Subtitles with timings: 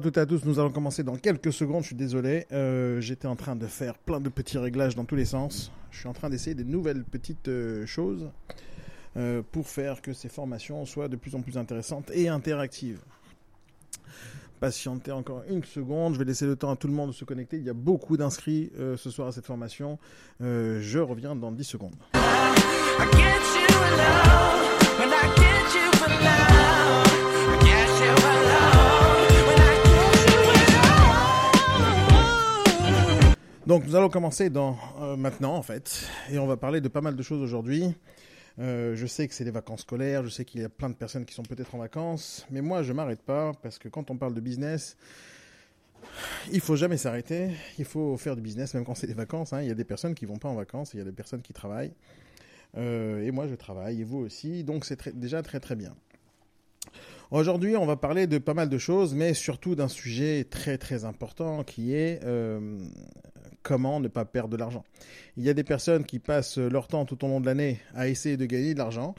[0.00, 3.02] À toutes et à tous, nous allons commencer dans quelques secondes, je suis désolé, euh,
[3.02, 6.08] j'étais en train de faire plein de petits réglages dans tous les sens, je suis
[6.08, 8.30] en train d'essayer des nouvelles petites euh, choses
[9.18, 13.02] euh, pour faire que ces formations soient de plus en plus intéressantes et interactives.
[14.58, 17.26] Patientez encore une seconde, je vais laisser le temps à tout le monde de se
[17.26, 19.98] connecter, il y a beaucoup d'inscrits ce soir à cette formation,
[20.40, 21.96] je reviens dans 10 secondes.
[33.70, 37.00] Donc nous allons commencer dans, euh, maintenant en fait, et on va parler de pas
[37.00, 37.94] mal de choses aujourd'hui.
[38.58, 40.96] Euh, je sais que c'est les vacances scolaires, je sais qu'il y a plein de
[40.96, 44.16] personnes qui sont peut-être en vacances, mais moi je m'arrête pas parce que quand on
[44.16, 44.96] parle de business,
[46.50, 49.52] il faut jamais s'arrêter, il faut faire du business même quand c'est les vacances.
[49.52, 49.62] hein.
[49.62, 51.42] Il y a des personnes qui vont pas en vacances, il y a des personnes
[51.42, 51.92] qui travaillent,
[52.76, 55.94] Euh, et moi je travaille, et vous aussi, donc c'est déjà très très bien.
[57.30, 61.04] Aujourd'hui, on va parler de pas mal de choses, mais surtout d'un sujet très très
[61.04, 62.18] important qui est
[63.62, 64.84] comment ne pas perdre de l'argent.
[65.36, 68.08] Il y a des personnes qui passent leur temps tout au long de l'année à
[68.08, 69.14] essayer de gagner de l'argent.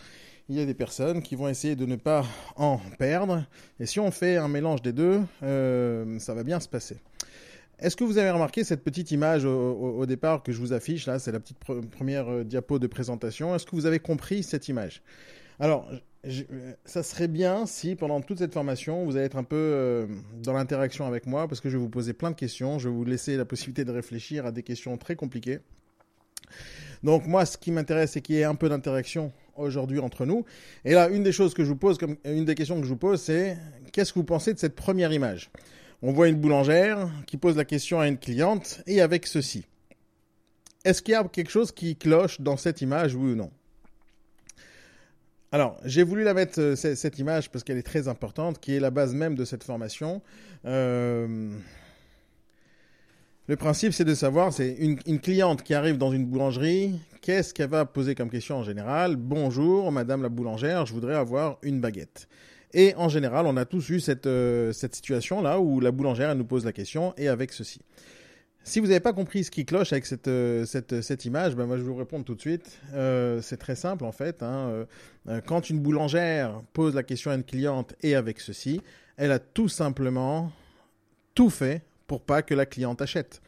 [0.49, 2.25] Il y a des personnes qui vont essayer de ne pas
[2.57, 3.45] en perdre.
[3.79, 6.97] Et si on fait un mélange des deux, euh, ça va bien se passer.
[7.79, 11.19] Est-ce que vous avez remarqué cette petite image au, départ que je vous affiche là?
[11.19, 13.55] C'est la petite pre- première euh, diapo de présentation.
[13.55, 15.01] Est-ce que vous avez compris cette image?
[15.59, 15.89] Alors,
[16.27, 20.07] euh, ça serait bien si pendant toute cette formation, vous allez être un peu euh,
[20.43, 22.79] dans l'interaction avec moi parce que je vais vous poser plein de questions.
[22.79, 25.59] Je vais vous laisser la possibilité de réfléchir à des questions très compliquées.
[27.03, 30.45] Donc moi, ce qui m'intéresse, c'est qu'il y ait un peu d'interaction aujourd'hui entre nous.
[30.85, 32.89] Et là, une des choses que je vous pose, comme une des questions que je
[32.89, 33.57] vous pose, c'est
[33.91, 35.49] qu'est-ce que vous pensez de cette première image?
[36.03, 39.65] On voit une boulangère qui pose la question à une cliente et avec ceci.
[40.83, 43.51] Est-ce qu'il y a quelque chose qui cloche dans cette image, oui ou non?
[45.51, 48.79] Alors, j'ai voulu la mettre, euh, cette image, parce qu'elle est très importante, qui est
[48.79, 50.21] la base même de cette formation.
[50.65, 51.49] Euh,
[53.47, 57.53] Le principe, c'est de savoir, c'est une, une cliente qui arrive dans une boulangerie, qu'est-ce
[57.53, 59.17] qu'elle va poser comme question en général?
[59.17, 62.29] Bonjour, madame la boulangère, je voudrais avoir une baguette.
[62.73, 66.37] Et en général, on a tous eu cette, euh, cette situation-là où la boulangère, elle
[66.37, 67.81] nous pose la question, et avec ceci.
[68.63, 71.65] Si vous n'avez pas compris ce qui cloche avec cette, euh, cette, cette image, ben
[71.65, 72.79] moi je vais vous répondre tout de suite.
[72.93, 74.43] Euh, c'est très simple en fait.
[74.43, 74.69] hein.
[74.69, 74.85] Euh,
[75.29, 78.81] euh, quand une boulangère pose la question à une cliente et avec ceci,
[79.17, 80.51] elle a tout simplement
[81.33, 83.41] tout fait pour pas que la cliente achète.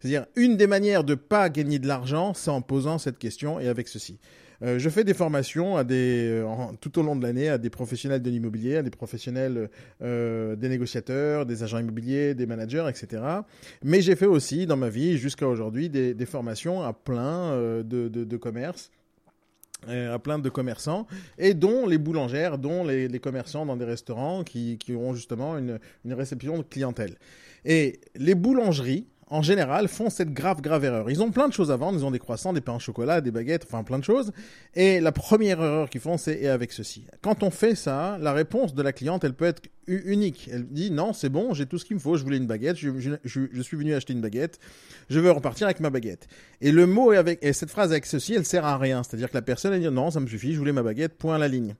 [0.00, 3.68] C'est-à-dire, une des manières de pas gagner de l'argent, c'est en posant cette question et
[3.68, 4.18] avec ceci.
[4.62, 8.30] Euh, je fais des formations euh, tout au long de l'année à des professionnels de
[8.30, 9.70] l'immobilier, à des professionnels,
[10.02, 13.22] euh, des négociateurs, des agents immobiliers, des managers, etc.
[13.82, 18.36] Mais j'ai fait aussi dans ma vie, jusqu'à aujourd'hui, des, formations à plein de, de,
[18.36, 18.90] commerces
[19.88, 21.06] à plein de commerçants,
[21.38, 25.80] et dont les boulangères, dont les, commerçants dans des restaurants qui, qui ont justement une,
[26.04, 27.16] une réception de clientèle.
[27.64, 31.08] Et les boulangeries, en général, font cette grave, grave erreur.
[31.08, 33.20] Ils ont plein de choses à vendre, ils ont des croissants, des pains au chocolat,
[33.20, 34.32] des baguettes, enfin plein de choses.
[34.74, 37.06] Et la première erreur qu'ils font, c'est et avec ceci.
[37.22, 40.50] Quand on fait ça, la réponse de la cliente, elle peut être unique.
[40.52, 42.76] Elle dit non, c'est bon, j'ai tout ce qu'il me faut, je voulais une baguette,
[42.76, 44.58] je, suis venu acheter une baguette,
[45.08, 46.26] je veux repartir avec ma baguette.
[46.60, 49.02] Et le mot avec, et cette phrase avec ceci, elle sert à rien.
[49.02, 51.36] C'est-à-dire que la personne, elle dit non, ça me suffit, je voulais ma baguette, point
[51.36, 51.76] à la ligne.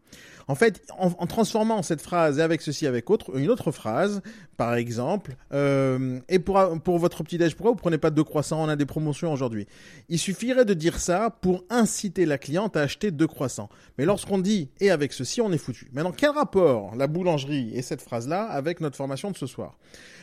[0.50, 4.20] En fait, en, transformant cette phrase et avec ceci, avec autre, une autre phrase,
[4.56, 8.60] par exemple, euh, et pour, pour votre petit-déj, pourquoi vous prenez pas deux croissants?
[8.60, 9.68] On a des promotions aujourd'hui.
[10.08, 13.68] Il suffirait de dire ça pour inciter la cliente à acheter deux croissants.
[13.96, 15.88] Mais lorsqu'on dit et avec ceci, on est foutu.
[15.92, 19.78] Maintenant, quel rapport la boulangerie et cette phrase-là avec notre formation de ce soir?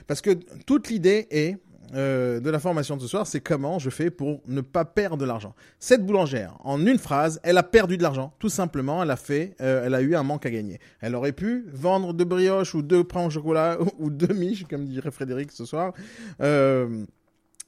[0.07, 0.31] Parce que
[0.65, 1.55] toute l'idée est
[1.93, 5.17] euh, de la formation de ce soir, c'est comment je fais pour ne pas perdre
[5.17, 5.55] de l'argent.
[5.79, 8.33] Cette boulangère, en une phrase, elle a perdu de l'argent.
[8.39, 10.79] Tout simplement, elle a fait, euh, elle a eu un manque à gagner.
[10.99, 14.85] Elle aurait pu vendre deux brioches ou deux pains au chocolat ou deux miches, comme
[14.85, 15.93] dirait Frédéric ce soir.
[16.41, 17.05] Euh,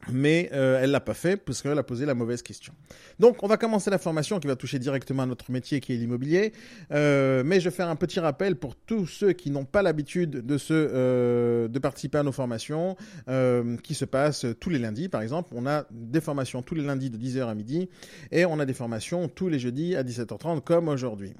[0.08, 2.74] mais euh, elle l'a pas fait parce qu'elle a posé la mauvaise question.
[3.20, 5.98] Donc, on va commencer la formation qui va toucher directement à notre métier qui est
[5.98, 6.54] l'immobilier.
[6.92, 10.46] Euh, mais je vais faire un petit rappel pour tous ceux qui n'ont pas l'habitude
[10.46, 12.96] de se euh, de participer à nos formations
[13.28, 15.10] euh, qui se passent tous les lundis.
[15.10, 17.90] Par exemple, on a des formations tous les lundis de 10h à midi
[18.32, 21.34] et on a des formations tous les jeudis à 17h30 comme aujourd'hui.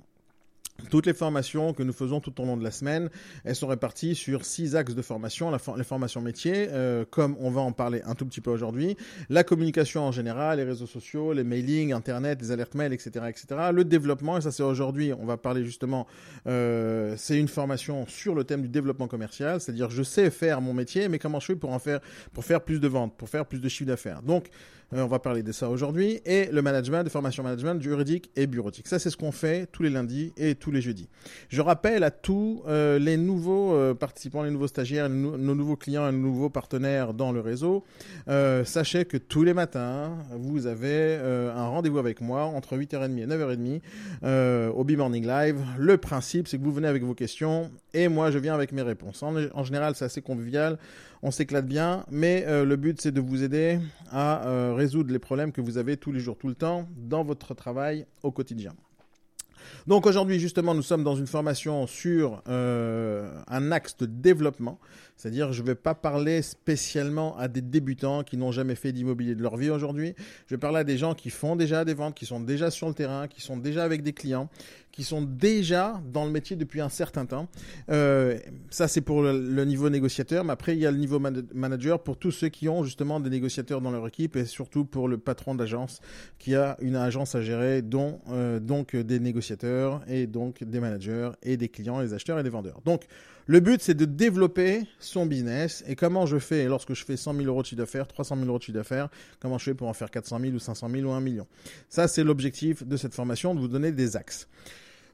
[0.90, 3.10] Toutes les formations que nous faisons tout au long de la semaine,
[3.44, 5.52] elles sont réparties sur six axes de formation.
[5.52, 8.98] La les formations métiers, euh, comme on va en parler un tout petit peu aujourd'hui,
[9.30, 13.70] la communication en général, les réseaux sociaux, les mailings, Internet, les alertes mail, etc., etc.
[13.72, 16.08] Le développement, et ça c'est aujourd'hui, on va parler justement,
[16.48, 20.74] euh, c'est une formation sur le thème du développement commercial, c'est-à-dire je sais faire mon
[20.74, 22.00] métier, mais comment je fais pour en faire,
[22.34, 24.22] pour faire plus de ventes, pour faire plus de chiffre d'affaires.
[24.22, 24.50] Donc,
[24.92, 26.20] on va parler de ça aujourd'hui.
[26.26, 28.88] Et le management, de formation management, juridique et bureautique.
[28.88, 31.08] Ça, c'est ce qu'on fait tous les lundis et tous les jeudis.
[31.50, 36.08] Je rappelle à tous euh, les nouveaux euh, participants, les nouveaux stagiaires, nos, nouveaux clients
[36.08, 37.84] et nos nouveaux partenaires dans le réseau,
[38.28, 43.18] euh, sachez que tous les matins, vous avez euh, un rendez-vous avec moi entre 8h30
[43.18, 43.82] et 9h30
[44.24, 45.58] euh, au B-Morning Live.
[45.78, 48.82] Le principe, c'est que vous venez avec vos questions et moi, je viens avec mes
[48.82, 49.24] réponses.
[49.24, 50.78] En général, c'est assez convivial,
[51.22, 53.80] on s'éclate bien, mais euh, le but, c'est de vous aider
[54.12, 57.24] à euh, résoudre les problèmes que vous avez tous les jours, tout le temps, dans
[57.24, 58.74] votre travail au quotidien.
[59.88, 64.80] Donc aujourd'hui, justement, nous sommes dans une formation sur euh, un axe de développement.
[65.16, 69.36] C'est-à-dire, je ne vais pas parler spécialement à des débutants qui n'ont jamais fait d'immobilier
[69.36, 70.16] de leur vie aujourd'hui.
[70.48, 72.88] Je vais parler à des gens qui font déjà des ventes, qui sont déjà sur
[72.88, 74.50] le terrain, qui sont déjà avec des clients,
[75.00, 77.48] qui sont déjà dans le métier depuis un certain temps.
[77.90, 78.38] Euh,
[78.70, 80.44] ça, c'est pour le, niveau négociateur.
[80.44, 83.22] Mais après, il y a le niveau man- manager pour tous ceux qui ont justement
[83.22, 86.02] des négociateurs dans leur équipe et surtout pour le patron d'agence
[86.38, 91.30] qui a une agence à gérer, dont euh, donc des négociateurs et donc des managers
[91.44, 92.82] et des clients, des acheteurs et des vendeurs.
[92.84, 93.06] Donc,
[93.50, 95.84] le but, c'est de développer son business.
[95.88, 98.48] Et comment je fais lorsque je fais 100 000 euros de chiffre d'affaires, 300 000
[98.48, 99.10] euros de chiffre d'affaires,
[99.40, 101.48] comment je fais pour en faire 400 000 ou 500 000 ou 1 million?
[101.90, 104.48] Ça, c'est l'objectif de cette formation, de vous donner des axes.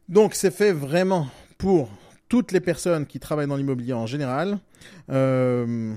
[0.08, 1.90] Donc, c'est fait vraiment pour
[2.30, 4.60] toutes les personnes qui travaillent dans l'immobilier en général.
[5.10, 5.96] Euh,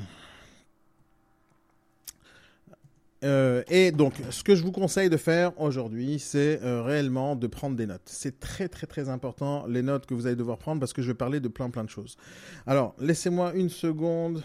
[3.24, 7.46] euh, et donc, ce que je vous conseille de faire aujourd'hui, c'est euh, réellement de
[7.46, 8.02] prendre des notes.
[8.06, 11.08] C'est très très très important les notes que vous allez devoir prendre parce que je
[11.08, 12.16] vais parler de plein plein de choses.
[12.66, 14.42] Alors, laissez-moi une seconde.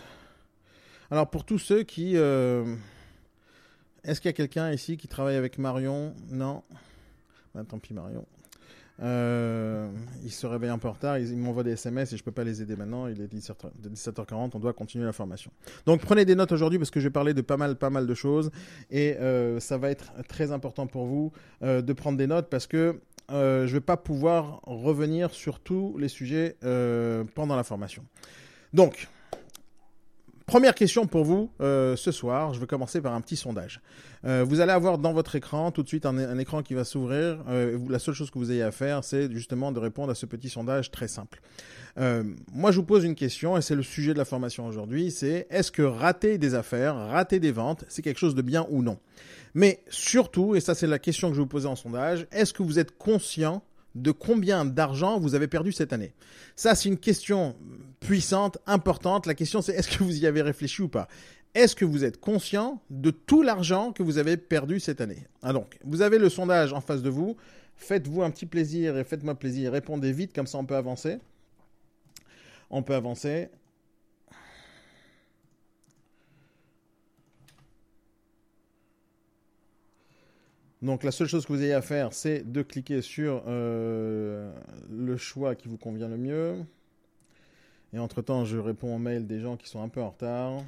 [1.10, 2.16] Alors, pour tous ceux qui...
[4.06, 6.14] Est-ce qu'il y a quelqu'un ici qui travaille avec Marion?
[6.30, 6.64] Non?
[7.56, 8.26] Ben, Tant pis Marion.
[9.02, 9.90] Euh,
[10.24, 12.44] il se réveille un peu en retard, il, m'envoie des SMS et je peux pas
[12.44, 13.08] les aider maintenant.
[13.08, 15.52] Il est 17h, de 17h40, on doit continuer la formation.
[15.86, 18.06] Donc prenez des notes aujourd'hui parce que je vais parler de pas mal, pas mal
[18.06, 18.52] de choses
[18.92, 21.32] et euh, ça va être très important pour vous
[21.64, 23.00] euh, de prendre des notes parce que
[23.32, 26.58] euh, je vais pas pouvoir revenir sur tous les sujets
[27.34, 28.04] pendant la formation.
[28.74, 29.08] Donc,
[30.46, 32.54] Première question pour vous euh, ce soir.
[32.54, 33.80] Je vais commencer par un petit sondage.
[34.26, 37.40] Euh, vous allez avoir dans votre écran tout de suite un, écran qui va s'ouvrir.
[37.48, 40.26] Euh, la seule chose que vous ayez à faire, c'est justement de répondre à ce
[40.26, 41.42] petit sondage très simple.
[41.96, 45.12] Moi, je vous pose une question et c'est le sujet de la formation aujourd'hui.
[45.12, 48.82] C'est est-ce que rater des affaires, rater des ventes, c'est quelque chose de bien ou
[48.82, 48.98] non?
[49.54, 52.64] Mais surtout, et ça c'est la question que je vous poser en sondage, est-ce que
[52.64, 53.62] vous êtes conscient
[53.96, 56.14] de combien d'argent vous avez perdu cette année
[56.56, 57.56] Ça, c'est une question
[58.00, 59.26] puissante, importante.
[59.26, 61.08] La question, c'est est-ce que vous y avez réfléchi ou pas?
[61.54, 65.28] Est-ce que vous êtes conscient de tout l'argent que vous avez perdu cette année?
[65.44, 67.38] Ah Donc, vous avez le sondage en face de vous.
[67.76, 69.72] Faites-vous un petit plaisir et faites-moi plaisir.
[69.72, 71.20] Répondez vite, comme ça on peut avancer.
[72.70, 73.50] On peut avancer.
[80.84, 84.54] Donc la seule chose que vous ayez à faire, c'est de cliquer sur euh,
[84.92, 86.66] le choix qui vous convient le mieux.
[87.94, 90.62] Et entre-temps, je réponds aux mails des gens qui sont un peu en retard.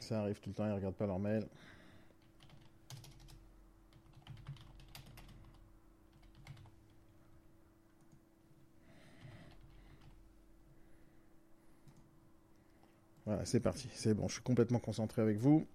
[0.00, 1.46] Ça arrive tout le temps, ils ne regardent pas leurs mails.
[13.26, 13.88] Voilà, c'est parti.
[13.92, 15.66] C'est bon, je suis complètement concentré avec vous.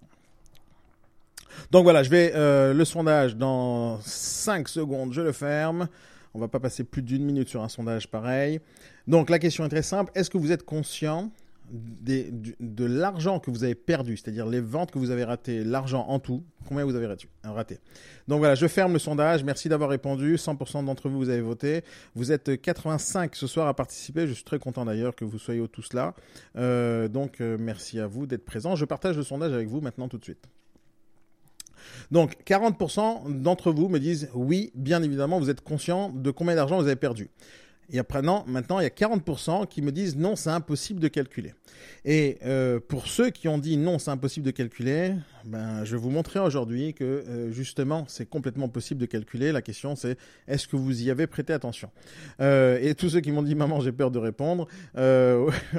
[1.71, 5.87] Donc voilà, je vais euh, le sondage dans 5 secondes, je le ferme.
[6.33, 8.59] On va pas passer plus d'une minute sur un sondage pareil.
[9.07, 10.11] Donc la question est très simple.
[10.15, 11.31] Est-ce que vous êtes conscient
[11.69, 16.19] de l'argent que vous avez perdu, c'est-à-dire les ventes que vous avez ratées, l'argent en
[16.19, 17.07] tout, combien vous avez
[17.43, 17.79] raté
[18.27, 19.43] Donc voilà, je ferme le sondage.
[19.43, 20.35] Merci d'avoir répondu.
[20.35, 21.83] 100% d'entre vous, vous avez voté.
[22.15, 24.27] Vous êtes 85 ce soir à participer.
[24.27, 26.13] Je suis très content d'ailleurs que vous soyez tous là.
[26.55, 28.75] Euh, donc euh, merci à vous d'être présents.
[28.75, 30.47] Je partage le sondage avec vous maintenant tout de suite.
[32.11, 36.77] Donc 40% d'entre vous me disent oui, bien évidemment, vous êtes conscient de combien d'argent
[36.77, 37.29] vous avez perdu.
[37.89, 41.07] Et après, non, maintenant, il y a 40% qui me disent non, c'est impossible de
[41.07, 41.53] calculer.
[42.03, 45.13] Et euh, pour ceux qui ont dit non, c'est impossible de calculer,
[45.45, 49.53] ben, je vais vous montrer aujourd'hui que euh, justement, c'est complètement possible de calculer.
[49.53, 50.17] La question, c'est
[50.49, 51.89] est-ce que vous y avez prêté attention?
[52.41, 54.67] Euh, Et tous ceux qui m'ont dit maman, j'ai peur de répondre,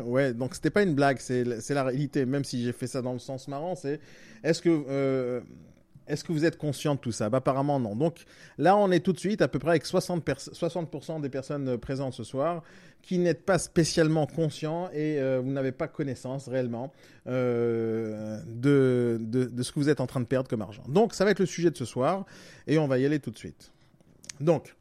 [0.05, 2.25] ouais, donc c'était pas une blague, c'est la réalité.
[2.25, 4.01] Même si j'ai fait ça dans le sens marrant, c'est
[4.43, 5.43] est-ce que
[6.09, 7.29] est-ce que vous êtes conscient de tout ça?
[7.29, 7.95] Bah, Apparemment non.
[7.95, 8.25] Donc
[8.57, 11.69] là, on est tout de suite à peu près avec 60%, pers 60 des personnes
[11.69, 12.63] euh, présentes ce soir
[13.03, 16.93] qui n'êtes pas spécialement conscients et euh, vous n'avez pas connaissance réellement
[17.27, 20.83] euh, de, de, de ce que vous êtes en train de perdre comme argent.
[20.89, 22.27] Donc ça va être le sujet de ce soir
[22.67, 23.73] et on va y aller tout de suite.
[24.41, 24.75] Donc,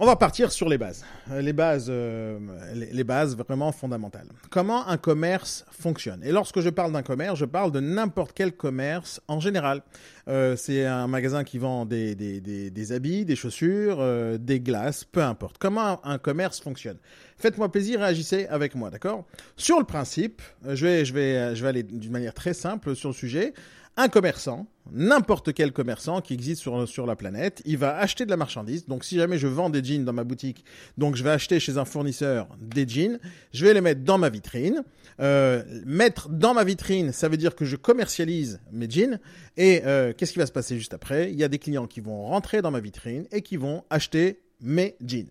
[0.00, 1.04] On va partir sur les bases.
[1.32, 2.38] Euh, Les bases, euh,
[2.72, 4.28] les, bases vraiment fondamentales.
[4.48, 6.22] Comment un commerce fonctionne?
[6.22, 9.82] Et lorsque je parle d'un commerce, je parle de n'importe quel commerce en général.
[10.28, 14.00] Euh, c'est un magasin qui vend des, des, des, habits, des chaussures,
[14.38, 15.58] des glaces, peu importe.
[15.58, 16.98] Comment un, commerce fonctionne?
[17.36, 19.24] Faites-moi plaisir, réagissez avec moi, d'accord?
[19.56, 23.08] Sur le principe, je vais, je, vais, je vais aller d'une manière très simple sur
[23.08, 23.52] le sujet.
[24.00, 28.30] Un commerçant, n'importe quel commerçant qui existe sur, sur la planète, il va acheter de
[28.30, 28.86] la marchandise.
[28.86, 30.64] Donc si jamais je vends des jeans dans ma boutique,
[30.96, 33.18] donc je vais acheter chez un fournisseur des jeans,
[33.52, 34.84] je vais les mettre dans ma vitrine.
[35.18, 39.18] Euh, mettre dans ma vitrine, ça veut dire que je commercialise mes jeans.
[39.56, 41.32] Et euh, qu'est-ce qui va se passer juste après?
[41.32, 44.38] Il y a des clients qui vont rentrer dans ma vitrine et qui vont acheter
[44.60, 45.28] mes jeans.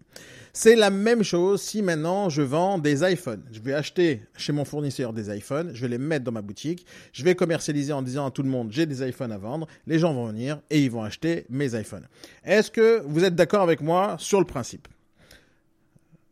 [0.53, 3.43] C'est la même chose si maintenant je vends des iPhones.
[3.51, 6.85] Je vais acheter chez mon fournisseur des iPhones, je vais les mettre dans ma boutique,
[7.13, 9.99] je vais commercialiser en disant à tout le monde j'ai des iPhones à vendre, les
[9.99, 12.07] gens vont venir et ils vont acheter mes iPhones.
[12.43, 14.87] Est-ce que vous êtes d'accord avec moi sur le principe?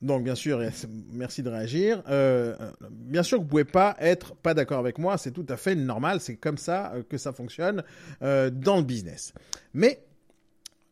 [0.01, 0.61] Donc bien sûr,
[1.11, 2.03] merci de réagir.
[2.09, 5.57] Euh, euh, bien sûr, vous pouvez pas être pas d'accord avec moi, c'est tout à
[5.57, 7.83] fait normal, c'est comme ça euh, que ça fonctionne
[8.21, 9.33] dans le business.
[9.73, 9.99] Mais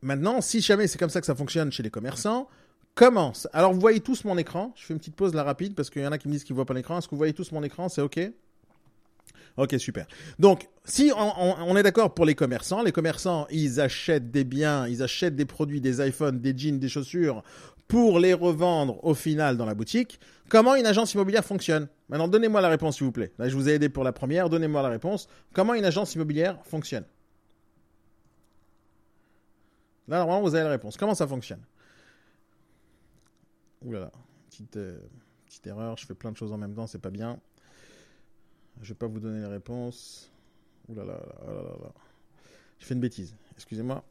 [0.03, 2.48] Maintenant, si jamais c'est comme ça que ça fonctionne chez les commerçants,
[2.95, 3.48] commence.
[3.53, 4.72] Alors, vous voyez tous mon écran.
[4.75, 6.43] Je fais une petite pause là rapide parce qu'il y en a qui me disent
[6.43, 6.98] qu'ils voient pas l'écran.
[7.00, 7.89] Est-ce que vous voyez tous mon écran?
[7.89, 8.19] C'est OK?
[9.55, 10.07] Ok, super.
[10.39, 14.43] Donc, si on, on- on est d'accord pour les commerçants, les commerçants, ils achètent des
[14.43, 17.43] biens, ils achètent des produits, des iPhones, des jeans, des chaussures
[17.88, 20.19] pour les revendre au final dans la boutique.
[20.50, 21.88] Comment une agence immobilière fonctionne?
[22.10, 23.31] Maintenant, donnez-moi la réponse, s'il vous plaît.
[23.38, 24.50] Là, je vous ai aidé pour la première.
[24.50, 25.27] Donnez-moi la réponse.
[25.53, 27.05] Comment une agence immobilière fonctionne?
[30.07, 30.98] Là, normalement, vous avez la réponse.
[30.98, 31.62] Comment ça fonctionne?
[33.83, 34.12] Ouh là là,
[34.50, 35.00] petite, euh,
[35.45, 35.98] petite erreur.
[35.98, 37.39] Je fais plein de choses en même temps, c'est pas bien.
[38.81, 40.31] Je vais pas vous donner les réponses.
[40.88, 41.13] Ouh là là,
[41.45, 41.91] là, là là.
[42.79, 43.36] J'ai fait une bêtise.
[43.55, 44.03] Excusez-moi.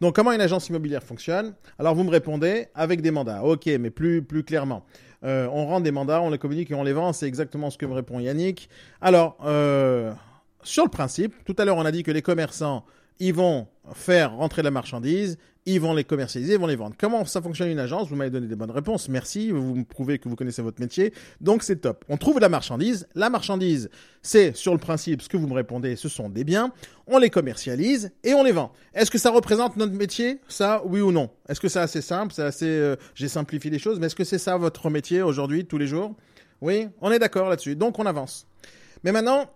[0.00, 1.54] Donc, comment une agence immobilière fonctionne?
[1.78, 3.42] Alors, vous me répondez avec des mandats.
[3.42, 4.84] Ok, mais plus, plus clairement.
[5.22, 7.12] Euh, on rend des mandats, on les communique et on les vend.
[7.12, 8.68] C'est exactement ce que me répond Yannick.
[9.00, 10.12] Alors, euh,
[10.62, 12.84] sur le principe, tout à l'heure, on a dit que les commerçants,
[13.18, 16.94] ils vont faire rentrer la marchandise, ils vont les commercialiser, ils vont les vendre.
[16.96, 18.08] Comment ça fonctionne une agence?
[18.08, 21.12] Vous m'avez donné des bonnes réponses, merci, vous me prouvez que vous connaissez votre métier,
[21.40, 22.04] donc c'est top.
[22.08, 23.90] On trouve la marchandise, la marchandise,
[24.22, 26.72] c'est sur le principe, ce que vous me répondez, ce sont des biens,
[27.08, 28.72] on les commercialise et on les vend.
[28.94, 30.40] Est-ce que ça représente notre métier?
[30.46, 31.30] Ça, oui ou non?
[31.48, 32.32] Est-ce que c'est assez simple?
[32.32, 35.64] C'est assez, euh, j'ai simplifié les choses, mais est-ce que c'est ça votre métier aujourd'hui,
[35.64, 36.14] tous les jours?
[36.60, 38.46] Oui, on est d'accord là-dessus, donc on avance.
[39.02, 39.46] Mais maintenant,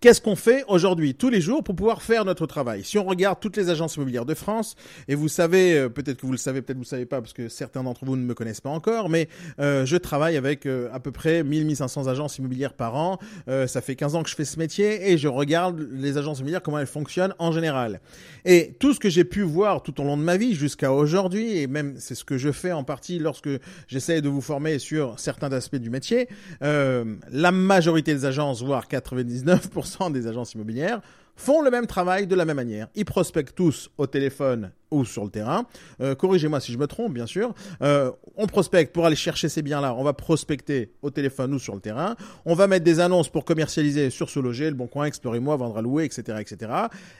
[0.00, 2.84] Qu'est-ce qu'on fait aujourd'hui, tous les jours, pour pouvoir faire notre travail?
[2.84, 4.76] Si on regarde toutes les agences immobilières de France,
[5.08, 7.20] et vous savez, euh, peut-être que vous le savez, peut-être que vous le savez pas,
[7.20, 10.66] parce que certains d'entre vous ne me connaissent pas encore, mais euh, je travaille avec
[10.66, 13.18] euh, à peu près 1000-1500 agences immobilières par an.
[13.48, 16.38] Euh, ça fait 15 ans que je fais ce métier, et je regarde les agences
[16.38, 18.00] immobilières, comment elles fonctionnent en général.
[18.44, 21.58] Et tout ce que j'ai pu voir tout au long de ma vie, jusqu'à aujourd'hui,
[21.58, 23.50] et même c'est ce que je fais en partie lorsque
[23.88, 26.28] j'essaie de vous former sur certains aspects du métier,
[26.62, 29.71] euh, la majorité des agences, voire 99%
[30.10, 31.00] des agences immobilières,
[31.36, 32.88] font le même travail de la même manière.
[32.94, 35.64] Ils prospectent tous au téléphone ou sur le terrain.
[36.00, 37.54] Euh, Corrigez-moi si je me trompe, bien sûr.
[37.82, 39.94] Euh, on prospecte pour aller chercher ces biens-là.
[39.94, 42.16] On va prospecter au téléphone ou sur le terrain.
[42.44, 45.78] On va mettre des annonces pour commercialiser sur ce loger, le bon coin, explorez-moi, vendre
[45.78, 46.70] à louer, etc., etc.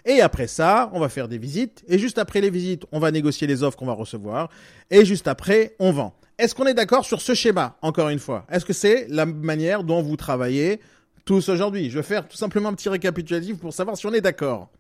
[0.04, 1.82] Et après ça, on va faire des visites.
[1.88, 4.50] Et juste après les visites, on va négocier les offres qu'on va recevoir.
[4.90, 6.14] Et juste après, on vend.
[6.38, 8.46] Est-ce qu'on est d'accord sur ce schéma, encore une fois?
[8.50, 10.80] Est-ce que c'est la manière dont vous travaillez
[11.24, 14.20] tous aujourd'hui Je vais faire tout simplement un petit récapitulatif pour savoir si on est
[14.20, 14.70] d'accord.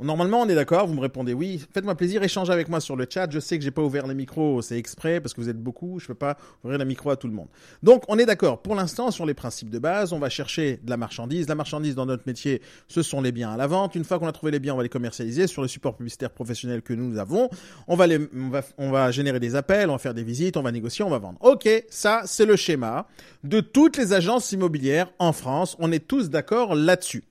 [0.00, 1.60] Normalement, on est d'accord, vous me répondez oui.
[1.74, 3.28] Faites-moi plaisir, échangez avec moi sur le chat.
[3.30, 5.98] Je sais que j'ai pas ouvert les micros, c'est exprès parce que vous êtes beaucoup,
[5.98, 7.48] je peux pas ouvrir le micro à tout le monde.
[7.82, 8.62] Donc, on est d'accord.
[8.62, 11.48] Pour l'instant, sur les principes de base, on va chercher de la marchandise.
[11.48, 13.96] La marchandise dans notre métier, ce sont les biens à la vente.
[13.96, 16.30] Une fois qu'on a trouvé les biens, on va les commercialiser sur les supports publicitaires
[16.30, 17.50] professionnels que nous avons.
[17.88, 20.56] On va les, on va, on va générer des appels, on va faire des visites,
[20.56, 21.38] on va négocier, on va vendre.
[21.40, 23.06] Ok, ça, c'est le schéma
[23.42, 25.76] de toutes les agences immobilières en France.
[25.80, 27.24] On est tous d'accord là-dessus.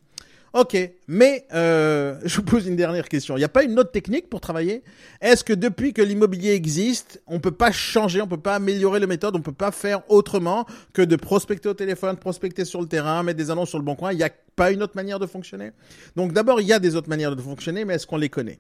[0.53, 0.77] Ok,
[1.07, 3.35] mais euh, je vous pose une dernière question.
[3.35, 4.83] Il n'y a pas une autre technique pour travailler?
[5.21, 9.07] Est-ce que depuis que l'immobilier existe, on peut pas changer, on peut pas améliorer la
[9.07, 13.23] méthode, on peut pas faire autrement que de prospecter au téléphone, prospecter sur le terrain,
[13.23, 14.11] mettre des annonces sur le bon coin?
[14.13, 15.71] Il n'y a pas une autre manière de fonctionner?
[16.15, 18.59] Donc d'abord, il y a des autres manières de fonctionner, mais est-ce qu'on les connaît?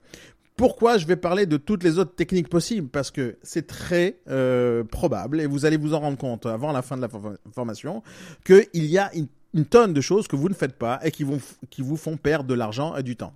[0.57, 2.87] Pourquoi je vais parler de toutes les autres techniques possibles?
[2.89, 6.81] Parce que c'est très euh, probable, et vous allez vous en rendre compte avant la
[6.81, 8.01] fin de la for- formation,
[8.43, 11.23] qu'il y a une, une tonne de choses que vous ne faites pas et qui,
[11.23, 13.33] vont, qui vous font perdre de l'argent et du temps.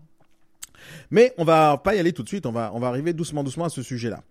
[1.09, 3.43] Mais on va pas y aller tout de suite, on va, on va arriver doucement,
[3.43, 4.23] doucement à ce sujet-là.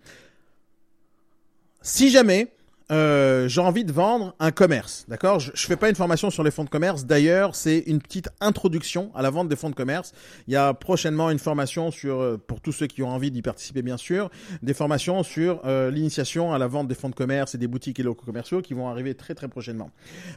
[1.82, 2.52] Si jamais
[2.90, 5.38] euh, j'ai envie de vendre un commerce, d'accord?
[5.38, 7.06] Je, je fais pas une formation sur les fonds de commerce.
[7.06, 10.12] D'ailleurs, c'est une petite introduction à la vente des fonds de commerce.
[10.49, 13.42] Il y a prochainement une formation sur, euh, pour tous ceux qui ont envie d'y
[13.42, 14.28] participer, bien sûr,
[14.62, 18.00] des formations sur euh, l'initiation à la vente des fonds de commerce et des boutiques
[18.00, 19.90] et locaux commerciaux qui vont arriver très très prochainement.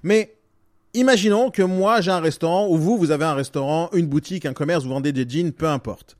[0.03, 0.36] Mais
[0.96, 4.54] Imaginons que moi j'ai un restaurant ou vous vous avez un restaurant, une boutique, un
[4.54, 6.16] commerce, vous vendez des jeans, peu importe.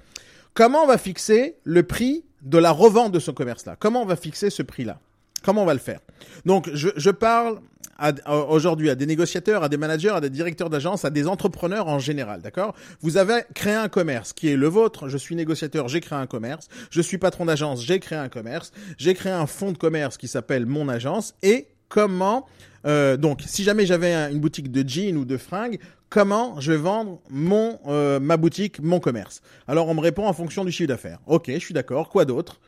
[0.56, 3.76] Comment on va fixer le prix de la revente de ce commerce-là?
[3.80, 5.00] Comment on va fixer ce prix-là?
[5.44, 6.00] Comment on va le faire?
[6.46, 7.60] Donc je, parle
[8.28, 12.00] aujourd'hui à des négociateurs, à des managers, à des directeurs d'agence, à des entrepreneurs en
[12.00, 12.74] général, d'accord?
[13.02, 15.08] Vous avez créé un commerce qui est le vôtre.
[15.08, 16.68] Je suis négociateur, j'ai créé un commerce.
[16.90, 18.72] Je suis patron d'agence, j'ai créé un commerce.
[18.98, 21.36] J'ai créé un fonds de commerce qui s'appelle mon agence.
[21.44, 22.48] Et comment
[22.86, 26.72] euh, donc, si jamais j'avais un- une boutique de jeans ou de fringues, comment je
[26.72, 29.42] vais vendre mon euh, ma boutique, mon commerce?
[29.68, 31.20] Alors, on me répond en fonction du chiffre d'affaires.
[31.28, 32.10] Ok, je suis d'accord.
[32.10, 32.60] Quoi d'autre?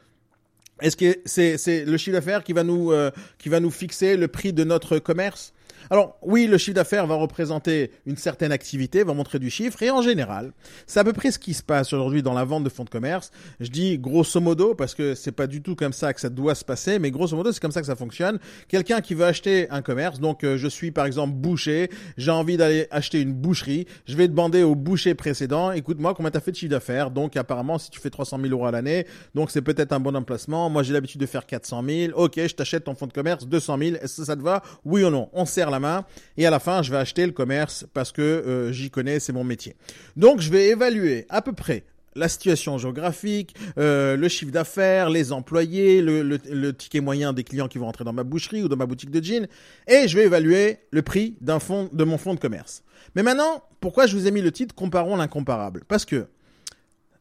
[0.82, 4.18] Est-ce que c'est c'est le chiffre d'affaires qui va nous euh, qui va nous fixer
[4.18, 5.54] le prix de notre commerce?
[5.90, 9.92] Alors oui, le chiffre d'affaires va représenter une certaine activité, va montrer du chiffre, et
[9.92, 10.52] en général,
[10.88, 12.90] c'est à peu près ce qui se passe aujourd'hui dans la vente de fonds de
[12.90, 13.32] commerce.
[13.60, 16.56] Je dis grosso modo parce que c'est pas du tout comme ça que ça doit
[16.56, 18.40] se passer, mais grosso modo c'est comme ça que ça fonctionne.
[18.68, 22.58] Quelqu'un qui veut acheter un commerce, donc euh, je suis par exemple boucher, j'ai envie
[22.58, 26.58] d'aller acheter une boucherie, je vais demander au boucher précédent, écoute-moi combien t'as fait de
[26.58, 29.94] chiffre d'affaires, donc apparemment si tu fais 300 000 euros à l'année, donc c'est peut-être
[29.94, 30.70] un bon emplacement.
[30.70, 33.78] Moi j'ai l'habitude de faire 400 000, ok, je t'achète ton fonds de commerce 200
[33.78, 34.64] 000, est-ce que ça te va?
[34.84, 35.30] Oui ou non?
[35.34, 36.06] On serre main
[36.38, 39.34] et à la fin je vais acheter le commerce parce que euh, j'y connais, c'est
[39.34, 39.76] mon métier.
[40.16, 41.84] Donc je vais évaluer à peu près
[42.18, 47.68] la situation géographique, euh, le chiffre d'affaires, les employés, le, le- ticket moyen des clients
[47.68, 49.48] qui vont rentrer dans ma boucherie ou dans ma boutique de jeans,
[49.86, 52.84] et je vais évaluer le prix d'un fonds de mon fonds de commerce.
[53.16, 55.84] Mais maintenant, pourquoi je vous ai mis le titre Comparons l'incomparable?
[55.90, 56.28] Parce que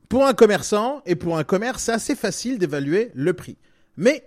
[0.08, 3.56] pour un commerçant et pour un commerce, c'est assez facile d'évaluer le prix.
[3.96, 4.22] Mais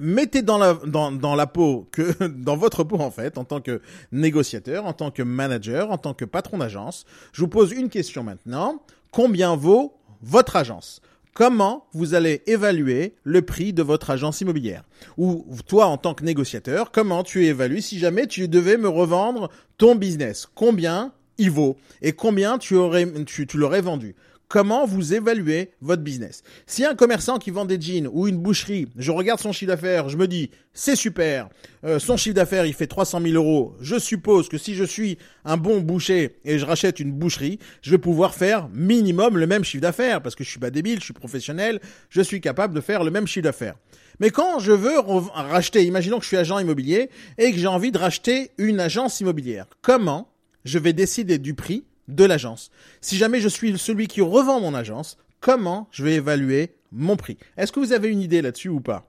[0.00, 3.60] mettez dans la, dans, dans la peau que, dans votre peau en fait, en tant
[3.60, 3.80] que
[4.10, 8.24] négociateur, en tant que manager, en tant que patron d'agence, je vous pose une question
[8.24, 8.82] maintenant.
[9.12, 11.00] Combien vaut votre agence?
[11.32, 14.82] Comment vous allez évaluer le prix de votre agence immobilière?
[15.16, 19.48] Ou toi, en tant que négociateur, comment tu évalues si jamais tu devais me revendre
[19.78, 20.48] ton business?
[20.54, 21.76] Combien il vaut?
[22.02, 24.16] Et combien tu aurais tu, tu l'aurais vendu?
[24.50, 28.88] Comment vous évaluez votre business Si un commerçant qui vend des jeans ou une boucherie,
[28.96, 31.48] je regarde son chiffre d'affaires, je me dis c'est super,
[31.84, 33.76] euh, son chiffre d'affaires il fait 300 000 euros.
[33.80, 37.92] Je suppose que si je suis un bon boucher et je rachète une boucherie, je
[37.92, 41.04] vais pouvoir faire minimum le même chiffre d'affaires parce que je suis pas débile, je
[41.04, 43.76] suis professionnel, je suis capable de faire le même chiffre d'affaires.
[44.18, 47.08] Mais quand je veux racheter, imaginons que je suis agent immobilier
[47.38, 50.26] et que j'ai envie de racheter une agence immobilière, comment
[50.64, 52.70] je vais décider du prix de l'agence.
[53.00, 57.38] Si jamais je suis celui qui revend mon agence, comment je vais évaluer mon prix?
[57.56, 59.06] Est-ce que vous avez une idée là-dessus ou pas?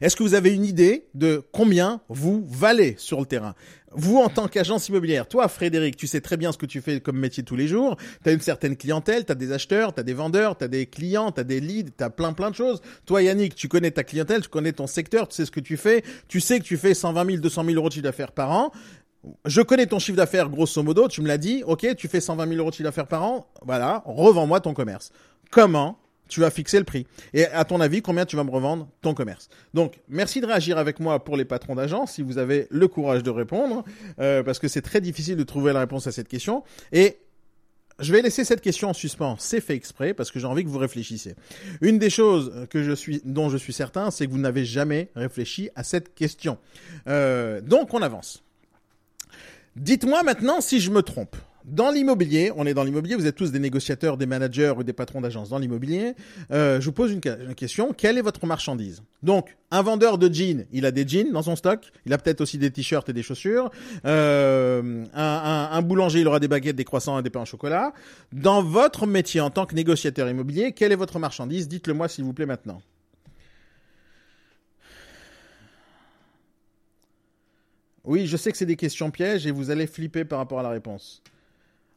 [0.00, 3.54] Est-ce que vous avez une idée de combien vous valez sur le terrain?
[3.94, 7.00] Vous, en tant qu'agence immobilière, toi, Frédéric, tu sais très bien ce que tu fais
[7.00, 7.96] comme métier tous les jours.
[8.24, 10.68] Tu as une certaine clientèle, tu as des acheteurs, tu as des vendeurs, tu as
[10.68, 12.80] des clients, tu as des leads, tu as plein plein de choses.
[13.04, 15.76] Toi, Yannick, tu connais ta clientèle, tu connais ton secteur, tu sais ce que tu
[15.76, 16.02] fais.
[16.26, 18.72] Tu sais que tu fais 120 000, 200 000 euros de chiffre d'affaires par an.
[19.44, 22.46] Je connais ton chiffre d'affaires grosso modo, tu me l'as dit, ok, tu fais 120
[22.48, 25.12] 000 euros de chiffre d'affaires par an, voilà, revends-moi ton commerce.
[25.50, 27.06] Comment tu vas fixer le prix?
[27.34, 29.48] Et à ton avis, combien tu vas me revendre ton commerce?
[29.74, 33.22] Donc, merci de réagir avec moi pour les patrons d'agence, si vous avez le courage
[33.22, 33.84] de répondre,
[34.18, 36.64] euh, parce que c'est très difficile de trouver la réponse à cette question.
[36.90, 37.18] Et
[38.00, 39.36] je vais laisser cette question en suspens.
[39.38, 41.34] C'est fait exprès parce que j'ai envie que vous réfléchissiez.
[41.80, 45.10] Une des choses que je suis, dont je suis certain, c'est que vous n'avez jamais
[45.14, 46.58] réfléchi à cette question.
[47.08, 48.42] Euh, donc, on avance.
[49.76, 51.36] Dites-moi maintenant si je me trompe.
[51.64, 54.92] Dans l'immobilier, on est dans l'immobilier, vous êtes tous des négociateurs, des managers ou des
[54.92, 56.14] patrons d'agence dans l'immobilier.
[56.50, 57.20] Euh, je vous pose une,
[57.54, 57.92] question.
[57.96, 59.02] Quelle est votre marchandise?
[59.22, 61.92] Donc, un vendeur de jeans, il a des jeans dans son stock.
[62.04, 63.70] Il a peut-être aussi des t-shirts et des chaussures.
[64.04, 67.92] Euh, un boulanger, il aura des baguettes, des croissants et des pains au chocolat.
[68.32, 71.68] Dans votre métier en tant que négociateur immobilier, quelle est votre marchandise?
[71.68, 72.82] Dites-le moi s'il vous plaît maintenant.
[78.04, 80.62] Oui, je sais que c'est des questions pièges et vous allez flipper par rapport à
[80.62, 81.22] la réponse.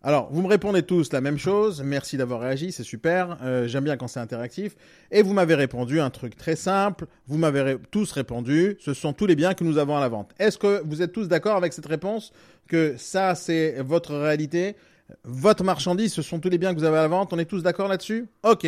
[0.03, 1.81] Alors, vous me répondez tous la même chose.
[1.81, 3.39] Merci d'avoir réagi, c'est super.
[3.41, 4.75] Euh, J'aime bien quand c'est interactif.
[5.09, 7.07] Et vous m'avez répondu un truc très simple.
[7.27, 8.77] Vous m'avez tous répondu.
[8.79, 10.29] Ce sont tous les biens que nous avons à la vente.
[10.37, 12.33] Est-ce que vous êtes tous d'accord avec cette réponse
[12.67, 14.75] que ça, c'est votre réalité?
[15.23, 17.33] Votre marchandise, ce sont tous les biens que vous avez à la vente.
[17.33, 18.27] On est tous d'accord là-dessus?
[18.43, 18.67] Ok.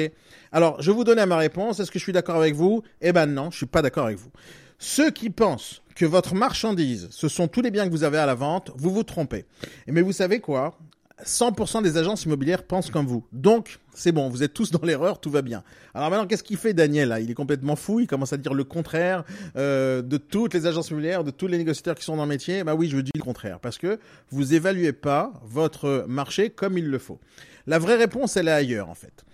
[0.51, 1.79] Alors, je vous donne ma réponse.
[1.79, 2.81] Est-ce que je suis d'accord avec vous?
[2.99, 4.31] Eh ben non, je suis pas d'accord avec vous.
[4.79, 8.27] Ceux qui pensent que votre marchandise, ce sont tous les biens que vous avez à
[8.27, 9.45] la vente, vous vous trompez.
[9.87, 10.77] Mais vous savez quoi?
[11.25, 13.25] 100% des agences immobilières pensent comme vous.
[13.31, 15.63] Donc, c'est bon, vous êtes tous dans l'erreur, tout va bien.
[15.95, 17.19] Alors maintenant, qu'est-ce qu'il fait Daniel là?
[17.19, 19.23] Il est complètement fou, il commence à dire le contraire
[19.55, 22.63] euh, de toutes les agences immobilières, de tous les négociateurs qui sont dans le métier.
[22.63, 26.87] Bah oui, je dis le contraire, parce que vous évaluez pas votre marché comme il
[26.87, 27.19] le faut.
[27.65, 29.25] La vraie réponse, elle est ailleurs en fait.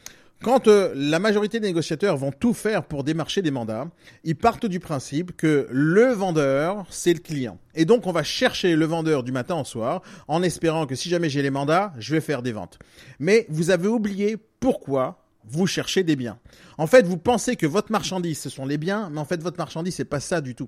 [0.44, 3.88] Quand euh, la majorité des négociateurs vont tout faire pour démarcher des mandats,
[4.26, 7.58] ils partent du principe que le vendeur, c'est le client.
[7.76, 11.08] Et donc, on va chercher le vendeur du matin au soir en espérant que si
[11.08, 12.78] jamais j'ai les mandats, je vais faire des ventes.
[13.20, 16.38] Mais vous avez oublié pourquoi vous cherchez des biens.
[16.78, 19.58] En fait, vous pensez que votre marchandise, ce sont les biens, mais en fait, votre
[19.58, 20.68] marchandise, c'est pas ça du tout.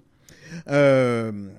[0.70, 1.50] Euh,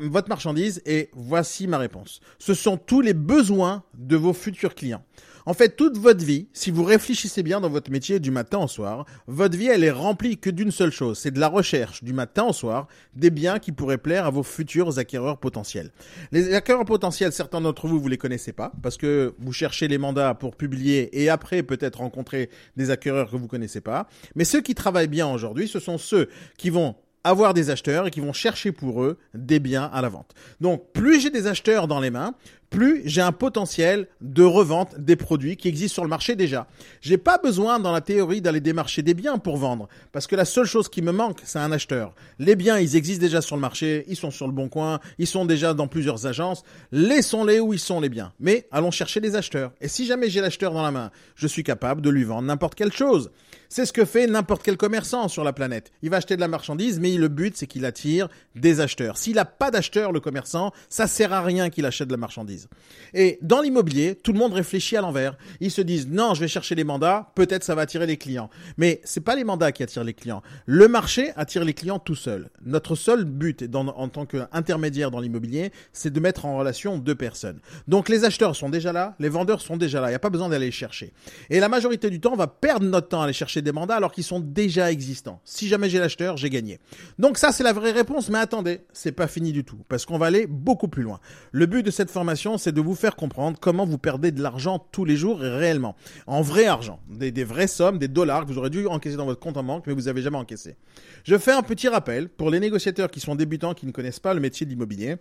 [0.00, 2.20] votre marchandise, et voici ma réponse.
[2.38, 5.04] Ce sont tous les besoins de vos futurs clients.
[5.48, 8.68] En fait, toute votre vie, si vous réfléchissez bien dans votre métier du matin au
[8.68, 11.18] soir, votre vie, elle est remplie que d'une seule chose.
[11.18, 14.42] C'est de la recherche du matin au soir des biens qui pourraient plaire à vos
[14.42, 15.90] futurs acquéreurs potentiels.
[16.32, 19.96] Les acquéreurs potentiels, certains d'entre vous, vous les connaissez pas parce que vous cherchez les
[19.96, 24.06] mandats pour publier et après peut-être rencontrer des acquéreurs que vous connaissez pas.
[24.34, 28.10] Mais ceux qui travaillent bien aujourd'hui, ce sont ceux qui vont avoir des acheteurs et
[28.10, 30.34] qui vont chercher pour eux des biens à la vente.
[30.60, 32.34] Donc, plus j'ai des acheteurs dans les mains,
[32.70, 36.66] plus j'ai un potentiel de revente des produits qui existent sur le marché déjà.
[37.00, 40.44] J'ai pas besoin dans la théorie d'aller démarcher des biens pour vendre parce que la
[40.44, 42.14] seule chose qui me manque, c'est un acheteur.
[42.38, 45.26] Les biens, ils existent déjà sur le marché, ils sont sur le bon coin, ils
[45.26, 46.62] sont déjà dans plusieurs agences.
[46.92, 48.32] Laissons-les où ils sont les biens.
[48.38, 49.72] Mais allons chercher des acheteurs.
[49.80, 52.74] Et si jamais j'ai l'acheteur dans la main, je suis capable de lui vendre n'importe
[52.74, 53.30] quelle chose.
[53.70, 55.92] C'est ce que fait n'importe quel commerçant sur la planète.
[56.02, 59.18] Il va acheter de la marchandise, mais le but, c'est qu'il attire des acheteurs.
[59.18, 62.68] S'il n'a pas d'acheteurs, le commerçant, ça sert à rien qu'il achète de la marchandise.
[63.12, 65.36] Et dans l'immobilier, tout le monde réfléchit à l'envers.
[65.60, 68.48] Ils se disent, non, je vais chercher les mandats, peut-être ça va attirer les clients.
[68.78, 70.42] Mais c'est pas les mandats qui attirent les clients.
[70.64, 72.48] Le marché attire les clients tout seul.
[72.64, 77.60] Notre seul but en tant qu'intermédiaire dans l'immobilier, c'est de mettre en relation deux personnes.
[77.86, 80.08] Donc les acheteurs sont déjà là, les vendeurs sont déjà là.
[80.08, 81.12] Il n'y a pas besoin d'aller les chercher.
[81.50, 83.96] Et la majorité du temps, on va perdre notre temps à aller chercher des mandats
[83.96, 85.40] alors qu'ils sont déjà existants.
[85.44, 86.78] Si jamais j'ai l'acheteur, j'ai gagné.
[87.18, 88.28] Donc ça, c'est la vraie réponse.
[88.28, 89.78] Mais attendez, c'est pas fini du tout.
[89.88, 91.20] Parce qu'on va aller beaucoup plus loin.
[91.52, 94.78] Le but de cette formation, c'est de vous faire comprendre comment vous perdez de l'argent
[94.92, 95.96] tous les jours réellement.
[96.26, 97.00] En vrai argent.
[97.08, 99.62] Des, des vraies sommes, des dollars que vous aurez dû encaisser dans votre compte en
[99.62, 100.76] banque, mais vous avez jamais encaissé.
[101.24, 104.34] Je fais un petit rappel pour les négociateurs qui sont débutants, qui ne connaissent pas
[104.34, 105.16] le métier de l'immobilier.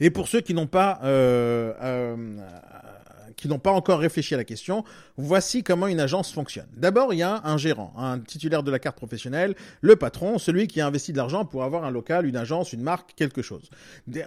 [0.00, 2.16] Et pour ceux qui n'ont pas euh, euh,
[3.38, 4.84] qui n'ont pas encore réfléchi à la question,
[5.16, 6.66] voici comment une agence fonctionne.
[6.76, 10.66] D'abord, il y a un gérant, un titulaire de la carte professionnelle, le patron, celui
[10.66, 13.70] qui a investi de l'argent pour avoir un local, une agence, une marque, quelque chose.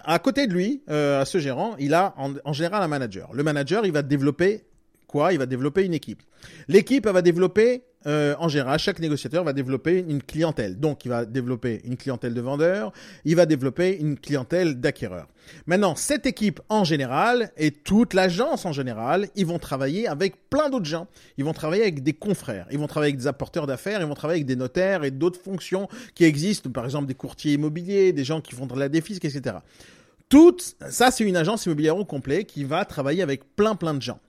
[0.05, 3.33] À côté de lui, euh, à ce gérant, il a en, en général un manager.
[3.33, 4.63] Le manager, il va développer
[5.11, 6.23] quoi Il va développer une équipe.
[6.67, 10.79] L'équipe, va développer, euh, en général, chaque négociateur va développer une clientèle.
[10.79, 12.91] Donc, il va développer une clientèle de vendeurs,
[13.25, 15.27] il va développer une clientèle d'acquéreurs.
[15.65, 20.69] Maintenant, cette équipe en général et toute l'agence en général, ils vont travailler avec plein
[20.69, 21.07] d'autres gens.
[21.37, 24.13] Ils vont travailler avec des confrères, ils vont travailler avec des apporteurs d'affaires, ils vont
[24.13, 28.23] travailler avec des notaires et d'autres fonctions qui existent, par exemple des courtiers immobiliers, des
[28.23, 29.57] gens qui font de la défisque, etc.
[30.29, 30.55] Tout
[30.89, 34.19] ça, c'est une agence immobilière au complet qui va travailler avec plein plein de gens.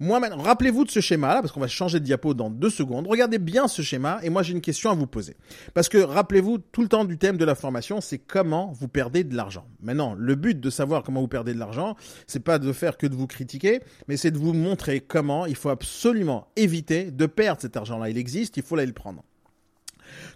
[0.00, 3.06] Moi, maintenant, rappelez-vous de ce schéma-là, parce qu'on va changer de diapo dans deux secondes.
[3.06, 5.36] Regardez bien ce schéma, et moi, j'ai une question à vous poser.
[5.72, 9.22] Parce que, rappelez-vous tout le temps du thème de la formation, c'est comment vous perdez
[9.22, 9.66] de l'argent.
[9.80, 13.06] Maintenant, le but de savoir comment vous perdez de l'argent, c'est pas de faire que
[13.06, 17.60] de vous critiquer, mais c'est de vous montrer comment il faut absolument éviter de perdre
[17.60, 18.10] cet argent-là.
[18.10, 19.22] Il existe, il faut aller le prendre.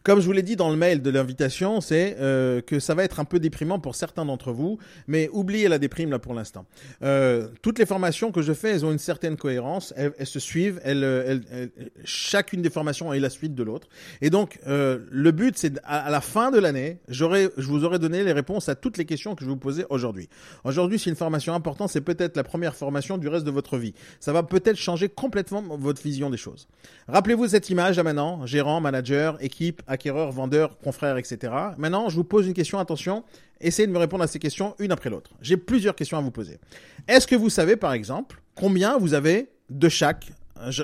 [0.03, 3.05] Comme je vous l'ai dit dans le mail de l'invitation, c'est euh, que ça va
[3.05, 6.67] être un peu déprimant pour certains d'entre vous, mais oubliez la déprime là pour l'instant.
[7.03, 10.81] Euh, toutes les formations que je fais, elles ont une certaine cohérence, elles, se suivent,
[10.85, 11.71] elles, elles-
[12.05, 13.89] chacune des formations est la suite de l'autre.
[14.21, 17.25] Et donc, euh, le but, c'est à, la fin de l'année, je
[17.57, 20.29] vous aurai donné les réponses à toutes les questions que je vous poser aujourd'hui.
[20.65, 23.95] Aujourd'hui, c'est une formation importante, c'est peut-être la première formation du reste de votre vie.
[24.21, 26.69] Ça va peut-être changer complètement votre vision des choses.
[27.09, 31.53] Rappelez-vous cette image là maintenant, gérant, manager, équipe, acquéreur, vendeur, confrère, etc.
[31.77, 33.25] Maintenant, je vous pose une question, attention,
[33.61, 35.31] essayez de me répondre à ces questions une après l'autre.
[35.41, 36.59] J'ai plusieurs questions à vous poser.
[37.07, 40.33] Est-ce que vous savez, par exemple, combien vous avez de chaque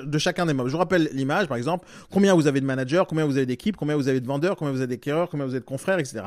[0.05, 0.69] de chacun des membres?
[0.69, 3.75] Je vous rappelle l'image, par exemple, combien vous avez de managers, combien vous avez d'équipes,
[3.75, 6.23] combien vous avez de vendeurs, combien vous avez d'acquéreurs, combien vous avez de confrères, etc.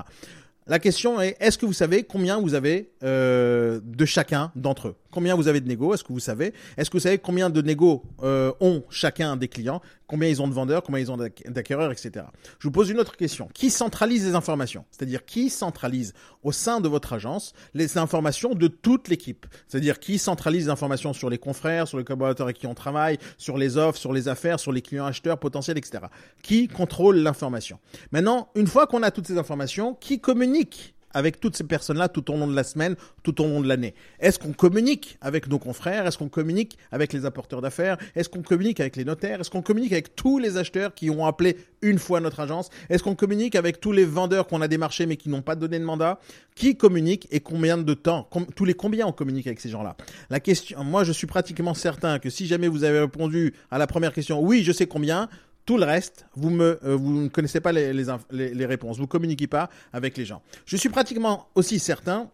[0.66, 4.97] La question est, est-ce que vous savez combien vous avez euh, de chacun d'entre eux?
[5.18, 6.54] Combien vous avez de négos Est-ce que vous savez?
[6.76, 9.83] Est-ce que vous savez combien de négos euh, ont chacun des clients?
[10.07, 10.85] Combien ils ont de vendeurs?
[10.85, 12.26] Combien ils ont d'acq- d'acquéreurs, etc.
[12.61, 13.48] Je vous pose une autre question.
[13.52, 14.85] Qui centralise les informations?
[14.92, 19.44] C'est-à-dire qui centralise au sein de votre agence les informations de toute l'équipe?
[19.66, 23.18] C'est-à-dire qui centralise les informations sur les confrères, sur les collaborateurs avec qui on travaille,
[23.38, 26.04] sur les offres, sur les affaires, sur les clients acheteurs potentiels, etc.
[26.44, 27.81] Qui contrôle l'information?
[28.12, 32.31] Maintenant, une fois qu'on a toutes ces informations, qui communique avec toutes ces personnes-là tout
[32.31, 33.94] au long de la semaine, tout au long de l'année.
[34.21, 36.07] Est-ce qu'on communique avec nos confrères?
[36.07, 37.97] Est-ce qu'on communique avec les apporteurs d'affaires?
[38.14, 39.40] Est-ce qu'on communique avec les notaires?
[39.40, 42.71] Est-ce qu'on communique avec tous les acheteurs qui ont appelé une fois notre agence?
[42.88, 45.79] Est-ce qu'on communique avec tous les vendeurs qu'on a démarchés mais qui n'ont pas donné
[45.79, 46.18] de mandat?
[46.55, 48.29] Qui communique et combien de temps?
[48.57, 49.97] Tous les combien on communique avec ces gens-là?
[50.31, 53.87] La question, moi je suis pratiquement certain que si jamais vous avez répondu à la
[53.87, 55.29] première question, oui, je sais combien,
[55.68, 60.16] tout le reste, euh, vous ne connaissez pas les, les, réponses, vous communiquez pas avec
[60.16, 60.40] les gens.
[60.64, 62.31] Je suis pratiquement aussi certain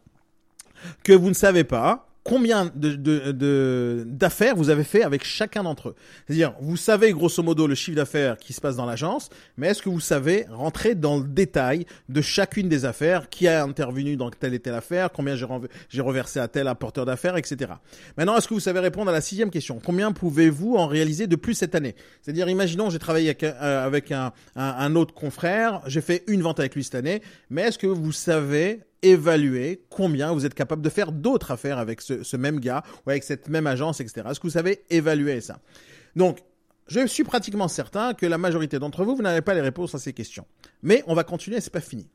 [1.02, 5.94] que vous ne savez pas combien de, d'affaires vous avez fait avec chacun d'entre eux.
[6.26, 9.82] C'est-à-dire, vous savez grosso modo le chiffre d'affaires qui se passe dans l'agence, mais est-ce
[9.82, 14.30] que vous savez rentrer dans le détail de chacune des affaires, qui a intervenu dans
[14.30, 17.72] telle et telle affaire, combien j'ai, reversé à tel apporteur d'affaires, etc.
[18.16, 19.78] Maintenant, est-ce que vous savez répondre à la sixième question?
[19.84, 21.94] Combien pouvez-vous en réaliser de plus cette année?
[22.22, 26.84] C'est-à-dire, imaginons, j'ai travaillé avec, euh, un autre confrère, j'ai fait une vente avec lui
[26.84, 31.50] cette année, mais est-ce que vous savez évaluer combien vous êtes capable de faire d'autres
[31.50, 34.26] affaires avec ce, même gars ou avec cette même agence, etc.
[34.30, 35.60] Est-ce que vous savez évaluer ça?
[36.16, 36.38] Donc,
[36.88, 39.98] je suis pratiquement certain que la majorité d'entre vous, vous n'avez pas les réponses à
[39.98, 40.46] ces questions.
[40.82, 42.08] Mais on va continuer, c'est pas fini.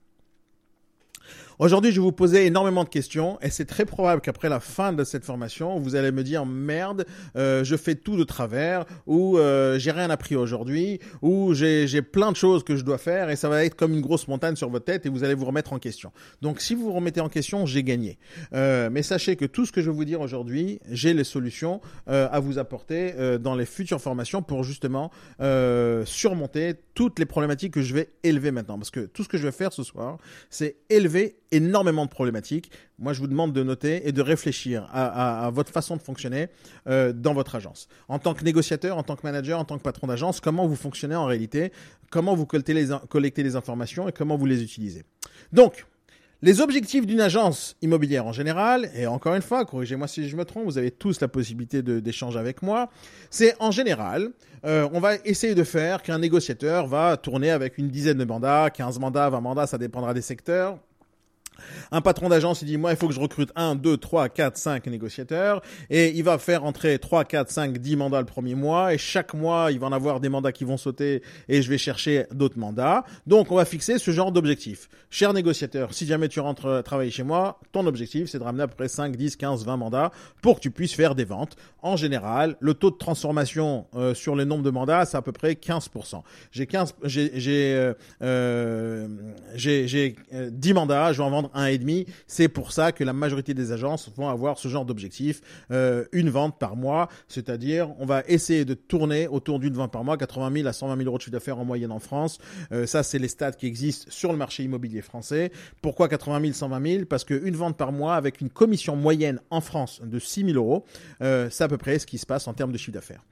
[1.59, 4.93] Aujourd'hui, je vais vous poser énormément de questions et c'est très probable qu'après la fin
[4.93, 9.37] de cette formation, vous allez me dire merde, euh, je fais tout de travers ou
[9.37, 13.35] euh, j'ai rien appris aujourd'hui ou j'ai plein de choses que je dois faire et
[13.35, 15.73] ça va être comme une grosse montagne sur votre tête et vous allez vous remettre
[15.73, 16.13] en question.
[16.41, 18.19] Donc, si vous vous remettez en question, j'ai gagné.
[18.53, 21.81] Euh, mais sachez que tout ce que je vais vous dire aujourd'hui, j'ai les solutions
[22.07, 27.25] euh, à vous apporter euh, dans les futures formations pour justement euh, surmonter toutes les
[27.25, 28.77] problématiques que je vais élever maintenant.
[28.77, 30.19] Parce que tout ce que je vais faire ce soir,
[30.49, 32.71] c'est élever énormément de problématiques.
[32.97, 36.47] Moi, je vous demande de noter et de réfléchir à, votre façon de fonctionner
[36.87, 37.87] euh, dans votre agence.
[38.07, 40.75] En tant que négociateur, en tant que manager, en tant que patron d'agence, comment vous
[40.75, 41.71] fonctionnez en réalité,
[42.09, 45.03] comment vous collectez les, informations et comment vous les utilisez?
[45.53, 45.85] Donc,
[46.41, 50.45] les objectifs d'une agence immobilière en général, et encore une fois, corrigez-moi si je me
[50.45, 52.89] trompe, vous avez tous la possibilité d'échanger avec moi,
[53.29, 54.29] c'est en général,
[54.65, 58.69] euh, on va essayer de faire qu'un négociateur va tourner avec une dizaine de mandats,
[58.69, 60.79] 15 mandats, 20 mandats, ça dépendra des secteurs.
[61.91, 64.57] Un patron d'agence, il dit, moi, il faut que je recrute 1, 2, 3, 4,
[64.57, 65.61] 5 négociateurs.
[65.89, 68.93] Et il va faire entrer 3, 4, 5, 10 mandats le premier mois.
[68.93, 71.77] Et chaque mois, il va en avoir des mandats qui vont sauter et je vais
[71.77, 73.03] chercher d'autres mandats.
[73.27, 74.89] Donc, on va fixer ce genre d'objectif.
[75.09, 78.63] Cher négociateur, si jamais tu rentres euh, travailler chez moi, ton objectif, c'est de ramener
[78.63, 81.55] à peu près 5, 10, 15, 20 mandats pour que tu puisses faire des ventes.
[81.81, 85.31] En général, le taux de transformation euh, sur le nombre de mandats, c'est à peu
[85.31, 86.21] près 15%.
[86.51, 89.07] J'ai 15, j'ai, j'ai, euh, euh,
[89.55, 92.05] j'ai, j'ai euh, 10 mandats, je vais en vendre un et demi.
[92.27, 96.29] C'est pour ça que la majorité des agences vont avoir ce genre d'objectif, euh, une
[96.29, 100.51] vente par mois, c'est-à-dire on va essayer de tourner autour d'une vente par mois, 80
[100.53, 102.39] 000 à 120 000 euros de chiffre d'affaires en moyenne en France.
[102.71, 105.51] Euh, ça, c'est les stats qui existent sur le marché immobilier français.
[105.81, 109.61] Pourquoi 80 000, 120 000 Parce qu'une vente par mois avec une commission moyenne en
[109.61, 110.85] France de 6 000 euros,
[111.21, 113.23] euh, c'est à peu près ce qui se passe en termes de chiffre d'affaires.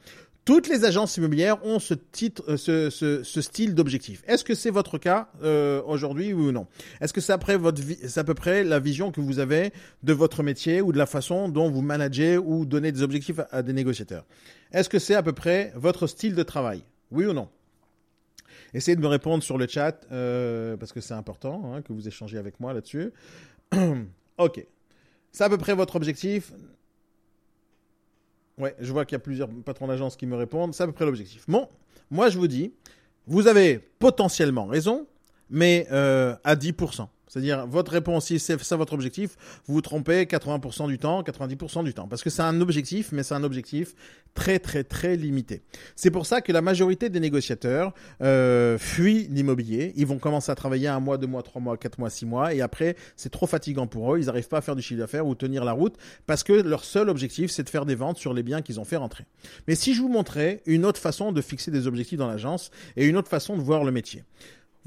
[0.48, 4.24] Toutes les agences immobilières ont ce titre, euh, ce, ce, ce style d'objectif.
[4.28, 6.68] Est-ce que c'est votre cas euh, aujourd'hui oui ou non?
[7.02, 10.94] Est-ce que c'est à peu près la vision que vous avez de votre métier ou
[10.94, 14.26] de la façon dont vous managez ou donnez des objectifs à, à des négociateurs?
[14.72, 16.82] Est-ce que c'est à peu près votre style de travail?
[17.12, 17.50] Oui ou non?
[18.74, 22.08] Essayez de me répondre sur le chat euh, parce que c'est important hein, que vous
[22.08, 23.12] échangez avec moi là-dessus.
[24.38, 24.66] ok.
[25.34, 26.54] C'est à peu près votre objectif?
[28.58, 30.74] Ouais, je vois qu'il y a plusieurs patrons d'agence qui me répondent.
[30.74, 31.46] C'est à peu près l'objectif.
[31.48, 31.70] Bon,
[32.10, 32.74] moi je vous dis,
[33.28, 35.06] vous avez potentiellement raison,
[35.50, 37.08] mais euh, à 10%.
[37.28, 39.36] C'est-à-dire, votre réponse, si c'est ça votre objectif,
[39.68, 42.08] vous vous trompez 80% du temps, 90% du temps.
[42.08, 43.94] Parce que c'est un objectif, mais c'est un objectif
[44.34, 45.62] très, très, très limité.
[45.96, 49.94] C'est pour ça que la majorité des négociateurs euh, fuient l'immobilier.
[49.96, 52.54] Ils vont commencer à travailler un mois, deux mois, trois mois, quatre mois, six mois.
[52.54, 54.20] Et après, c'est trop fatigant pour eux.
[54.20, 56.84] Ils n'arrivent pas à faire du chiffre d'affaires ou tenir la route parce que leur
[56.84, 59.26] seul objectif, c'est de faire des ventes sur les biens qu'ils ont fait rentrer.
[59.68, 63.06] Mais si je vous montrais une autre façon de fixer des objectifs dans l'agence et
[63.06, 64.24] une autre façon de voir le métier.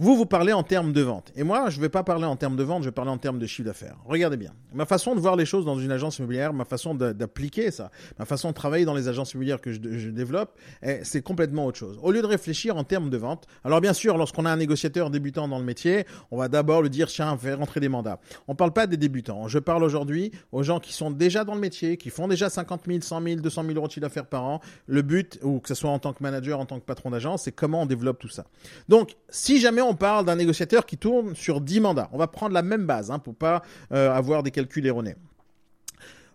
[0.03, 1.31] Vous, vous parlez en termes de vente.
[1.37, 3.19] Et moi, je ne vais pas parler en termes de vente, je vais parler en
[3.19, 3.99] termes de chiffre d'affaires.
[4.07, 4.55] Regardez bien.
[4.73, 8.25] Ma façon de voir les choses dans une agence immobilière, ma façon d'appliquer ça, ma
[8.25, 11.99] façon de travailler dans les agences immobilières que je, développe, eh, c'est complètement autre chose.
[12.03, 15.11] Au lieu de réfléchir en termes de vente, alors bien sûr, lorsqu'on a un négociateur
[15.11, 18.21] débutant dans le métier, on va d'abord lui dire, tiens, fais rentrer des mandats.
[18.49, 19.49] On parle pas des débutants.
[19.49, 22.85] Je parle aujourd'hui aux gens qui sont déjà dans le métier, qui font déjà 50
[22.87, 24.63] 000, 100 000, 200 000 euros de chiffre d'affaires par an.
[24.87, 27.43] Le but, ou que ce soit en tant que manager, en tant que patron d'agence,
[27.43, 28.47] c'est comment on développe tout ça.
[28.89, 32.55] Donc, si jamais on parle d'un négociateur qui tourne sur 10 mandats, on va prendre
[32.55, 35.17] la même base hein, pour pas euh, avoir des calculs erronés.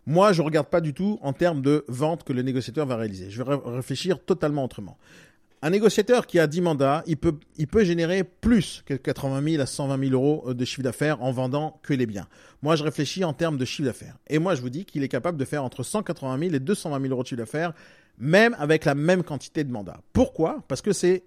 [0.07, 3.29] Moi, je regarde pas du tout en termes de vente que le négociateur va réaliser.
[3.31, 4.97] Je vais ré- réfléchir totalement autrement.
[5.63, 9.63] Un négociateur qui a 10 mandats, il peut, il peut générer plus que 80 000
[9.63, 12.27] à 120 000 euros de chiffre d'affaires en vendant que les biens.
[12.61, 14.15] Moi, je réfléchis en termes de chiffre d'affaires.
[14.27, 16.99] Et moi, je vous dis qu'il est capable de faire entre 180 000 et 220
[17.01, 17.73] 000 euros de chiffre d'affaires,
[18.19, 20.01] même avec la même quantité de mandats.
[20.13, 20.63] Pourquoi?
[20.67, 21.23] Parce que c'est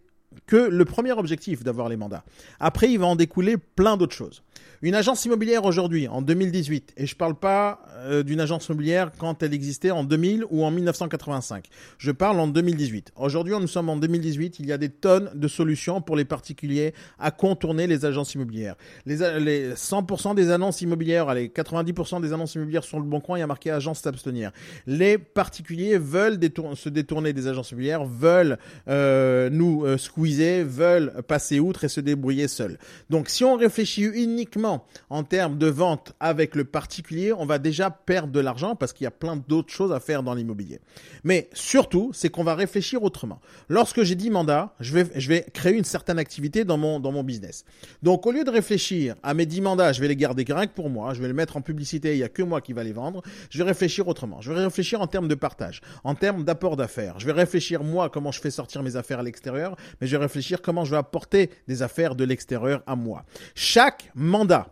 [0.47, 2.25] que le premier objectif d'avoir les mandats.
[2.61, 4.43] Après, il va en découler plein d'autres choses.
[4.81, 9.43] Une agence immobilière aujourd'hui, en 2018, et je parle pas euh, d'une agence immobilière quand
[9.43, 11.65] elle existait en 2000 ou en 1985.
[11.99, 13.13] Je parle en 2018.
[13.17, 16.95] Aujourd'hui, nous sommes en 2018, il y a des tonnes de solutions pour les particuliers
[17.19, 18.77] à contourner les agences immobilières.
[19.05, 23.21] Les, a- les 100% des annonces immobilières, allez, 90% des annonces immobilières sur le bon
[23.21, 24.53] coin, il y a marqué agence s'abstenir.
[24.87, 26.39] Les particuliers veulent
[26.77, 32.49] se détourner des agences immobilières, veulent euh, nous euh, veulent passer outre et se débrouiller
[32.49, 32.79] seuls.
[33.11, 37.91] Donc si on réfléchit uniquement en termes de vente avec le particulier, on va déjà
[37.91, 40.81] perdre de l'argent parce qu'il y a plein d'autres choses à faire dans l'immobilier.
[41.25, 43.41] Mais surtout, c'est qu'on va réfléchir autrement.
[43.69, 47.13] Lorsque j'ai 10 mandats, je vais, je vais créer une certaine activité dans mon, dans
[47.13, 47.65] mon business.
[48.03, 50.91] Donc au lieu de réfléchir à mes 10 mandats, je vais les garder que pour
[50.91, 52.93] moi, je vais les mettre en publicité, il y a que moi qui va les
[52.93, 54.41] vendre, je vais réfléchir autrement.
[54.41, 57.19] Je vais réfléchir en termes de partage, en termes d'apport d'affaires.
[57.19, 59.77] Je vais réfléchir moi comment je fais sortir mes affaires à l'extérieur,
[60.09, 63.25] je vais réfléchir comment je vais apporter des affaires de l'extérieur à moi.
[63.55, 64.69] Chaque mandat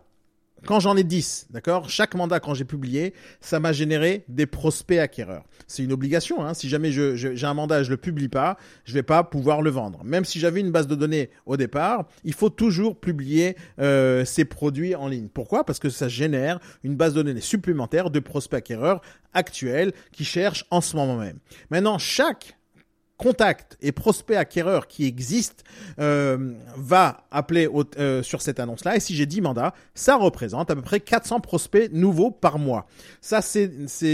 [0.65, 4.99] quand j'en ai 10, d'accord Chaque mandat, quand j'ai publié, ça m'a généré des prospects
[4.99, 5.45] acquéreurs.
[5.67, 6.45] C'est une obligation.
[6.45, 6.55] Hein.
[6.55, 9.71] Si jamais j'ai un mandat et je le publie pas, je vais pas pouvoir le
[9.71, 10.03] vendre.
[10.03, 14.45] Même si j'avais une base de données au départ, il faut toujours publier euh, ces
[14.45, 15.29] produits en ligne.
[15.29, 15.65] Pourquoi?
[15.65, 19.03] Parce que ça génère une base de données supplémentaire de prospects acquéreurs
[19.35, 21.39] actuels qui cherchent en ce moment même.
[21.71, 22.56] Maintenant, chaque
[23.17, 25.65] contact et prospect acquéreur qui existe
[25.99, 28.97] euh, va appeler au- euh, sur cette annonce-là.
[28.97, 32.87] Et si j'ai 10 mandats, ça représente à peu près 400 prospects nouveaux par mois.
[33.21, 33.69] Ça, c'est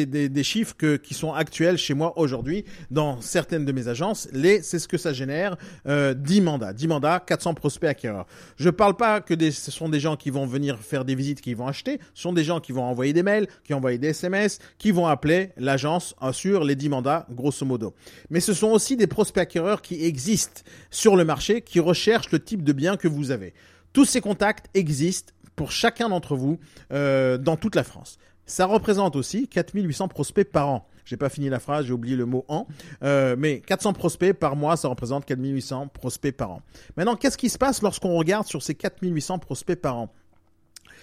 [0.06, 4.28] des, des chiffres que, qui sont actuels chez moi aujourd'hui dans certaines de mes agences.
[4.32, 5.56] Les, c'est ce que ça génère.
[5.86, 8.26] Euh, 10 mandats, 10 mandats, 400 prospects acquéreurs.
[8.56, 11.40] Je parle pas que des, ce sont des gens qui vont venir faire des visites,
[11.40, 11.98] qui vont acheter.
[12.14, 15.06] Ce sont des gens qui vont envoyer des mails, qui envoyer des SMS, qui vont
[15.06, 17.94] appeler l'agence sur les 10 mandats, grosso modo.
[18.30, 22.42] Mais ce sont aussi des prospects acquéreurs qui existent sur le marché, qui recherchent le
[22.42, 23.54] type de bien que vous avez.
[23.92, 26.58] Tous ces contacts existent pour chacun d'entre vous
[26.92, 28.18] euh, dans toute la France.
[28.46, 30.88] Ça représente aussi 4800 prospects par an.
[31.04, 32.66] J'ai pas fini la phrase, j'ai oublié le mot an.
[33.02, 36.62] Euh, mais 400 prospects par mois, ça représente 4800 prospects par an.
[36.96, 40.12] Maintenant, qu'est-ce qui se passe lorsqu'on regarde sur ces 4800 prospects par an?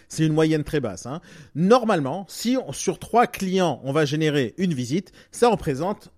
[0.08, 1.06] C'est une moyenne très basse.
[1.06, 1.21] Hein.
[1.54, 6.12] Normalement, si sur trois clients, on va générer une visite, ça représente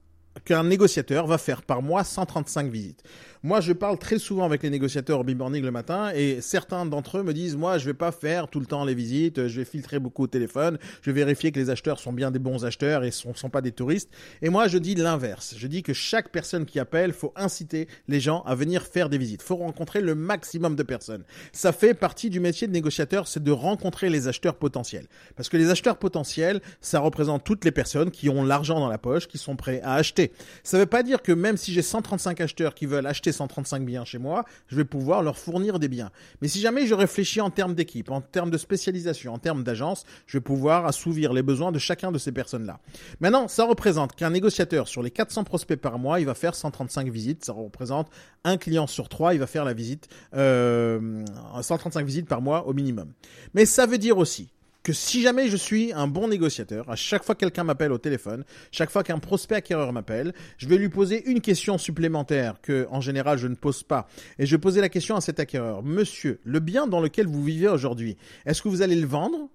[0.46, 3.04] qu'un négociateur va faire par mois 135 visites.
[3.44, 7.18] Moi, je parle très souvent avec les négociateurs au Morning le matin et certains d'entre
[7.18, 9.66] eux me disent, moi, je vais pas faire tout le temps les visites, je vais
[9.66, 13.02] filtrer beaucoup au téléphone, je vais vérifier que les acheteurs sont bien des bons acheteurs
[13.02, 14.12] et ne sont, sont pas des touristes.
[14.44, 15.56] Et moi, je dis l'inverse.
[15.58, 19.18] Je dis que chaque personne qui appelle, faut inciter les gens à venir faire des
[19.18, 19.42] visites.
[19.42, 21.24] faut rencontrer le maximum de personnes.
[21.52, 25.08] Ça fait partie du métier de négociateur, c'est de rencontrer les acheteurs potentiels.
[25.36, 29.00] Parce que les acheteurs potentiels, ça représente toutes les personnes qui ont l'argent dans la
[29.00, 30.32] poche, qui sont prêts à acheter.
[30.64, 34.06] Ça veut pas dire que même si j'ai 135 acheteurs qui veulent acheter 135 biens
[34.06, 36.12] chez moi, je vais pouvoir leur fournir des biens.
[36.42, 40.06] Mais si jamais je réfléchis en termes d'équipe, en termes de spécialisation, en termes d'agence,
[40.28, 42.80] je vais pouvoir assouvir les besoins de chacun de ces personnes-là.
[43.20, 47.10] Maintenant, ça représente qu'un négociateur sur les 400 prospects par mois, il va faire 135
[47.10, 47.46] visites.
[47.46, 48.10] Ça représente
[48.44, 51.24] un client sur trois, il va faire la visite, euh,
[51.62, 53.12] 135 visites par mois au minimum.
[53.54, 54.50] Mais ça veut dire aussi
[54.84, 57.98] que si jamais je suis un bon négociateur, à chaque fois que quelqu'un m'appelle au
[57.98, 62.88] téléphone, chaque fois qu'un prospect acquéreur m'appelle, je vais lui poser une question supplémentaire que,
[62.90, 64.08] en général, je ne pose pas.
[64.40, 65.84] Et je vais poser la question à cet acquéreur.
[65.84, 69.50] Monsieur, le bien dans lequel vous vivez aujourd'hui, est-ce que vous allez le vendre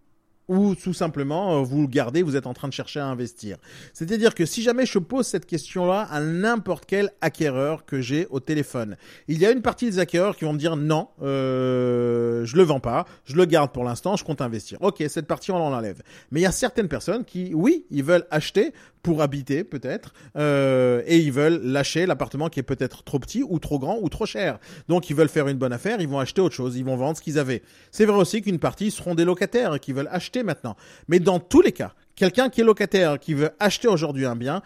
[0.49, 3.57] ou tout simplement euh, vous le gardez, vous êtes en train de chercher à investir.
[3.93, 8.41] C'est-à-dire que si jamais je pose cette question-là à n'importe quel acquéreur que j'ai au
[8.41, 8.97] téléphone,
[9.29, 12.63] il y a une partie des acquéreurs qui vont me dire non, euh, je le
[12.63, 14.79] vends pas, je le garde pour l'instant, je compte investir.
[14.83, 16.03] Ok, cette partie on l'enlève.
[16.31, 18.73] Mais il y a certaines personnes qui, oui, ils veulent acheter
[19.07, 23.61] pour habiter peut-être, euh, et ils veulent lâcher l'appartement qui est peut-être trop petit ou
[23.61, 24.59] trop grand ou trop cher.
[24.89, 27.17] Donc ils veulent faire une bonne affaire, ils vont acheter autre chose, ils vont vendre
[27.17, 27.63] ce qu'ils avaient.
[27.93, 30.75] C'est vrai aussi qu'une partie seront des locataires qui veulent acheter maintenant.
[31.07, 34.61] Mais dans tous les cas, quelqu'un qui est locataire, qui veut acheter aujourd'hui un bien,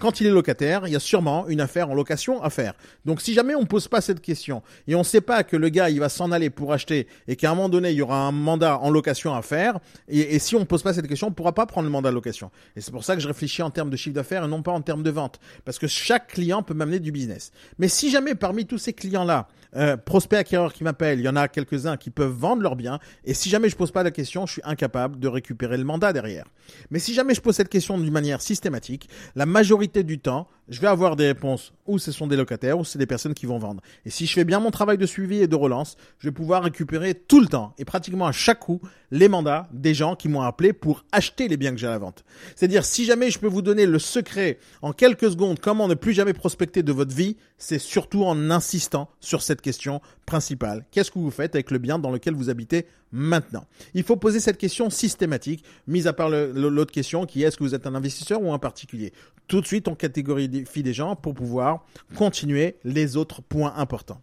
[0.00, 2.74] quand il est locataire, il y a sûrement une affaire en location à faire.
[3.04, 5.90] Donc si jamais on pose pas cette question et on sait pas que le gars
[5.90, 8.32] il va s'en aller pour acheter et qu'à un moment donné il y aura un
[8.32, 9.78] mandat en location à faire
[10.08, 12.50] et, si on pose pas cette question, on pourra pas prendre le mandat de location.
[12.76, 14.72] Et c'est pour ça que je réfléchis en termes de chiffre d'affaires et non pas
[14.72, 17.52] en termes de vente parce que chaque client peut m'amener du business.
[17.78, 21.28] Mais si jamais parmi tous ces clients là, euh, prospects acquéreurs qui m'appellent, il y
[21.28, 24.10] en a quelques-uns qui peuvent vendre leurs biens et si jamais je pose pas la
[24.10, 26.46] question, je suis incapable de récupérer le mandat derrière.
[26.90, 30.80] Mais si jamais je pose cette question d'une manière systématique, la majorité du temps, je
[30.80, 33.58] vais avoir des réponses ou ce sont des locataires ou c'est des personnes qui vont
[33.58, 33.82] vendre.
[34.06, 36.64] Et si je fais bien mon travail de suivi et de relance, je vais pouvoir
[36.64, 40.40] récupérer tout le temps et pratiquement à chaque coup les mandats des gens qui m'ont
[40.40, 42.24] appelé pour acheter les biens que j'ai à la vente.
[42.56, 46.14] C'est-à-dire si jamais je peux vous donner le secret en quelques secondes comment ne plus
[46.14, 50.84] jamais prospecter de votre vie, c'est surtout en insistant sur cette question principale.
[50.90, 53.66] Qu'est-ce que vous faites avec le bien dans lequel vous habitez maintenant?
[53.92, 57.64] Il faut poser cette question systématique, mis à part l'autre question qui est est-ce que
[57.64, 59.12] vous êtes un investisseur ou un particulier?
[59.46, 61.84] Tout de suite, on catégorie des gens pour pouvoir
[62.16, 64.20] continuer les autres points importants.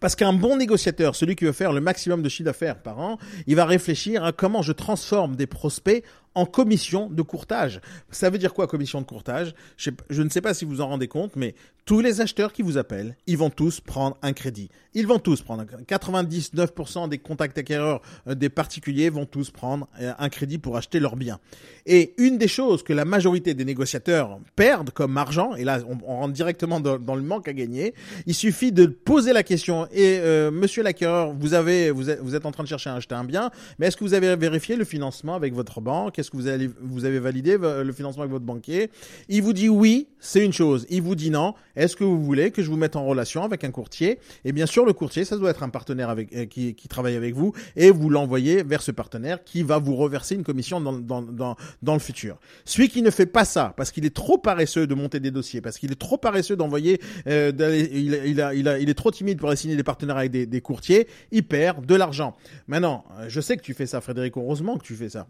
[0.00, 3.18] Parce qu'un bon négociateur, celui qui veut faire le maximum de chiffre d'affaires par an,
[3.46, 6.04] il va réfléchir à comment je transforme des prospects
[6.38, 7.80] en commission de courtage.
[8.10, 9.54] Ça veut dire quoi commission de courtage?
[9.76, 12.52] Je, sais- je ne sais pas si vous en rendez compte, mais tous les acheteurs
[12.52, 14.68] qui vous appellent, ils vont tous prendre un crédit.
[14.94, 19.88] Ils vont tous prendre un- 99% des contacts acquéreurs euh, des particuliers vont tous prendre
[20.00, 21.40] euh, un crédit pour acheter leurs biens.
[21.86, 26.16] Et une des choses que la majorité des négociateurs perdent comme argent, et là on,
[26.18, 27.94] rentre directement dans, le manque à gagner,
[28.26, 32.52] il suffit de poser la question et euh, Monsieur l'acquéreur, vous avez vous êtes en
[32.52, 35.34] train de chercher à acheter un bien, mais est-ce que vous avez vérifié le financement
[35.34, 36.18] avec votre banque?
[36.28, 38.90] Est-ce que vous avez validé le financement avec votre banquier
[39.28, 40.86] Il vous dit oui, c'est une chose.
[40.90, 41.54] Il vous dit non.
[41.76, 44.18] Est-ce que vous voulez que je vous mette en relation avec un courtier?
[44.44, 47.34] Et bien sûr, le courtier, ça doit être un partenaire avec euh, qui, travaille avec
[47.34, 51.98] vous et vous l'envoyez vers ce partenaire qui va vous reverser une commission dans, le
[51.98, 52.38] futur.
[52.64, 55.60] Celui qui ne fait pas ça parce qu'il est trop paresseux de monter des dossiers,
[55.60, 57.52] parce qu'il est trop paresseux d'envoyer, euh,
[57.92, 61.86] il, est trop timide pour aller signer des partenaires avec des, des courtiers, il perd
[61.86, 62.36] de l'argent.
[62.66, 65.26] Maintenant, euh, je sais que tu fais ça, Frédéric, heureusement que tu fais ça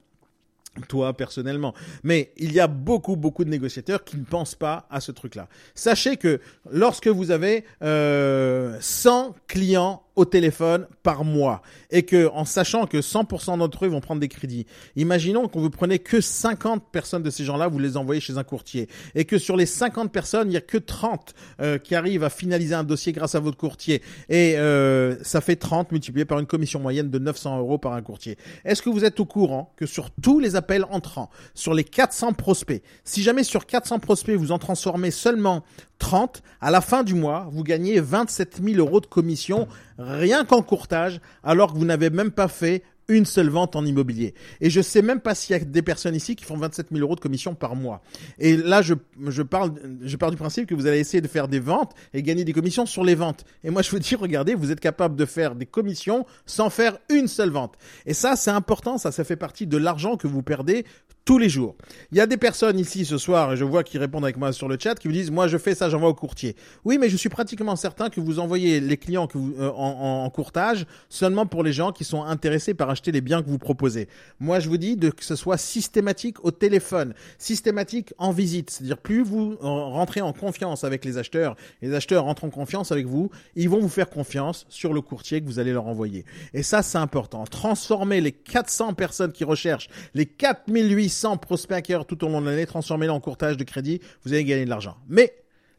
[0.87, 1.75] toi personnellement.
[2.03, 5.49] Mais il y a beaucoup, beaucoup de négociateurs qui ne pensent pas à ce truc-là.
[5.75, 11.63] Sachez que lorsque vous avez euh, 100 clients au téléphone par mois.
[11.91, 14.67] Et que en sachant que 100% d'entre eux vont prendre des crédits,
[14.97, 18.43] imaginons qu'on vous prenez que 50 personnes de ces gens-là, vous les envoyez chez un
[18.43, 18.89] courtier.
[19.15, 22.31] Et que sur les 50 personnes, il y a que 30 euh, qui arrivent à
[22.31, 24.03] finaliser un dossier grâce à votre courtier.
[24.29, 28.03] Et euh, ça fait 30 multiplié par une commission moyenne de 900 euros par un
[28.03, 28.37] courtier.
[28.65, 32.33] Est-ce que vous êtes au courant que sur tous les appels entrants, sur les 400
[32.33, 35.63] prospects, si jamais sur 400 prospects vous en transformez seulement
[35.99, 39.69] 30, à la fin du mois, vous gagnez 27 000 euros de commission
[39.99, 44.35] rien qu'en courtage, alors que vous n'avez même pas fait une seule vente en immobilier.
[44.61, 47.03] Et je sais même pas s'il y a des personnes ici qui font 27 000
[47.03, 48.03] euros de commission par mois.
[48.39, 48.95] Et là, je,
[49.29, 52.23] je parle, je pars du principe que vous allez essayer de faire des ventes et
[52.23, 53.45] gagner des commissions sur les ventes.
[53.65, 56.99] Et moi, je vous dis, regardez, vous êtes capable de faire des commissions sans faire
[57.09, 57.75] une seule vente.
[58.05, 60.85] Et ça, c'est important, ça, ça fait partie de l'argent que vous perdez
[61.25, 61.77] tous les jours.
[62.11, 64.51] Il y a des personnes ici ce soir, et je vois qui répondent avec moi
[64.55, 66.57] sur le chat, qui vous disent, moi je fais ça, j'envoie au courtier.
[66.87, 70.25] Oui, mais je suis pratiquement certain que vous envoyez les clients que vous, euh, en,
[70.25, 73.59] en courtage seulement pour les gens qui sont intéressés par acheter les biens que vous
[73.59, 74.09] proposez.
[74.41, 78.71] Moi, je vous dis de que ce soit systématique au téléphone, systématique en visite.
[78.71, 82.93] C'est-à-dire plus vous euh, rentrez en confiance avec les acheteurs, les acheteurs rentrent en confiance
[82.93, 86.25] avec vous, ils vont vous faire confiance sur le courtier que vous allez leur envoyer.
[86.55, 87.45] Et ça, c'est important.
[87.45, 92.67] Transformer les 400 personnes qui recherchent les 4800 prospects acquéreurs tout au long de l'année,
[92.67, 94.97] transformez-les en courtage de crédit, vous allez gagner de l'argent.
[95.09, 95.35] Mais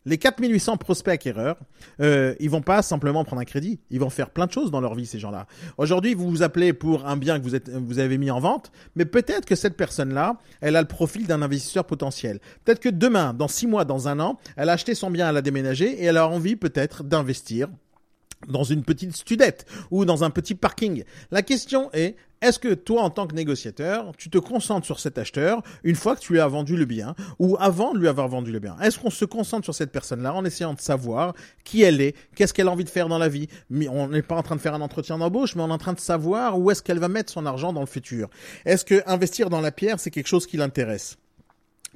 [0.06, 1.58] les 4800 prospects acquéreurs,
[2.02, 4.82] euh, ils vont pas simplement prendre un crédit, ils vont faire plein de choses dans
[4.82, 5.48] leur vie ces gens-là.
[5.78, 8.72] Aujourd'hui, vous vous appelez pour un bien que vous êtes vous avez mis en vente,
[8.96, 12.40] mais peut-être que cette personne-là, elle a le profil d'un investisseur potentiel.
[12.64, 15.38] Peut-être que demain, dans six mois, dans un an, elle a acheté son bien, elle
[15.38, 17.70] a déménagé et elle a envie peut-être d'investir
[18.48, 21.04] dans une petite studette ou dans un petit parking.
[21.32, 25.18] La question est, est-ce que toi, en tant que négociateur, tu te concentres sur cet
[25.18, 28.30] acheteur une fois que tu lui as vendu le bien ou avant de lui avoir
[28.30, 28.78] vendu le bien?
[28.80, 31.34] Est-ce qu'on se concentre sur cette personne-là en essayant de savoir
[31.66, 33.50] qui elle est, qu'est-ce qu'elle a envie de faire dans la vie?
[33.90, 35.94] On n'est pas en train de faire un entretien d'embauche, mais on est en train
[35.94, 38.30] de savoir où est-ce qu'elle va mettre son argent dans le futur.
[38.66, 41.18] Est-ce que investir dans la pierre, c'est quelque chose qui l'intéresse?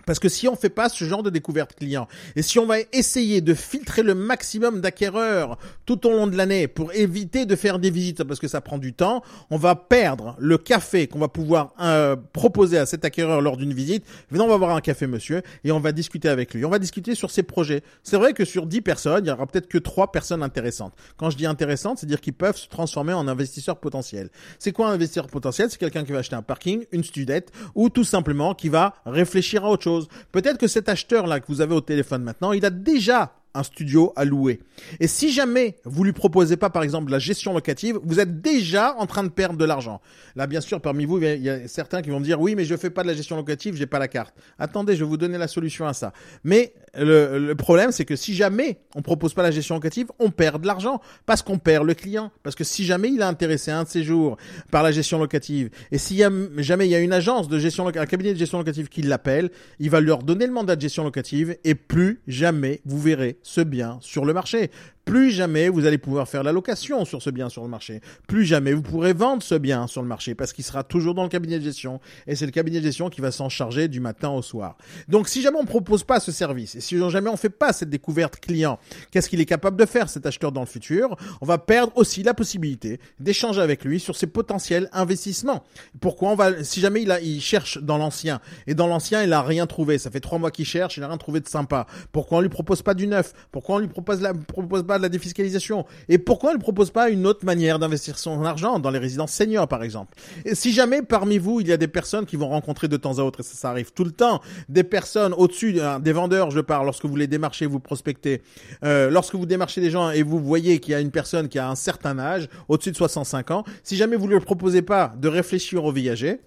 [0.06, 2.78] Parce que si on fait pas ce genre de découverte client et si on va
[2.92, 7.80] essayer de filtrer le maximum d'acquéreurs tout au long de l'année pour éviter de faire
[7.80, 11.28] des visites parce que ça prend du temps, on va perdre le café qu'on va
[11.28, 14.06] pouvoir euh, proposer à cet acquéreur lors d'une visite.
[14.30, 16.66] Venons, on va voir un café monsieur et on va discuter avec lui.
[16.66, 17.84] On va discuter sur ses projets.
[18.04, 20.94] C'est vrai que sur 10 personnes, il y aura peut-être que 3 personnes intéressantes.
[21.18, 24.30] Quand je dis intéressantes, c'est dire qu'ils peuvent se transformer en investisseurs potentiels.
[24.60, 25.70] C'est quoi un investisseur potentiel?
[25.70, 29.66] C'est quelqu'un qui va acheter un parking, une studette ou tout simplement qui va réfléchir
[29.66, 29.83] à autre
[30.32, 33.64] Peut-être que cet acheteur là que vous avez au téléphone maintenant, il a déjà un
[33.64, 34.62] studio à louer.
[35.00, 38.96] Et si jamais vous lui proposez pas, par exemple, la gestion locative, vous êtes déjà
[38.98, 40.02] en train de perdre de l'argent.
[40.36, 42.66] Là, bien sûr, parmi vous, il y a certains qui vont me dire, oui, mais
[42.66, 44.34] je fais pas de la gestion locative, j'ai pas la carte.
[44.58, 46.14] Attendez, je vais vous donner la solution à ça.
[46.44, 50.62] Mais le, problème, c'est que si jamais on propose pas la gestion locative, on perd
[50.62, 52.32] de l'argent parce qu'on perd le client.
[52.44, 54.38] Parce que si jamais il a intéressé un de ses jours
[54.70, 56.22] par la gestion locative, et si
[56.58, 59.02] jamais il y a une agence de gestion locative, un cabinet de gestion locative qui
[59.02, 63.40] l'appelle, il va leur donner le mandat de gestion locative et plus jamais vous verrez
[63.42, 64.70] ce bien sur le marché.
[65.06, 68.02] Plus jamais vous allez pouvoir faire la location sur ce bien sur le marché.
[68.28, 71.24] Plus jamais vous pourrez vendre ce bien sur le marché parce qu'il sera toujours dans
[71.24, 74.00] le cabinet de gestion et c'est le cabinet de gestion qui va s'en charger du
[74.00, 74.78] matin au soir.
[75.10, 77.90] Donc si jamais on propose pas ce service et si jamais on fait pas cette
[77.90, 78.80] découverte client,
[79.12, 81.18] qu'est-ce qu'il est capable de faire cet acheteur dans le futur?
[81.42, 85.64] On va perdre aussi la possibilité d'échanger avec lui sur ses potentiels investissements.
[86.00, 89.68] Pourquoi on va si jamais il cherche dans l'ancien et dans l'ancien il a rien
[89.68, 91.88] trouvé, ça fait trois mois qu'il cherche, il a rien trouvé de sympa.
[92.12, 93.34] Pourquoi on lui propose pas du neuf?
[93.52, 95.86] Pourquoi on lui propose la propose pas de la défiscalisation.
[96.10, 99.32] Et pourquoi on ne propose pas une autre manière d'investir son argent dans les résidences
[99.32, 100.16] seniors, par exemple?
[100.54, 103.22] Si jamais parmi vous, il y a des personnes qui vont rencontrer de temps à
[103.22, 106.60] autre, et ça, ça arrive tout le temps, des personnes au-dessus euh, des vendeurs, je
[106.60, 108.42] parle, lorsque vous les démarchez, vous prospectez,
[108.84, 111.60] euh, lorsque vous démarchez des gens et vous voyez qu'il y a une personne qui
[111.60, 115.14] a un certain âge, au-dessus de 65 ans, si jamais vous ne lui proposez pas
[115.18, 116.40] de réfléchir au viager,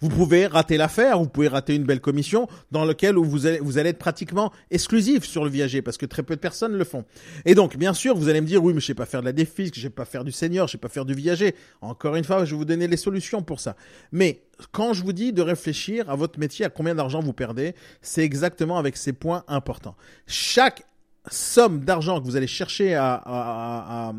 [0.00, 3.78] vous pouvez rater l'affaire, vous pouvez rater une belle commission dans lequel vous allez, vous
[3.78, 7.04] allez être pratiquement exclusif sur le viager parce que très peu de personnes le font.
[7.44, 9.26] Et donc, bien sûr, vous allez me dire, oui, mais je sais pas faire de
[9.26, 11.54] la défisque, je sais pas faire du senior, je sais pas faire du viager.
[11.80, 13.76] Encore une fois, je vais vous donner les solutions pour ça.
[14.12, 17.74] Mais quand je vous dis de réfléchir à votre métier, à combien d'argent vous perdez,
[18.00, 19.96] c'est exactement avec ces points importants.
[20.26, 20.84] Chaque
[21.30, 24.12] somme d'argent que vous allez chercher à,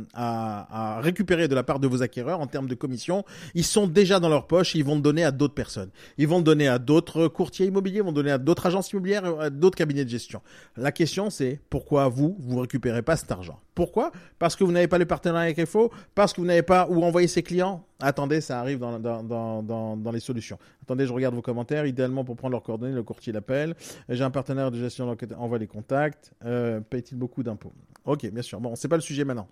[1.01, 3.23] récupérer de la part de vos acquéreurs en termes de commission,
[3.55, 5.89] ils sont déjà dans leur poche ils vont le donner à d'autres personnes.
[6.17, 8.91] Ils vont le donner à d'autres courtiers immobiliers, ils vont le donner à d'autres agences
[8.91, 10.41] immobilières, à d'autres cabinets de gestion.
[10.75, 13.59] La question c'est pourquoi vous, vous récupérez pas cet argent?
[13.77, 14.11] Pourquoi?
[14.39, 17.03] Parce que vous n'avez pas le partenariat avec FO Parce que vous n'avez pas où
[17.03, 17.85] envoyer ses clients?
[17.99, 20.57] Attendez, ça arrive dans, les solutions.
[20.81, 21.85] Attendez, je regarde vos commentaires.
[21.85, 23.75] Idéalement, pour prendre leurs coordonnées, le courtier l'appelle.
[24.09, 26.31] J'ai un partenaire de gestion, envoie les contacts.
[26.43, 27.71] Euh, Paye-t-il beaucoup d'impôts?
[28.03, 28.59] Ok, bien sûr.
[28.59, 29.47] Bon, c'est pas le sujet maintenant.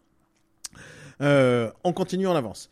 [1.21, 2.71] Euh, on continue en avance.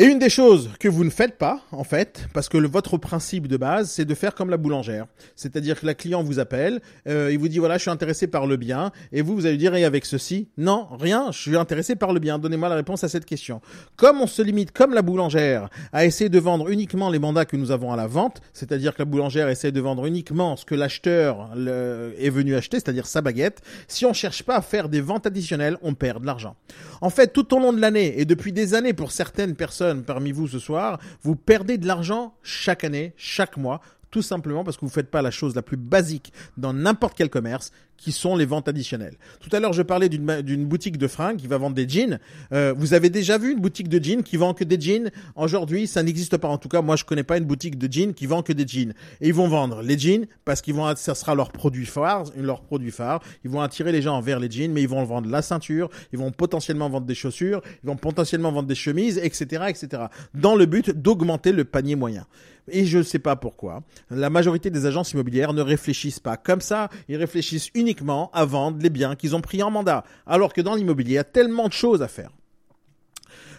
[0.00, 3.48] Et une des choses que vous ne faites pas, en fait, parce que votre principe
[3.48, 5.06] de base, c'est de faire comme la boulangère.
[5.34, 8.46] C'est-à-dire que la client vous appelle, euh, il vous dit voilà, je suis intéressé par
[8.46, 11.96] le bien, et vous, vous allez dire et avec ceci, non, rien, je suis intéressé
[11.96, 12.38] par le bien.
[12.38, 13.60] Donnez-moi la réponse à cette question.
[13.96, 17.56] Comme on se limite, comme la boulangère, à essayer de vendre uniquement les mandats que
[17.56, 20.76] nous avons à la vente, c'est-à-dire que la boulangère essaie de vendre uniquement ce que
[20.76, 23.62] l'acheteur est venu acheter, c'est-à-dire sa baguette.
[23.88, 26.54] Si on cherche pas à faire des ventes additionnelles, on perd de l'argent.
[27.00, 30.32] En fait, tout au long de l'année et depuis des années pour certaines personnes parmi
[30.32, 33.80] vous ce soir, vous perdez de l'argent chaque année, chaque mois,
[34.10, 37.30] tout simplement parce que vous faites pas la chose la plus basique dans n'importe quel
[37.30, 39.16] commerce, qui sont les ventes additionnelles.
[39.40, 42.18] Tout à l'heure, je parlais d'une boutique de fringues qui va vendre des jeans.
[42.52, 45.10] Euh, vous avez déjà vu une boutique de jeans qui vend que des jeans?
[45.36, 46.48] Aujourd'hui, ça n'existe pas.
[46.48, 48.66] En tout cas, moi, je connais pas une boutique de jeans qui vend que des
[48.66, 48.94] jeans.
[49.20, 52.62] Et ils vont vendre les jeans parce qu'ils vont, ça sera leur produit phare, leur
[52.62, 53.20] produit phare.
[53.44, 56.18] Ils vont attirer les gens vers les jeans, mais ils vont vendre la ceinture, ils
[56.18, 60.04] vont potentiellement vendre des chaussures, ils vont potentiellement vendre des chemises, etc., etc.
[60.34, 62.26] Dans le but d'augmenter le panier moyen.
[62.70, 63.82] Et je ne sais pas pourquoi.
[64.10, 66.88] La majorité des agences immobilières ne réfléchissent pas comme ça.
[67.08, 67.87] Ils réfléchissent uniquement
[68.32, 70.04] à vendre les biens qu'ils ont pris en mandat.
[70.26, 72.30] Alors que dans l'immobilier, il y a tellement de choses à faire.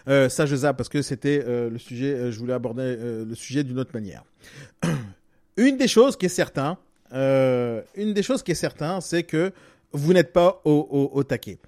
[0.08, 3.24] Euh, ça, je zappe parce que c'était euh, le sujet, euh, je voulais aborder euh,
[3.24, 4.24] le sujet d'une autre manière.
[5.56, 6.78] une des choses qui est certain,
[7.12, 9.52] une des choses qui est certain, c'est que
[9.92, 11.58] vous n'êtes pas au, au, taquet.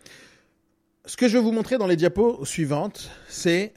[1.05, 3.73] Ce que je vais vous montrer dans les diapos suivantes, c'est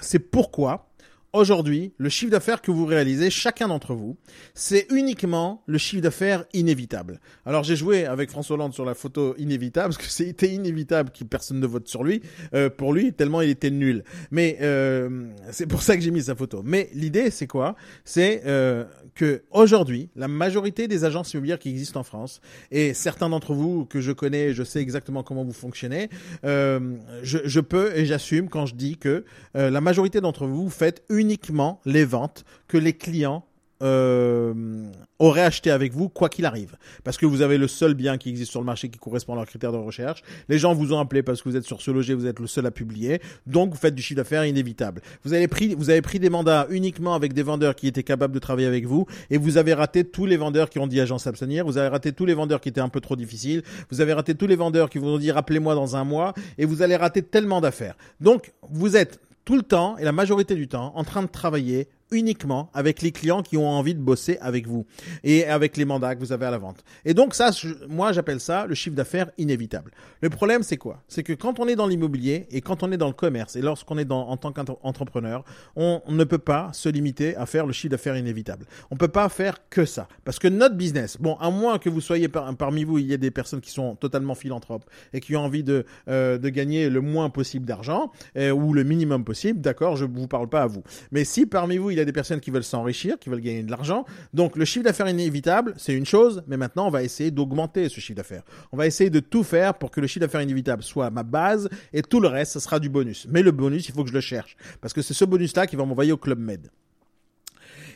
[0.00, 0.87] c'est pourquoi
[1.32, 4.16] aujourd'hui le chiffre d'affaires que vous réalisez chacun d'entre vous,
[4.54, 7.20] c'est uniquement le chiffre d'affaires inévitable.
[7.44, 11.24] Alors j'ai joué avec François Hollande sur la photo inévitable parce que c'était inévitable que
[11.24, 12.22] personne ne vote sur lui
[12.54, 14.04] euh, pour lui tellement il était nul.
[14.30, 16.62] Mais euh, c'est pour ça que j'ai mis sa photo.
[16.64, 17.76] Mais l'idée c'est quoi?
[18.04, 23.28] C'est euh, que aujourd'hui la majorité des agences immobilières qui existent en France et certains
[23.28, 26.08] d'entre vous que je connais, je sais exactement comment vous fonctionnez,
[26.44, 29.24] euh, je, je peux et j'assume quand je dis que
[29.56, 33.44] euh, la majorité d'entre vous faites uniquement les ventes que les clients
[33.82, 34.84] euh,
[35.20, 36.76] auraient acheté avec vous quoi qu'il arrive.
[37.04, 39.36] Parce que vous avez le seul bien qui existe sur le marché qui correspond à
[39.36, 40.22] leurs critères de recherche.
[40.48, 42.46] Les gens vous ont appelé parce que vous êtes sur ce loger vous êtes le
[42.48, 43.20] seul à publier.
[43.46, 45.00] Donc vous faites du chiffre d'affaires inévitable.
[45.24, 48.34] Vous avez pris vous avez pris des mandats uniquement avec des vendeurs qui étaient capables
[48.34, 51.26] de travailler avec vous et vous avez raté tous les vendeurs qui ont dit agence
[51.26, 53.62] abstenir vous avez raté tous les vendeurs qui étaient un peu trop difficiles.
[53.90, 56.64] Vous avez raté tous les vendeurs qui vous ont dit rappelez-moi dans un mois et
[56.64, 57.96] vous allez rater tellement d'affaires.
[58.20, 61.88] Donc vous êtes tout le temps et la majorité du temps en train de travailler
[62.10, 64.86] uniquement avec les clients qui ont envie de bosser avec vous
[65.24, 66.84] et avec les mandats que vous avez à la vente.
[67.04, 67.50] Et donc ça,
[67.88, 69.90] moi j'appelle ça le chiffre d'affaires inévitable.
[70.20, 71.02] Le problème c'est quoi?
[71.08, 73.62] C'est que quand on est dans l'immobilier et quand on est dans le commerce et
[73.62, 75.44] lorsqu'on est dans, en tant qu'entrepreneur,
[75.76, 78.66] on ne peut pas se limiter à faire le chiffre d'affaires inévitable.
[78.90, 82.00] On peut pas faire que ça parce que notre business, bon, à moins que vous
[82.00, 85.36] soyez par- parmi vous, il y ait des personnes qui sont totalement philanthropes et qui
[85.36, 89.60] ont envie de euh, de gagner le moins possible d'argent euh, ou le minimum possible,
[89.60, 90.82] d'accord, je vous parle pas à vous.
[91.12, 93.70] Mais si parmi vous, y a des personnes qui veulent s'enrichir, qui veulent gagner de
[93.70, 97.88] l'argent, donc le chiffre d'affaires inévitable, c'est une chose, mais maintenant on va essayer d'augmenter
[97.88, 98.42] ce chiffre d'affaires.
[98.72, 101.68] On va essayer de tout faire pour que le chiffre d'affaires inévitable soit ma base
[101.92, 103.26] et tout le reste, ce sera du bonus.
[103.30, 105.76] Mais le bonus, il faut que je le cherche parce que c'est ce bonus-là qui
[105.76, 106.68] va m'envoyer au Club Med.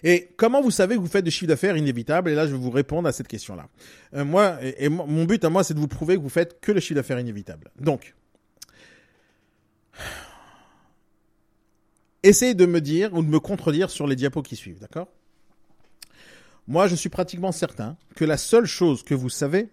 [0.05, 2.31] Et comment vous savez que vous faites du chiffre d'affaires inévitable?
[2.31, 3.69] Et là, je vais vous répondre à cette question-là.
[4.15, 6.29] Euh, moi, et, et mo- mon but à moi, c'est de vous prouver que vous
[6.29, 7.71] faites que le chiffre d'affaires inévitable.
[7.81, 8.15] Donc,
[12.23, 15.09] essayez de me dire ou de me contredire sur les diapos qui suivent, d'accord?
[16.69, 19.69] Moi, je suis pratiquement certain que la seule chose que vous savez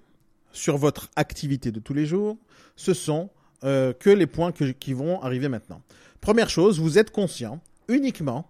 [0.52, 2.38] sur votre activité de tous les jours,
[2.76, 3.30] ce sont
[3.64, 5.82] euh, que les points qui vont arriver maintenant.
[6.22, 8.48] Première chose, vous êtes conscient uniquement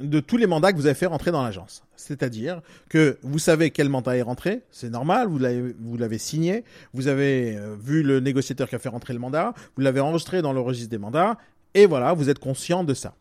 [0.00, 1.84] de tous les mandats que vous avez fait rentrer dans l'agence.
[1.96, 6.64] C'est-à-dire que vous savez quel mandat est rentré, c'est normal, vous l'avez, vous l'avez signé,
[6.94, 10.42] vous avez euh, vu le négociateur qui a fait rentrer le mandat, vous l'avez enregistré
[10.42, 11.38] dans le registre des mandats,
[11.78, 13.14] et voilà, vous êtes conscient de ça.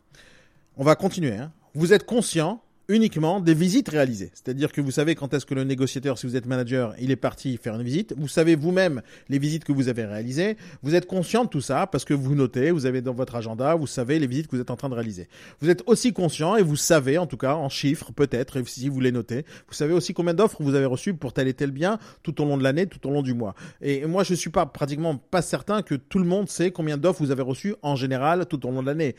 [0.77, 1.35] On va continuer.
[1.35, 1.51] Hein.
[1.75, 4.31] Vous êtes conscient uniquement des visites réalisées.
[4.33, 7.17] C'est-à-dire que vous savez quand est-ce que le négociateur, si vous êtes manager, il est
[7.17, 8.13] parti faire une visite.
[8.17, 10.57] Vous savez vous-même les visites que vous avez réalisées.
[10.83, 13.75] Vous êtes conscient de tout ça parce que vous notez, vous avez dans votre agenda,
[13.75, 15.27] vous savez les visites que vous êtes en train de réaliser.
[15.59, 18.99] Vous êtes aussi conscient et vous savez, en tout cas en chiffres peut-être, si vous
[18.99, 21.99] les notez, vous savez aussi combien d'offres vous avez reçues pour tel et tel bien
[22.23, 23.55] tout au long de l'année, tout au long du mois.
[23.81, 27.21] Et moi, je suis pas pratiquement pas certain que tout le monde sait combien d'offres
[27.21, 29.15] vous avez reçues en général tout au long de l'année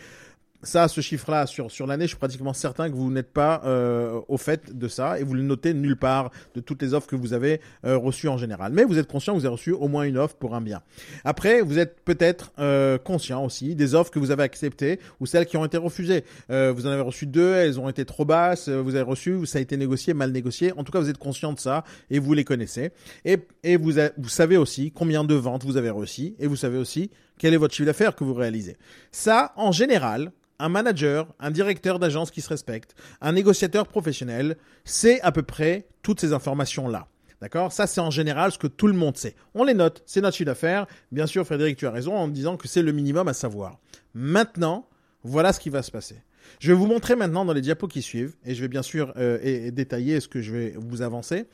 [0.63, 4.21] ça, ce chiffre-là sur sur l'année, je suis pratiquement certain que vous n'êtes pas euh,
[4.29, 7.17] au fait de ça et vous le notez nulle part de toutes les offres que
[7.17, 8.73] vous avez euh, reçues en général.
[8.73, 10.83] Mais vous êtes conscient que vous avez reçu au moins une offre pour un bien.
[11.25, 15.47] Après, vous êtes peut-être euh, conscient aussi des offres que vous avez acceptées ou celles
[15.47, 16.25] qui ont été refusées.
[16.51, 18.69] Euh, vous en avez reçu deux, elles ont été trop basses.
[18.69, 20.73] Vous avez reçu, ça a été négocié, mal négocié.
[20.73, 22.91] En tout cas, vous êtes conscient de ça et vous les connaissez.
[23.25, 26.79] Et et vous vous savez aussi combien de ventes vous avez reçues et vous savez
[26.79, 28.77] aussi quel est votre chiffre d'affaires que vous réalisez?
[29.13, 35.21] Ça, en général, un manager, un directeur d'agence qui se respecte, un négociateur professionnel, c'est
[35.23, 37.07] à peu près toutes ces informations-là.
[37.41, 37.71] D'accord?
[37.73, 39.37] Ça, c'est en général ce que tout le monde sait.
[39.55, 40.87] On les note, c'est notre chiffre d'affaires.
[41.13, 43.79] Bien sûr, Frédéric, tu as raison en disant que c'est le minimum à savoir.
[44.13, 44.89] Maintenant,
[45.23, 46.17] voilà ce qui va se passer.
[46.59, 49.13] Je vais vous montrer maintenant dans les diapos qui suivent, et je vais bien sûr
[49.17, 51.45] euh, et- détailler ce que je vais vous avancer,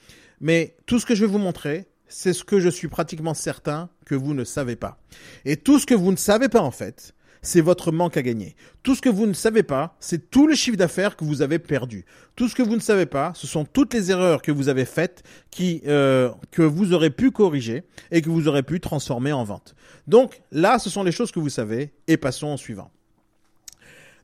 [0.41, 3.89] mais tout ce que je vais vous montrer, c'est ce que je suis pratiquement certain
[4.05, 4.99] que vous ne savez pas.
[5.45, 8.57] Et tout ce que vous ne savez pas en fait, c'est votre manque à gagner.
[8.83, 11.59] Tout ce que vous ne savez pas, c'est tout le chiffre d'affaires que vous avez
[11.59, 12.05] perdu.
[12.37, 14.85] Tout ce que vous ne savez pas, ce sont toutes les erreurs que vous avez
[14.85, 19.45] faites qui euh, que vous aurez pu corriger et que vous aurez pu transformer en
[19.45, 19.75] vente.
[20.07, 22.91] Donc là, ce sont les choses que vous savez et passons au suivant.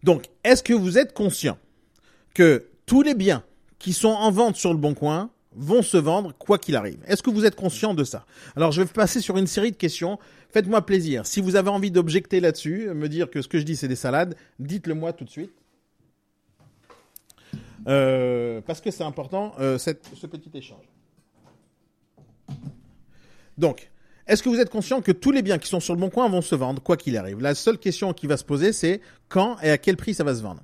[0.02, 1.58] Donc, est-ce que vous êtes conscient
[2.34, 3.44] que tous les biens
[3.78, 7.22] qui sont en vente sur le bon coin vont se vendre quoi qu'il arrive Est-ce
[7.22, 8.24] que vous êtes conscient de ça?
[8.56, 10.18] Alors, je vais passer sur une série de questions.
[10.50, 11.26] Faites-moi plaisir.
[11.26, 13.96] Si vous avez envie d'objecter là-dessus, me dire que ce que je dis c'est des
[13.96, 15.52] salades, dites-le moi tout de suite.
[17.88, 20.84] Euh, parce que c'est important euh, ce petit échange.
[23.56, 23.90] Donc,
[24.26, 26.28] est-ce que vous êtes conscient que tous les biens qui sont sur le bon coin
[26.28, 27.40] vont se vendre, quoi qu'il arrive?
[27.40, 30.34] La seule question qui va se poser, c'est quand et à quel prix ça va
[30.34, 30.62] se vendre.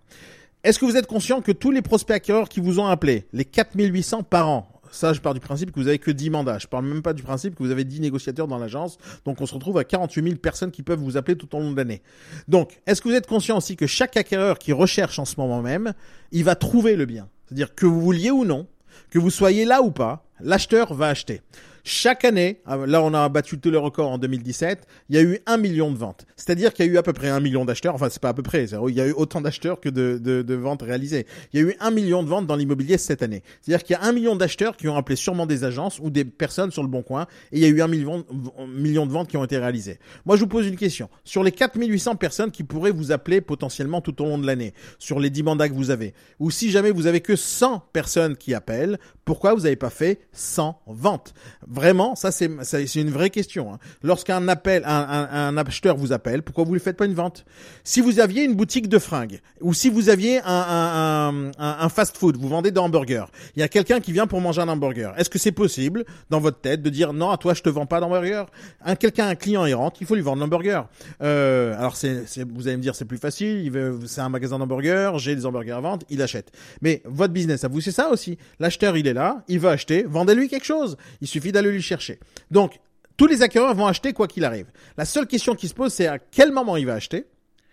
[0.62, 3.44] Est-ce que vous êtes conscient que tous les prospects acquéreurs qui vous ont appelé, les
[3.44, 6.66] 4800 par an, ça je pars du principe que vous avez que 10 mandats, je
[6.66, 9.54] parle même pas du principe que vous avez 10 négociateurs dans l'agence, donc on se
[9.54, 12.02] retrouve à 48 000 personnes qui peuvent vous appeler tout au long de l'année.
[12.48, 15.62] Donc, est-ce que vous êtes conscient aussi que chaque acquéreur qui recherche en ce moment
[15.62, 15.92] même,
[16.32, 17.28] il va trouver le bien?
[17.46, 18.66] C'est-à-dire que vous vouliez ou non,
[19.10, 21.42] que vous soyez là ou pas, l'acheteur va acheter.
[21.88, 25.22] Chaque année, ah, là on a battu tous les records en 2017, il y a
[25.22, 26.26] eu un million de ventes.
[26.34, 28.34] C'est-à-dire qu'il y a eu à peu près un million d'acheteurs, enfin c'est pas à
[28.34, 31.28] peu près, il y a eu autant d'acheteurs que de, de, de ventes réalisées.
[31.52, 33.44] Il y a eu un million de ventes dans l'immobilier cette année.
[33.62, 36.24] C'est-à-dire qu'il y a un million d'acheteurs qui ont appelé sûrement des agences ou des
[36.24, 38.26] personnes sur le bon coin, et il y a eu un million,
[38.66, 40.00] million de ventes qui ont été réalisées.
[40.24, 41.08] Moi je vous pose une question.
[41.22, 45.20] Sur les 4800 personnes qui pourraient vous appeler potentiellement tout au long de l'année, sur
[45.20, 48.54] les 10 mandats que vous avez, ou si jamais vous avez que 100 personnes qui
[48.54, 51.32] appellent, pourquoi vous n'avez pas fait 100 ventes?
[51.76, 52.46] Vraiment, ça c'est
[52.94, 53.74] une vraie question.
[53.74, 53.78] Hein.
[54.02, 57.44] Lorsqu'un appel, un, un, un acheteur vous appelle, pourquoi vous ne faites pas une vente?
[57.84, 62.48] Si vous aviez une boutique de fringues ou si vous aviez un, un, fast-food, vous
[62.48, 65.12] vendez des hamburgers, il y a quelqu'un qui vient pour manger un hamburger.
[65.18, 67.84] Est-ce que c'est possible dans votre tête de dire non à toi je te vends
[67.84, 68.46] pas d'hamburger?
[68.82, 70.88] Un quelqu'un, un client il il faut lui vendre l'hamburger.
[71.22, 73.70] Euh, alors c'est, vous allez me dire c'est plus facile,
[74.06, 76.52] c'est un magasin d'hamburgers, j'ai des hamburgers à vendre, il achète.
[76.80, 78.38] Mais votre business à vous c'est ça aussi.
[78.60, 80.96] L'acheteur il est là, il veut acheter, vendez-lui quelque chose.
[81.20, 82.18] Il suffit d'aller lui chercher.
[82.50, 82.80] Donc,
[83.16, 84.66] tous les acquéreurs vont acheter quoi qu'il arrive.
[84.96, 87.26] La seule question qui se pose, c'est à quel moment il va acheter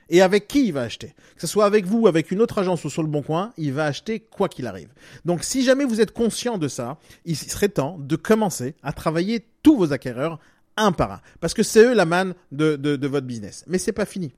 [0.10, 1.14] et avec qui il va acheter.
[1.36, 3.74] Que ce soit avec vous, avec une autre agence ou sur le bon coin, il
[3.74, 4.90] va acheter quoi qu'il arrive.
[5.26, 9.46] Donc, si jamais vous êtes conscient de ça, il serait temps de commencer à travailler
[9.64, 10.40] tous vos acquéreurs
[10.78, 11.22] un par un.
[11.40, 13.64] Parce que c'est eux la manne de, votre business.
[13.68, 14.34] Mais c'est pas fini.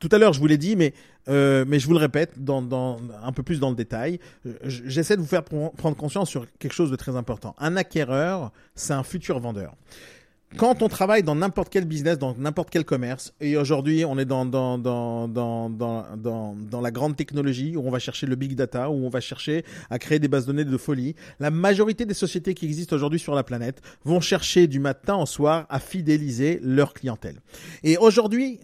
[0.00, 0.94] Tout à l'heure, je vous l'ai dit, mais
[1.28, 2.32] euh, je vous le répète,
[3.22, 6.46] un peu plus dans le détail, euh, j'essaie de vous faire pr- prendre conscience sur
[6.58, 7.54] quelque chose de très important.
[7.58, 9.74] Un acquéreur, c'est un futur vendeur.
[10.56, 14.24] Quand on travaille dans n'importe quel business, dans n'importe quel commerce, et aujourd'hui on est
[14.24, 18.54] dans, dans, dans, dans, dans, dans, la grande technologie, où on va chercher le big
[18.54, 22.06] data, où on va chercher à créer des bases de données de folie, la majorité
[22.06, 25.78] des sociétés qui existent aujourd'hui sur la planète vont chercher du matin au soir à
[25.78, 27.36] fidéliser leur clientèle.
[27.84, 28.58] Et aujourd'hui,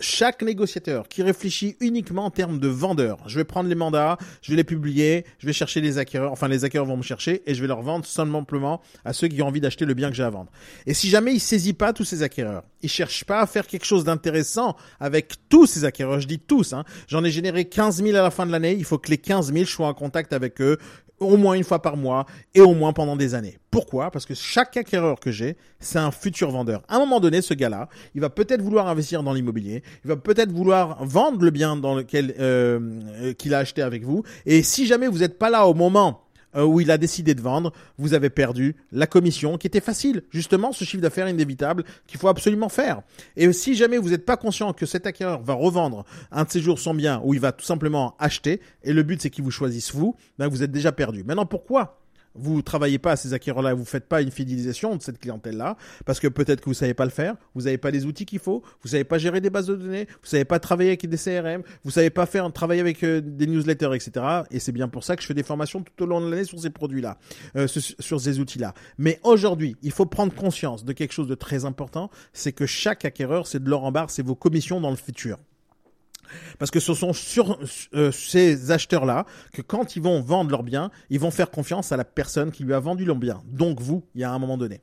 [0.00, 4.52] chaque négociateur qui réfléchit uniquement en termes de vendeur, je vais prendre les mandats, je
[4.52, 7.54] vais les publier, je vais chercher les acquéreurs, enfin les acquéreurs vont me chercher et
[7.54, 10.22] je vais leur vendre simplement à ceux qui ont envie d'acheter le bien que j'ai
[10.22, 10.50] à vendre.
[10.86, 13.86] Et si jamais il saisit pas tous ces acquéreurs, il cherche pas à faire quelque
[13.86, 18.16] chose d'intéressant avec tous ces acquéreurs, je dis tous, hein, j'en ai généré 15 000
[18.16, 20.60] à la fin de l'année, il faut que les 15 000 soient en contact avec
[20.60, 20.78] eux
[21.18, 23.58] au moins une fois par mois et au moins pendant des années.
[23.70, 24.10] Pourquoi?
[24.10, 26.82] Parce que chaque acquéreur que j'ai, c'est un futur vendeur.
[26.88, 30.16] À un moment donné, ce gars-là, il va peut-être vouloir investir dans l'immobilier, il va
[30.16, 32.78] peut-être vouloir vendre le bien dans lequel euh,
[33.20, 34.22] euh, qu'il a acheté avec vous.
[34.44, 36.25] Et si jamais vous n'êtes pas là au moment
[36.56, 40.22] euh, où il a décidé de vendre, vous avez perdu la commission qui était facile.
[40.30, 43.02] Justement, ce chiffre d'affaires inévitable qu'il faut absolument faire.
[43.36, 46.60] Et si jamais vous n'êtes pas conscient que cet acquéreur va revendre un de ses
[46.60, 49.50] jours son bien ou il va tout simplement acheter, et le but c'est qu'il vous
[49.50, 51.24] choisisse vous, ben vous êtes déjà perdu.
[51.24, 52.00] Maintenant, pourquoi
[52.38, 56.20] vous travaillez pas à ces acquéreurs-là, vous faites pas une fidélisation de cette clientèle-là, parce
[56.20, 58.62] que peut-être que vous savez pas le faire, vous n'avez pas les outils qu'il faut,
[58.82, 61.62] vous savez pas gérer des bases de données, vous savez pas travailler avec des CRM,
[61.84, 64.26] vous savez pas faire travailler avec euh, des newsletters, etc.
[64.50, 66.44] Et c'est bien pour ça que je fais des formations tout au long de l'année
[66.44, 67.18] sur ces produits-là,
[67.56, 68.74] euh, sur, ces outils-là.
[68.98, 73.04] Mais aujourd'hui, il faut prendre conscience de quelque chose de très important, c'est que chaque
[73.04, 75.38] acquéreur, c'est de l'or en barre, c'est vos commissions dans le futur.
[76.58, 77.58] Parce que ce sont sur
[77.94, 81.96] euh, ces acheteurs-là que quand ils vont vendre leurs biens, ils vont faire confiance à
[81.96, 83.42] la personne qui lui a vendu leur bien.
[83.46, 84.80] Donc vous, il y a un moment donné.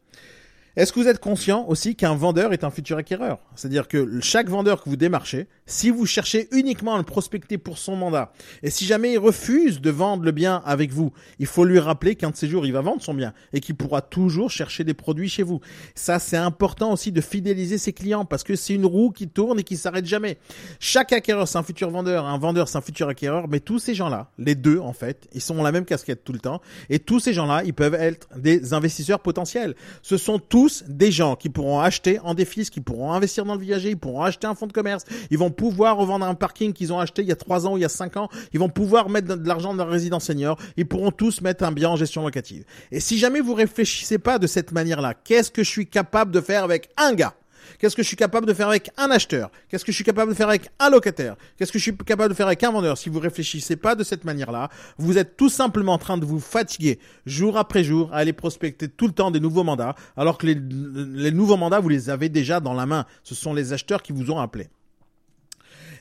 [0.75, 3.37] Est-ce que vous êtes conscient aussi qu'un vendeur est un futur acquéreur?
[3.53, 7.77] C'est-à-dire que chaque vendeur que vous démarchez, si vous cherchez uniquement à le prospecter pour
[7.77, 11.63] son mandat, et si jamais il refuse de vendre le bien avec vous, il faut
[11.63, 14.49] lui rappeler qu'un de ces jours, il va vendre son bien et qu'il pourra toujours
[14.49, 15.61] chercher des produits chez vous.
[15.93, 19.59] Ça, c'est important aussi de fidéliser ses clients parce que c'est une roue qui tourne
[19.59, 20.39] et qui s'arrête jamais.
[20.79, 23.93] Chaque acquéreur, c'est un futur vendeur, un vendeur, c'est un futur acquéreur, mais tous ces
[23.93, 27.19] gens-là, les deux en fait, ils sont la même casquette tout le temps, et tous
[27.19, 29.75] ces gens-là, ils peuvent être des investisseurs potentiels.
[30.01, 33.61] Ce sont tous des gens qui pourront acheter en défis, qui pourront investir dans le
[33.61, 36.93] viager, ils pourront acheter un fonds de commerce, ils vont pouvoir revendre un parking qu'ils
[36.93, 38.69] ont acheté il y a trois ans ou il y a cinq ans, ils vont
[38.69, 41.95] pouvoir mettre de l'argent dans la résidence senior, ils pourront tous mettre un bien en
[41.95, 42.63] gestion locative.
[42.91, 46.41] Et si jamais vous réfléchissez pas de cette manière-là, qu'est-ce que je suis capable de
[46.41, 47.35] faire avec un gars
[47.83, 49.51] Qu'est-ce que je suis capable de faire avec un acheteur?
[49.67, 51.35] Qu'est-ce que je suis capable de faire avec un locataire?
[51.57, 52.97] Qu'est-ce que je suis capable de faire avec un vendeur?
[52.97, 56.39] Si vous réfléchissez pas de cette manière-là, vous êtes tout simplement en train de vous
[56.39, 60.45] fatiguer jour après jour à aller prospecter tout le temps des nouveaux mandats, alors que
[60.47, 63.05] les, les nouveaux mandats, vous les avez déjà dans la main.
[63.21, 64.69] Ce sont les acheteurs qui vous ont appelé.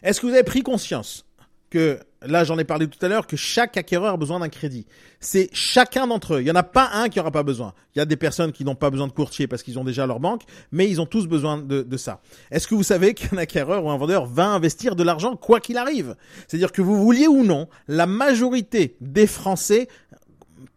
[0.05, 1.26] Est-ce que vous avez pris conscience
[1.73, 4.87] que là j'en ai parlé tout à l'heure que chaque acquéreur a besoin d'un crédit.
[5.20, 6.41] C'est chacun d'entre eux.
[6.43, 7.73] Il y en a pas un qui aura pas besoin.
[7.95, 10.07] Il y a des personnes qui n'ont pas besoin de courtier parce qu'ils ont déjà
[10.07, 12.20] leur banque, mais ils ont tous besoin de, de ça.
[12.51, 15.79] Est-ce que vous savez qu'un acquéreur ou un vendeur va investir de l'argent quoi qu'il
[15.79, 16.14] arrive?
[16.47, 19.89] C'est-à-dire que vous vouliez ou non, la majorité des Français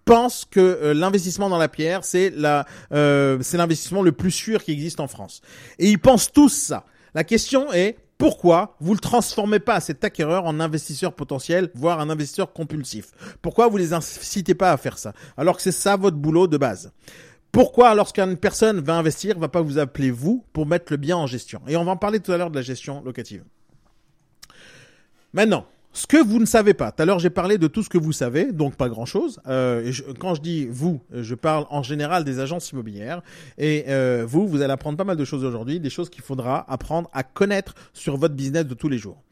[0.06, 4.64] pensent que euh, l'investissement dans la pierre c'est la euh, c'est l'investissement le plus sûr
[4.64, 5.42] qui existe en France.
[5.78, 6.86] Et ils pensent tous ça.
[7.14, 12.10] La question est pourquoi vous le transformez pas cet acquéreur en investisseur potentiel, voire un
[12.10, 13.12] investisseur compulsif?
[13.42, 15.14] Pourquoi vous les incitez pas à faire ça?
[15.36, 16.92] Alors que c'est ça votre boulot de base.
[17.52, 21.28] Pourquoi, lorsqu'une personne va investir, va pas vous appeler vous pour mettre le bien en
[21.28, 21.62] gestion?
[21.68, 23.44] Et on va en parler tout à l'heure de la gestion locative.
[25.34, 25.66] Maintenant,
[25.96, 27.98] ce que vous ne savez pas, tout à l'heure j'ai parlé de tout ce que
[27.98, 29.40] vous savez, donc pas grand-chose.
[29.48, 33.22] Euh, quand je dis vous, je parle en général des agences immobilières.
[33.58, 36.70] Et euh, vous, vous allez apprendre pas mal de choses aujourd'hui, des choses qu'il faudra
[36.72, 39.24] apprendre à connaître sur votre business de tous les jours.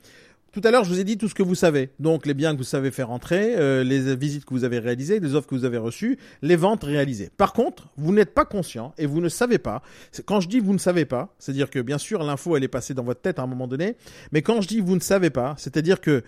[0.54, 1.90] Tout à l'heure, je vous ai dit tout ce que vous savez.
[2.00, 5.20] Donc, les biens que vous savez faire entrer, euh, les visites que vous avez réalisées,
[5.20, 7.32] les offres que vous avez reçues, les ventes réalisées.
[7.36, 9.82] Par contre, vous n'êtes pas conscient et vous ne savez pas.
[10.28, 12.94] Quand je dis vous ne savez pas, c'est-à-dire que bien sûr, l'info, elle est passée
[12.94, 13.96] dans votre tête à un moment donné.
[14.32, 16.24] Mais quand je dis vous ne savez pas, c'est-à-dire que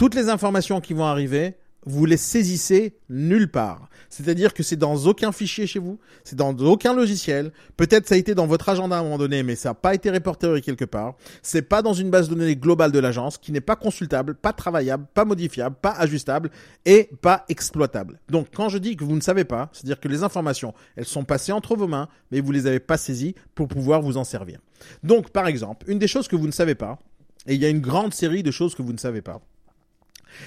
[0.00, 3.90] toutes les informations qui vont arriver, vous les saisissez nulle part.
[4.08, 7.52] C'est-à-dire que c'est dans aucun fichier chez vous, c'est dans aucun logiciel.
[7.76, 9.94] Peut-être ça a été dans votre agenda à un moment donné, mais ça n'a pas
[9.94, 11.16] été répertorié quelque part.
[11.42, 14.54] C'est pas dans une base de données globale de l'agence, qui n'est pas consultable, pas
[14.54, 16.50] travaillable, pas modifiable, pas ajustable
[16.86, 18.20] et pas exploitable.
[18.30, 21.24] Donc quand je dis que vous ne savez pas, c'est-à-dire que les informations, elles sont
[21.24, 24.60] passées entre vos mains, mais vous les avez pas saisies pour pouvoir vous en servir.
[25.02, 26.98] Donc par exemple, une des choses que vous ne savez pas,
[27.46, 29.42] et il y a une grande série de choses que vous ne savez pas,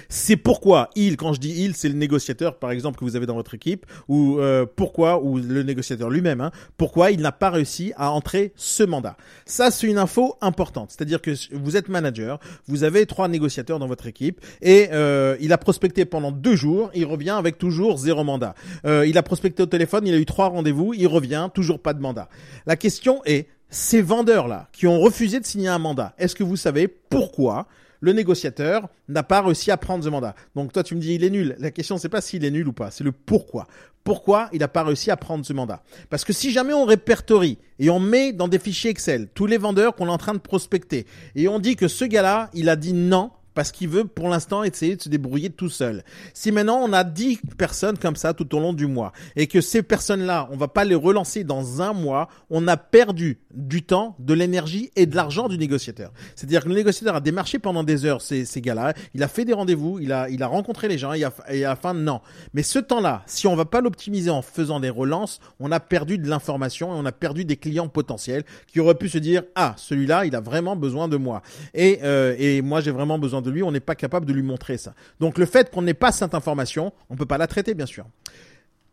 [0.08, 3.26] c'est pourquoi il, quand je dis il, c'est le négociateur, par exemple, que vous avez
[3.26, 7.50] dans votre équipe, ou euh, pourquoi, ou le négociateur lui-même, hein, pourquoi il n'a pas
[7.50, 9.16] réussi à entrer ce mandat.
[9.46, 10.90] Ça, c'est une info importante.
[10.90, 15.52] C'est-à-dire que vous êtes manager, vous avez trois négociateurs dans votre équipe, et euh, il
[15.52, 18.54] a prospecté pendant deux jours, il revient avec toujours zéro mandat.
[18.86, 21.94] Euh, il a prospecté au téléphone, il a eu trois rendez-vous, il revient, toujours pas
[21.94, 22.28] de mandat.
[22.66, 26.56] La question est, ces vendeurs-là qui ont refusé de signer un mandat, est-ce que vous
[26.56, 27.66] savez pourquoi
[28.04, 30.34] le négociateur n'a pas réussi à prendre ce mandat.
[30.54, 31.56] Donc toi tu me dis il est nul.
[31.58, 33.66] La question c'est pas s'il est nul ou pas, c'est le pourquoi.
[34.04, 35.82] Pourquoi il n'a pas réussi à prendre ce mandat?
[36.10, 39.56] Parce que si jamais on répertorie et on met dans des fichiers Excel tous les
[39.56, 42.76] vendeurs qu'on est en train de prospecter et on dit que ce gars-là, il a
[42.76, 46.04] dit non parce qu'il veut pour l'instant essayer de se débrouiller tout seul.
[46.32, 49.60] Si maintenant on a 10 personnes comme ça tout au long du mois et que
[49.60, 54.16] ces personnes-là, on va pas les relancer dans un mois, on a perdu du temps,
[54.18, 56.12] de l'énergie et de l'argent du négociateur.
[56.34, 59.44] C'est-à-dire que le négociateur a démarché pendant des heures ces, ces gars-là, il a fait
[59.44, 61.94] des rendez-vous, il a, il a rencontré les gens et, a, et à la fin,
[61.94, 62.20] non.
[62.52, 66.18] Mais ce temps-là, si on va pas l'optimiser en faisant des relances, on a perdu
[66.18, 69.74] de l'information et on a perdu des clients potentiels qui auraient pu se dire, ah,
[69.76, 71.42] celui-là, il a vraiment besoin de moi.
[71.74, 74.42] Et, euh, et moi, j'ai vraiment besoin de lui, on n'est pas capable de lui
[74.42, 74.94] montrer ça.
[75.20, 78.06] Donc le fait qu'on n'ait pas cette information, on peut pas la traiter, bien sûr.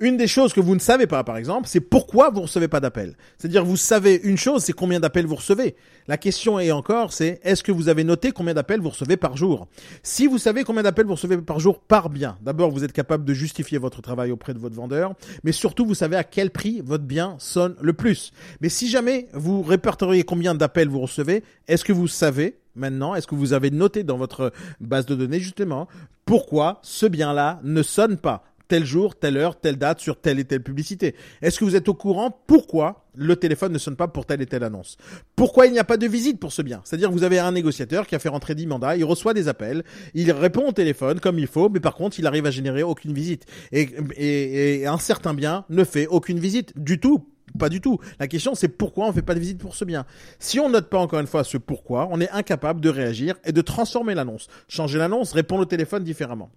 [0.01, 2.79] Une des choses que vous ne savez pas, par exemple, c'est pourquoi vous recevez pas
[2.79, 3.15] d'appels.
[3.37, 5.75] C'est-à-dire, vous savez une chose, c'est combien d'appels vous recevez.
[6.07, 9.37] La question est encore, c'est est-ce que vous avez noté combien d'appels vous recevez par
[9.37, 9.67] jour?
[10.01, 12.35] Si vous savez combien d'appels vous recevez par jour, par bien.
[12.41, 15.93] D'abord, vous êtes capable de justifier votre travail auprès de votre vendeur, mais surtout, vous
[15.93, 18.31] savez à quel prix votre bien sonne le plus.
[18.59, 23.27] Mais si jamais vous répertoriez combien d'appels vous recevez, est-ce que vous savez maintenant Est-ce
[23.27, 25.87] que vous avez noté dans votre base de données justement
[26.25, 30.45] pourquoi ce bien-là ne sonne pas tel jour, telle heure, telle date sur telle et
[30.45, 31.13] telle publicité?
[31.41, 34.45] Est-ce que vous êtes au courant pourquoi le téléphone ne sonne pas pour telle et
[34.45, 34.95] telle annonce?
[35.35, 36.81] Pourquoi il n'y a pas de visite pour ce bien?
[36.85, 39.83] C'est-à-dire vous avez un négociateur qui a fait rentrer 10 mandats, il reçoit des appels,
[40.13, 43.11] il répond au téléphone comme il faut, mais par contre il arrive à générer aucune
[43.13, 43.45] visite.
[43.73, 47.25] Et un certain bien ne fait aucune visite du tout
[47.57, 47.99] pas du tout.
[48.19, 50.05] La question, c'est pourquoi on fait pas de visite pour ce bien.
[50.39, 53.51] Si on note pas encore une fois ce pourquoi, on est incapable de réagir et
[53.51, 54.47] de transformer l'annonce.
[54.67, 56.49] Changer l'annonce, répondre au téléphone différemment.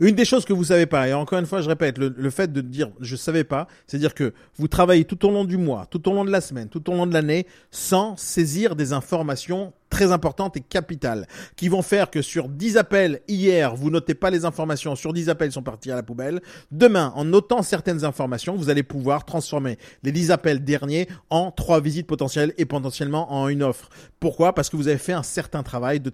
[0.00, 2.52] Une des choses que vous savez pas, et encore une fois, je répète, le, fait
[2.52, 6.08] de dire je savais pas, c'est-à-dire que vous travaillez tout au long du mois, tout
[6.08, 10.10] au long de la semaine, tout au long de l'année, sans saisir des informations très
[10.10, 14.46] importantes et capitales, qui vont faire que sur 10 appels hier, vous notez pas les
[14.46, 16.40] informations, sur 10 appels sont partis à la poubelle.
[16.70, 21.82] Demain, en notant certaines informations, vous allez pouvoir transformer les 10 appels derniers en 3
[21.82, 23.90] visites potentielles et potentiellement en une offre.
[24.18, 24.54] Pourquoi?
[24.54, 26.12] Parce que vous avez fait un certain travail, de-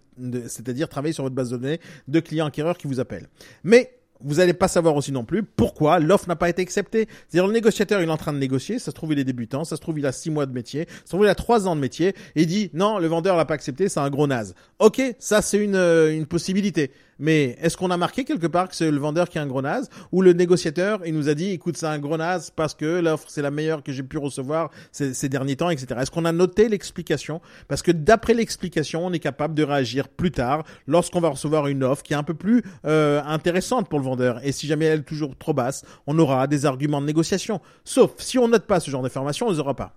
[0.49, 3.29] c'est-à-dire travailler sur votre base de données de clients acquéreurs qui vous appellent.
[3.63, 7.09] Mais vous n'allez pas savoir aussi non plus pourquoi l'offre n'a pas été acceptée.
[7.29, 9.65] C'est-à-dire le négociateur, il est en train de négocier, ça se trouve il est débutant,
[9.65, 11.69] ça se trouve il a six mois de métier, ça se trouve il a trois
[11.69, 14.27] ans de métier, et il dit non, le vendeur l'a pas accepté, c'est un gros
[14.27, 14.55] naze.
[14.79, 16.91] Ok, ça c'est une, euh, une possibilité.
[17.19, 19.63] Mais est-ce qu'on a marqué quelque part que c'est le vendeur qui est un gros
[19.63, 23.01] naze ou le négociateur il nous a dit écoute c'est un gros naze parce que
[23.01, 25.87] l'offre c'est la meilleure que j'ai pu recevoir ces, ces derniers temps etc.
[26.01, 27.41] Est-ce qu'on a noté l'explication?
[27.67, 31.83] Parce que d'après l'explication on est capable de réagir plus tard lorsqu'on va recevoir une
[31.83, 35.01] offre qui est un peu plus euh, intéressante pour le vendeur et si jamais elle
[35.01, 37.61] est toujours trop basse on aura des arguments de négociation.
[37.85, 39.95] Sauf si on note pas ce genre d'informations on les aura pas.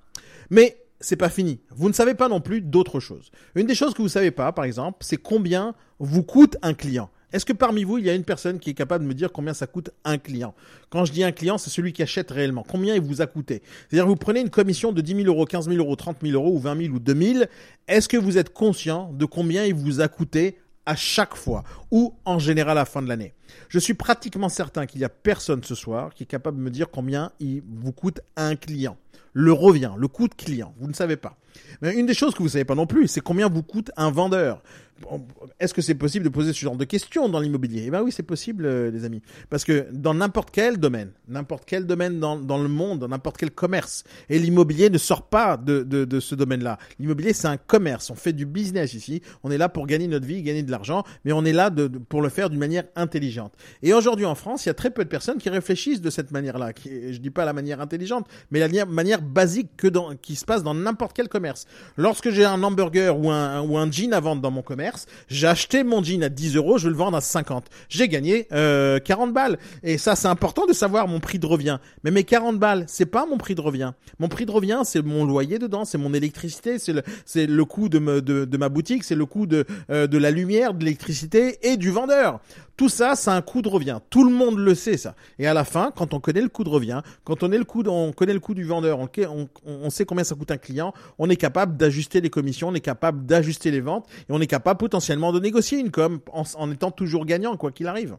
[0.49, 1.59] Mais c'est pas fini.
[1.69, 3.31] Vous ne savez pas non plus d'autres choses.
[3.55, 7.09] Une des choses que vous savez pas, par exemple, c'est combien vous coûte un client.
[7.33, 9.31] Est-ce que parmi vous, il y a une personne qui est capable de me dire
[9.31, 10.53] combien ça coûte un client?
[10.89, 12.65] Quand je dis un client, c'est celui qui achète réellement.
[12.67, 13.61] Combien il vous a coûté?
[13.89, 16.53] C'est-à-dire, vous prenez une commission de 10 000 euros, 15 000 euros, 30 000 euros
[16.53, 17.45] ou 20 000 ou 2 000.
[17.87, 22.13] Est-ce que vous êtes conscient de combien il vous a coûté à chaque fois ou
[22.25, 23.33] en général à la fin de l'année.
[23.69, 26.69] Je suis pratiquement certain qu'il y a personne ce soir qui est capable de me
[26.71, 28.97] dire combien il vous coûte un client.
[29.33, 31.37] Le revient, le coût de client, vous ne savez pas.
[31.81, 34.11] Mais une des choses que vous savez pas non plus, c'est combien vous coûte un
[34.11, 34.61] vendeur.
[35.59, 37.83] Est-ce que c'est possible de poser ce genre de questions dans l'immobilier?
[37.87, 39.21] Eh ben oui, c'est possible, euh, les amis.
[39.49, 43.37] Parce que dans n'importe quel domaine, n'importe quel domaine dans, dans le monde, dans n'importe
[43.37, 46.77] quel commerce, et l'immobilier ne sort pas de, de, de ce domaine-là.
[46.99, 48.09] L'immobilier, c'est un commerce.
[48.09, 49.21] On fait du business ici.
[49.43, 51.87] On est là pour gagner notre vie, gagner de l'argent, mais on est là de,
[51.87, 53.53] pour le faire d'une manière intelligente.
[53.83, 56.31] Et aujourd'hui, en France, il y a très peu de personnes qui réfléchissent de cette
[56.31, 56.71] manière-là.
[56.83, 60.63] Je dis pas la manière intelligente, mais la manière basique que dans, qui se passe
[60.63, 61.65] dans n'importe quel commerce.
[61.97, 64.90] Lorsque j'ai un hamburger ou un, ou un jean à vendre dans mon commerce,
[65.27, 67.65] j'ai acheté mon jean à 10 euros, je vais le vendre à 50.
[67.89, 69.57] J'ai gagné euh, 40 balles.
[69.83, 71.79] Et ça, c'est important de savoir mon prix de revient.
[72.03, 73.91] Mais mes 40 balles, c'est pas mon prix de revient.
[74.19, 77.65] Mon prix de revient, c'est mon loyer dedans, c'est mon électricité, c'est le, c'est le
[77.65, 80.73] coût de, me- de, de ma boutique, c'est le coût de, euh, de la lumière,
[80.73, 82.39] de l'électricité et du vendeur.
[82.77, 83.99] Tout ça, c'est un coût de revient.
[84.09, 85.13] Tout le monde le sait, ça.
[85.37, 87.63] Et à la fin, quand on connaît le coût de revient, quand on, est le
[87.65, 90.49] coût de- on connaît le coût du vendeur, on, on, on sait combien ça coûte
[90.49, 94.31] un client, on est capable d'ajuster les commissions, on est capable d'ajuster les ventes et
[94.31, 97.85] on est capable potentiellement de négocier une com en, en étant toujours gagnant, quoi qu'il
[97.85, 98.17] arrive.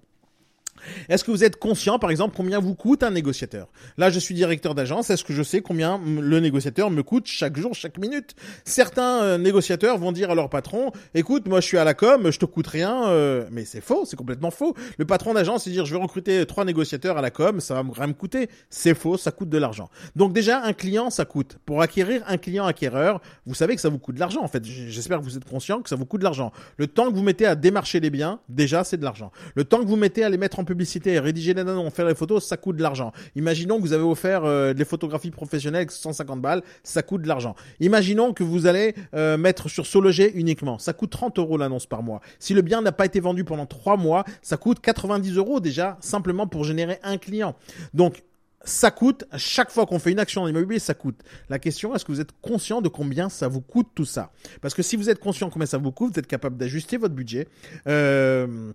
[1.08, 3.68] Est-ce que vous êtes conscient, par exemple, combien vous coûte un négociateur?
[3.98, 5.10] Là, je suis directeur d'agence.
[5.10, 8.34] Est-ce que je sais combien le négociateur me coûte chaque jour, chaque minute?
[8.64, 12.30] Certains euh, négociateurs vont dire à leur patron "Écoute, moi, je suis à la com,
[12.30, 14.74] je te coûte rien." euh, mais c'est faux, c'est complètement faux.
[14.98, 18.06] Le patron d'agence, il dire "Je vais recruter trois négociateurs à la com, ça va
[18.06, 19.88] me- coûter." C'est faux, ça coûte de l'argent.
[20.16, 21.58] Donc déjà, un client, ça coûte.
[21.66, 24.42] Pour acquérir un client acquéreur, vous savez que ça vous coûte de l'argent.
[24.42, 26.52] En fait, j'espère que vous êtes conscient que ça vous coûte de l'argent.
[26.76, 29.32] Le temps que vous mettez à démarcher les biens, déjà, c'est de l'argent.
[29.54, 32.14] Le temps que vous mettez à les mettre en publicité, rédiger les annonces, faire les
[32.14, 33.12] photos, ça coûte de l'argent.
[33.36, 37.28] Imaginons que vous avez offert euh, des photographies professionnelles avec 150 balles, ça coûte de
[37.28, 37.54] l'argent.
[37.80, 42.02] Imaginons que vous allez euh, mettre sur Sologer uniquement, ça coûte 30 euros l'annonce par
[42.02, 42.20] mois.
[42.38, 45.98] Si le bien n'a pas été vendu pendant 3 mois, ça coûte 90 euros déjà
[46.00, 47.54] simplement pour générer un client.
[47.92, 48.22] Donc
[48.64, 51.20] ça coûte, chaque fois qu'on fait une action en immobilier, ça coûte.
[51.48, 54.30] La question, est-ce que vous êtes conscient de combien ça vous coûte tout ça?
[54.60, 56.96] Parce que si vous êtes conscient de combien ça vous coûte, vous êtes capable d'ajuster
[56.96, 57.48] votre budget.
[57.86, 58.72] Euh,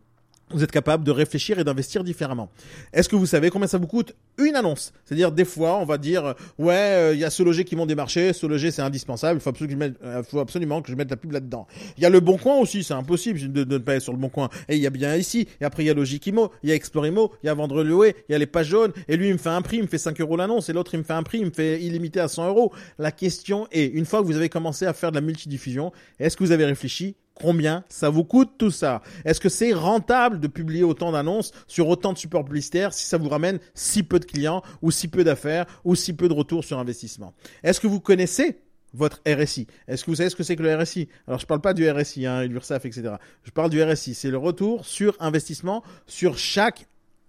[0.51, 2.49] vous êtes capable de réfléchir et d'investir différemment.
[2.93, 4.93] Est-ce que vous savez combien ça vous coûte une annonce?
[5.05, 7.75] C'est-à-dire des fois, on va dire euh, ouais, euh, il y a ce loger qui
[7.75, 10.39] monte des marchés, ce loger c'est indispensable, il faut absolument, que je mette- euh, faut
[10.39, 11.67] absolument que je mette la pub là-dedans.
[11.97, 14.19] Il y a le Bon Coin aussi, c'est impossible de, ne pas être sur le
[14.19, 14.49] Bon Coin.
[14.69, 16.75] Et il y a bien ici, et après il y a Logikimo, il y a
[16.75, 19.33] Explorimo, il y a Vendre Louer, il y a les pages jaunes, et lui il
[19.33, 21.13] me fait un prix, il me fait 5 euros l'annonce, et l'autre il me fait
[21.13, 22.71] un prix, il me fait illimité à 100 euros.
[22.99, 26.37] La question est, une fois que vous avez commencé à faire de la multidiffusion, est-ce
[26.37, 30.47] que vous avez réfléchi Combien ça vous coûte tout ça Est-ce que c'est rentable de
[30.47, 34.25] publier autant d'annonces sur autant de supports publicitaires si ça vous ramène si peu de
[34.25, 37.33] clients ou si peu d'affaires ou si peu de retours sur investissement?
[37.63, 38.59] Est-ce que vous connaissez
[38.93, 41.61] votre RSI Est-ce que vous savez ce que c'est que le RSI Alors je parle
[41.61, 43.15] pas du RSI, hein, l'URSSAF, etc.
[43.43, 44.15] Je parle du RSI.
[44.15, 46.87] C'est le retour sur investissement sur chaque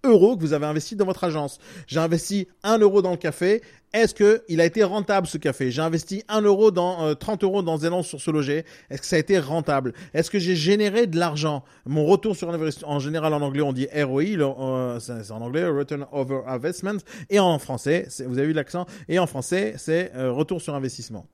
[0.09, 1.59] euro que vous avez investi dans votre agence.
[1.87, 3.63] J'ai investi 1 euro dans le café.
[3.93, 5.71] Est-ce que il a été rentable ce café?
[5.71, 8.65] J'ai investi 1 euro dans euh, 30 euros dans Zélande sur ce loger.
[8.91, 9.95] Est-ce que ça a été rentable?
[10.13, 11.65] Est-ce que j'ai généré de l'argent?
[11.87, 15.67] Mon retour sur investissement, en général en anglais on dit ROI, euh, c'est en anglais
[15.67, 16.99] Return Over Investment,
[17.31, 21.27] et en français, vous avez eu l'accent, et en français c'est euh, retour sur investissement.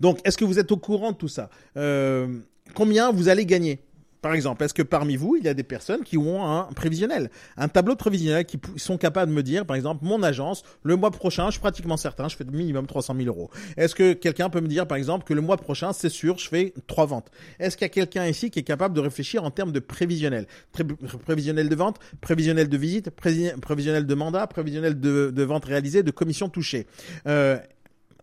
[0.00, 1.50] Donc, est-ce que vous êtes au courant de tout ça?
[1.76, 2.28] Euh,
[2.74, 3.80] Combien vous allez gagner?
[4.22, 7.28] Par exemple, est-ce que parmi vous, il y a des personnes qui ont un prévisionnel,
[7.56, 10.96] un tableau de prévisionnel qui sont capables de me dire, par exemple, mon agence, le
[10.96, 13.50] mois prochain, je suis pratiquement certain, je fais minimum 300 000 euros.
[13.76, 16.48] Est-ce que quelqu'un peut me dire, par exemple, que le mois prochain, c'est sûr, je
[16.48, 17.30] fais trois ventes?
[17.58, 20.46] Est-ce qu'il y a quelqu'un ici qui est capable de réfléchir en termes de prévisionnel?
[20.72, 20.84] Pré-
[21.24, 26.10] Prévisionnel de vente, prévisionnel de visite, prévisionnel de mandat, prévisionnel de, de vente réalisée, de
[26.12, 26.86] commission touchée?
[27.26, 27.58] Euh,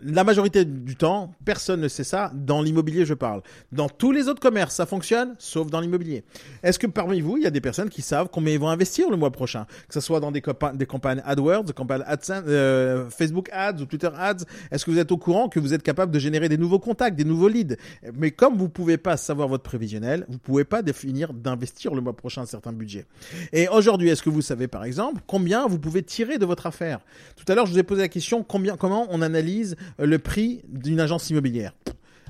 [0.02, 2.32] la majorité du temps, personne ne sait ça.
[2.34, 3.42] Dans l'immobilier, je parle.
[3.72, 6.24] Dans tous les autres commerces, ça fonctionne, sauf dans l'immobilier.
[6.64, 9.10] Est-ce que parmi vous, il y a des personnes qui savent combien ils vont investir
[9.10, 9.66] le mois prochain?
[9.88, 10.42] Que ce soit dans des,
[10.76, 14.46] des campagnes AdWords, des campagnes euh, Facebook Ads ou Twitter Ads.
[14.72, 17.18] Est-ce que vous êtes au courant que vous êtes capable de générer des nouveaux contacts,
[17.18, 17.76] des nouveaux leads?
[18.14, 22.16] Mais comme vous pouvez pas savoir votre prévisionnel, vous pouvez pas définir d'investir le mois
[22.16, 23.06] prochain un certain budget.
[23.52, 27.00] Et aujourd'hui, est-ce que vous savez par exemple combien vous pouvez tirer de votre affaire?
[27.36, 30.62] Tout à l'heure, je vous ai posé la question combien, comment on analyse le prix
[30.68, 31.74] d'une agence immobilière.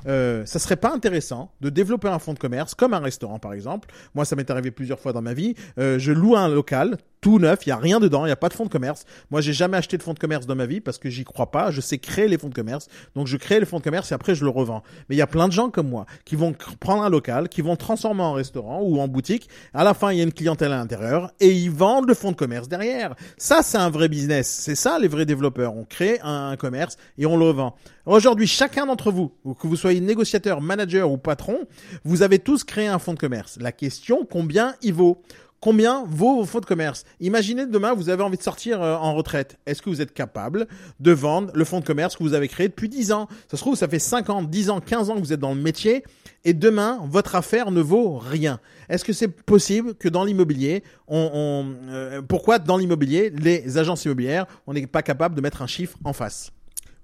[0.08, 3.54] Euh, ça serait pas intéressant de développer un fonds de commerce comme un restaurant par
[3.54, 3.90] exemple.
[4.16, 5.56] Moi, ça m'est arrivé plusieurs fois dans ma vie.
[5.78, 8.38] Euh, je loue un local tout neuf, il y a rien dedans, il y a
[8.38, 9.06] pas de fonds de commerce.
[9.30, 11.52] Moi, j'ai jamais acheté de fonds de commerce dans ma vie parce que j'y crois
[11.52, 11.72] pas.
[11.72, 14.16] Je sais créer les fonds de commerce, donc je crée les fonds de commerce et
[14.16, 14.84] après je le revends.
[15.10, 17.62] Mais il y a plein de gens comme moi qui vont prendre un local, qui
[17.62, 19.50] vont le transformer en restaurant ou en boutique.
[19.74, 22.32] À la fin, il y a une clientèle à l'intérieur et ils vendent le fonds
[22.32, 23.16] de commerce derrière.
[23.38, 24.48] Ça, c'est un vrai business.
[24.48, 25.76] C'est ça les vrais développeurs.
[25.76, 27.76] On crée un, un commerce et on le vend.
[28.06, 31.60] Aujourd'hui, chacun d'entre vous, ou que vous soyez négociateur, manager ou patron,
[32.04, 33.58] vous avez tous créé un fonds de commerce.
[33.62, 35.22] La question, combien il vaut?
[35.62, 37.04] Combien vaut vos fonds de commerce?
[37.20, 39.58] Imaginez demain, vous avez envie de sortir euh, en retraite.
[39.66, 40.68] Est-ce que vous êtes capable
[41.00, 43.28] de vendre le fonds de commerce que vous avez créé depuis 10 ans?
[43.52, 45.54] Ça se trouve, ça fait 5 ans, 10 ans, 15 ans que vous êtes dans
[45.54, 46.04] le métier
[46.46, 48.60] et demain, votre affaire ne vaut rien.
[48.88, 54.46] Est-ce que c'est possible que dans l'immobilier, on, euh, pourquoi dans l'immobilier, les agences immobilières,
[54.66, 56.52] on n'est pas capable de mettre un chiffre en face?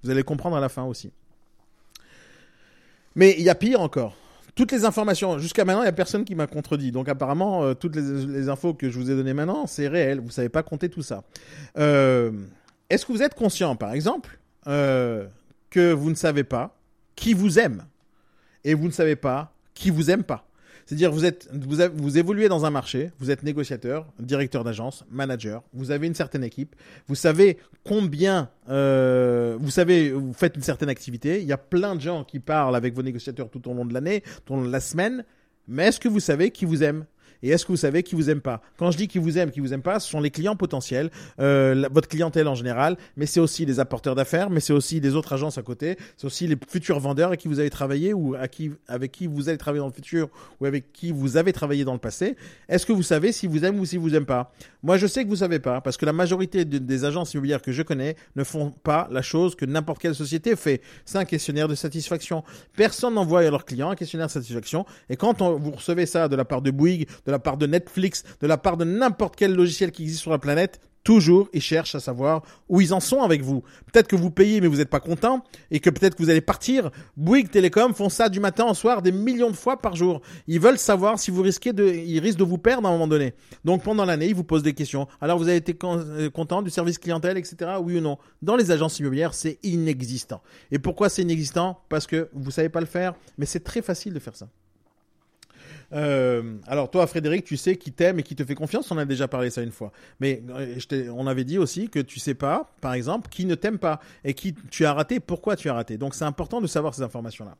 [0.02, 1.10] Vous allez le comprendre à la fin aussi.
[3.14, 4.16] Mais il y a pire encore.
[4.56, 6.90] Toutes les informations, jusqu'à maintenant, il n'y a personne qui m'a contredit.
[6.90, 10.18] Donc apparemment, euh, toutes les, infos que je vous ai données maintenant, c'est réel.
[10.18, 11.24] Vous savez pas compter tout ça.
[11.76, 12.32] Euh,
[12.88, 15.26] Est-ce que vous êtes conscient, par exemple, euh,
[15.68, 16.74] que vous ne savez pas
[17.16, 17.84] qui vous aime?
[18.64, 20.48] Et vous ne savez pas qui vous aime pas?
[20.86, 25.90] C'est-à-dire, vous êtes, vous, évoluez dans un marché, vous êtes négociateur, directeur d'agence, manager, vous
[25.90, 26.76] avez une certaine équipe,
[27.08, 31.40] vous savez combien, euh, vous savez, vous faites une certaine activité.
[31.42, 33.92] Il y a plein de gens qui parlent avec vos négociateurs tout au long de
[33.92, 35.24] l'année, tout au long de la semaine.
[35.66, 37.04] Mais est-ce que vous savez qui vous aime?
[37.42, 38.60] Et est-ce que vous savez qui vous aime pas?
[38.78, 41.10] Quand je dis qui vous aime, qui vous aime pas, ce sont les clients potentiels,
[41.40, 45.14] euh, votre clientèle en général, mais c'est aussi les apporteurs d'affaires, mais c'est aussi les
[45.14, 48.34] autres agences à côté, c'est aussi les futurs vendeurs avec qui vous avez travaillé ou
[48.34, 50.28] à qui, avec qui vous allez travailler dans le futur
[50.60, 52.36] ou avec qui vous avez travaillé dans le passé.
[52.68, 54.52] Est-ce que vous savez si vous aime ou si vous aime pas?
[54.82, 57.62] Moi, je sais que vous savez pas parce que la majorité de- des agences immobilières
[57.62, 60.80] que je connais ne font pas la chose que n'importe quelle société fait.
[61.04, 62.44] C'est un questionnaire de satisfaction.
[62.76, 64.86] Personne n'envoie à leurs clients un questionnaire de satisfaction.
[65.10, 67.66] Et quand on- vous recevez ça de la part de Bouygues, de la part de
[67.66, 71.62] Netflix, de la part de n'importe quel logiciel qui existe sur la planète, toujours ils
[71.62, 73.62] cherchent à savoir où ils en sont avec vous.
[73.92, 76.40] Peut-être que vous payez mais vous n'êtes pas content et que peut-être que vous allez
[76.40, 76.90] partir.
[77.16, 80.20] Bouygues Télécom font ça du matin au soir des millions de fois par jour.
[80.48, 83.06] Ils veulent savoir si vous risquez de, ils risquent de vous perdre à un moment
[83.06, 83.34] donné.
[83.64, 85.06] Donc pendant l'année, ils vous posent des questions.
[85.20, 87.76] Alors vous avez été euh, content du service clientèle, etc.
[87.80, 88.18] Oui ou non?
[88.42, 90.42] Dans les agences immobilières, c'est inexistant.
[90.72, 91.78] Et pourquoi c'est inexistant?
[91.88, 94.48] Parce que vous savez pas le faire, mais c'est très facile de faire ça.
[95.92, 98.90] Euh, alors toi, Frédéric, tu sais qui t'aime et qui te fait confiance.
[98.90, 99.92] On a déjà parlé ça une fois.
[100.20, 103.78] Mais euh, on avait dit aussi que tu sais pas, par exemple, qui ne t'aime
[103.78, 105.98] pas et qui tu as raté, pourquoi tu as raté.
[105.98, 107.56] Donc c'est important de savoir ces informations-là.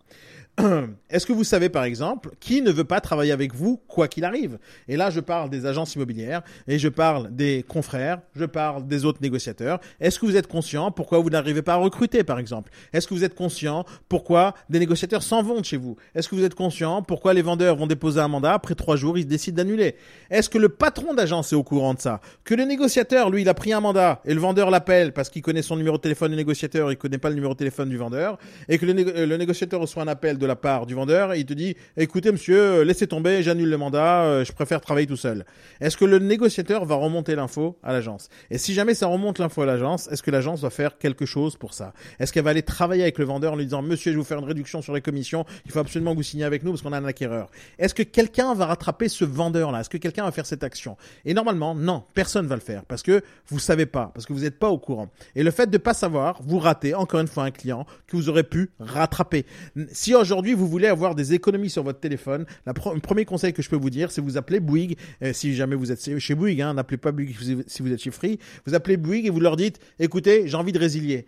[1.11, 4.24] Est-ce que vous savez, par exemple, qui ne veut pas travailler avec vous quoi qu'il
[4.24, 4.59] arrive?
[4.88, 9.04] Et là, je parle des agences immobilières et je parle des confrères, je parle des
[9.04, 9.80] autres négociateurs.
[10.00, 12.70] Est-ce que vous êtes conscient pourquoi vous n'arrivez pas à recruter, par exemple?
[12.94, 15.96] Est-ce que vous êtes conscient pourquoi des négociateurs s'en vont de chez vous?
[16.14, 19.18] Est-ce que vous êtes conscient pourquoi les vendeurs vont déposer un mandat après trois jours,
[19.18, 19.96] ils décident d'annuler?
[20.30, 22.22] Est-ce que le patron d'agence est au courant de ça?
[22.44, 25.42] Que le négociateur, lui, il a pris un mandat et le vendeur l'appelle parce qu'il
[25.42, 27.98] connaît son numéro de téléphone du négociateur, il connaît pas le numéro de téléphone du
[27.98, 28.38] vendeur
[28.70, 31.40] et que le, euh, le négociateur reçoit un appel de la part du vendeur et
[31.40, 35.07] il te dit écoutez monsieur, euh, laissez tomber, j'annule le mandat, euh, je préfère travailler
[35.07, 35.44] tout seul.
[35.80, 38.28] Est-ce que le négociateur va remonter l'info à l'agence?
[38.51, 41.57] Et si jamais ça remonte l'info à l'agence, est-ce que l'agence va faire quelque chose
[41.57, 41.92] pour ça?
[42.18, 44.28] Est-ce qu'elle va aller travailler avec le vendeur en lui disant monsieur, je vais vous
[44.28, 46.82] faire une réduction sur les commissions, il faut absolument que vous signiez avec nous parce
[46.82, 47.51] qu'on a un acquéreur?
[47.78, 50.97] Est-ce que quelqu'un va rattraper ce vendeur là Est-ce que quelqu'un va faire cette action?
[51.24, 54.40] Et normalement, non, personne va le faire parce que vous savez pas, parce que vous
[54.40, 55.09] n'êtes pas au courant.
[55.34, 58.28] Et le fait de pas savoir, vous ratez encore une fois un client que vous
[58.28, 59.47] aurez pu rattraper.
[59.92, 63.68] Si aujourd'hui vous voulez avoir des économies sur votre téléphone, le premier conseil que je
[63.68, 64.97] peux vous dire, c'est vous appelez Bouygues.
[65.32, 67.34] si jamais vous êtes chez Bouygues, hein, n'appelez pas Bouygues
[67.66, 68.39] si vous êtes chez Free.
[68.66, 71.26] Vous appelez Bouygues et vous leur dites, écoutez, j'ai envie de résilier.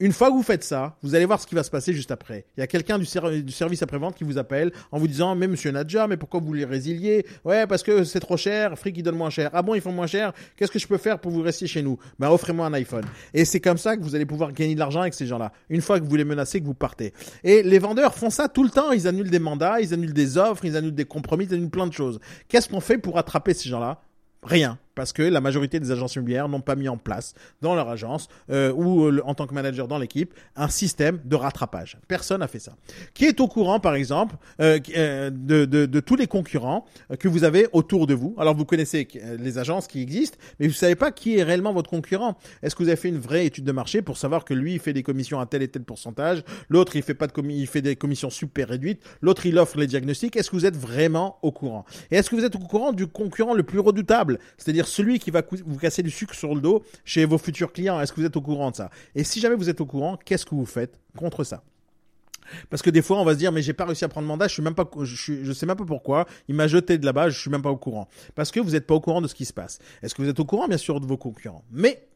[0.00, 2.12] Une fois que vous faites ça, vous allez voir ce qui va se passer juste
[2.12, 2.46] après.
[2.56, 5.34] Il y a quelqu'un du, ser- du service après-vente qui vous appelle en vous disant,
[5.34, 8.92] mais monsieur Nadja, mais pourquoi vous voulez résilier Ouais, parce que c'est trop cher, Free
[8.92, 9.50] qui donne moins cher.
[9.52, 10.32] Ah bon, ils font moins cher?
[10.56, 11.98] Qu'est-ce que je peux faire pour vous rester chez nous?
[12.20, 13.04] Ben, offrez-moi un iPhone.
[13.34, 15.50] Et c'est comme ça que vous allez pouvoir gagner de l'argent avec ces gens-là.
[15.68, 17.12] Une fois que vous les menacez, que vous partez.
[17.42, 18.92] Et les vendeurs font ça tout le temps.
[18.92, 21.88] Ils annulent des mandats, ils annulent des offres, ils annulent des compromis, ils annulent plein
[21.88, 22.20] de choses.
[22.46, 24.00] Qu'est-ce qu'on fait pour attraper ces gens-là?
[24.44, 27.88] Rien, parce que la majorité des agences immobilières n'ont pas mis en place dans leur
[27.88, 31.98] agence euh, ou euh, en tant que manager dans l'équipe un système de rattrapage.
[32.08, 32.72] Personne n'a fait ça.
[33.14, 37.14] Qui est au courant, par exemple, euh, euh, de, de, de tous les concurrents euh,
[37.14, 38.34] que vous avez autour de vous?
[38.38, 39.06] Alors vous connaissez
[39.38, 42.36] les agences qui existent, mais vous savez pas qui est réellement votre concurrent.
[42.64, 44.80] Est-ce que vous avez fait une vraie étude de marché pour savoir que lui il
[44.80, 47.82] fait des commissions à tel et tel pourcentage, l'autre il fait pas de il fait
[47.82, 50.34] des commissions super réduites, l'autre il offre les diagnostics?
[50.34, 51.84] Est-ce que vous êtes vraiment au courant?
[52.10, 55.30] Et est-ce que vous êtes au courant du concurrent le plus redoutable, c'est-à-dire celui qui
[55.30, 58.26] va vous casser du sucre sur le dos chez vos futurs clients Est-ce que vous
[58.26, 58.90] êtes au courant de ça?
[59.14, 61.62] Et si jamais vous êtes au courant, qu'est-ce que vous faites contre ça?
[62.70, 64.48] Parce que des fois, on va se dire, mais j'ai pas réussi à prendre mandat,
[64.48, 64.62] je suis
[65.54, 66.26] sais même pas pourquoi.
[66.48, 68.08] Il m'a jeté de là-bas, je suis même pas au courant.
[68.34, 69.78] Parce que vous n'êtes pas au courant de ce qui se passe.
[70.02, 71.64] Est-ce que vous êtes au courant, bien sûr, de vos concurrents?
[71.70, 72.07] Mais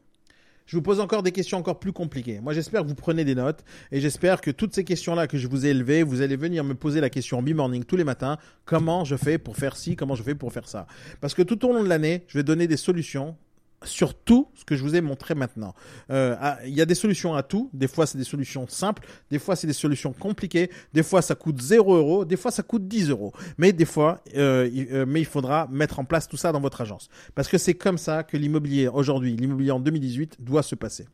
[0.66, 2.40] je vous pose encore des questions encore plus compliquées.
[2.40, 5.48] Moi, j'espère que vous prenez des notes et j'espère que toutes ces questions-là que je
[5.48, 8.38] vous ai élevées, vous allez venir me poser la question en B-Morning tous les matins.
[8.64, 9.96] Comment je fais pour faire ci?
[9.96, 10.86] Comment je fais pour faire ça?
[11.20, 13.36] Parce que tout au long de l'année, je vais donner des solutions
[13.85, 15.74] sur tout ce que je vous ai montré maintenant.
[16.11, 17.70] Euh, ah, Il y a des solutions à tout.
[17.72, 19.07] Des fois, c'est des solutions simples.
[19.30, 20.70] Des fois, c'est des solutions compliquées.
[20.93, 22.24] Des fois, ça coûte 0 euros.
[22.24, 23.33] Des fois, ça coûte 10 euros.
[23.59, 26.80] Mais des fois, euh, euh, mais il faudra mettre en place tout ça dans votre
[26.80, 27.09] agence.
[27.35, 31.07] Parce que c'est comme ça que l'immobilier aujourd'hui, l'immobilier en 2018 doit se passer.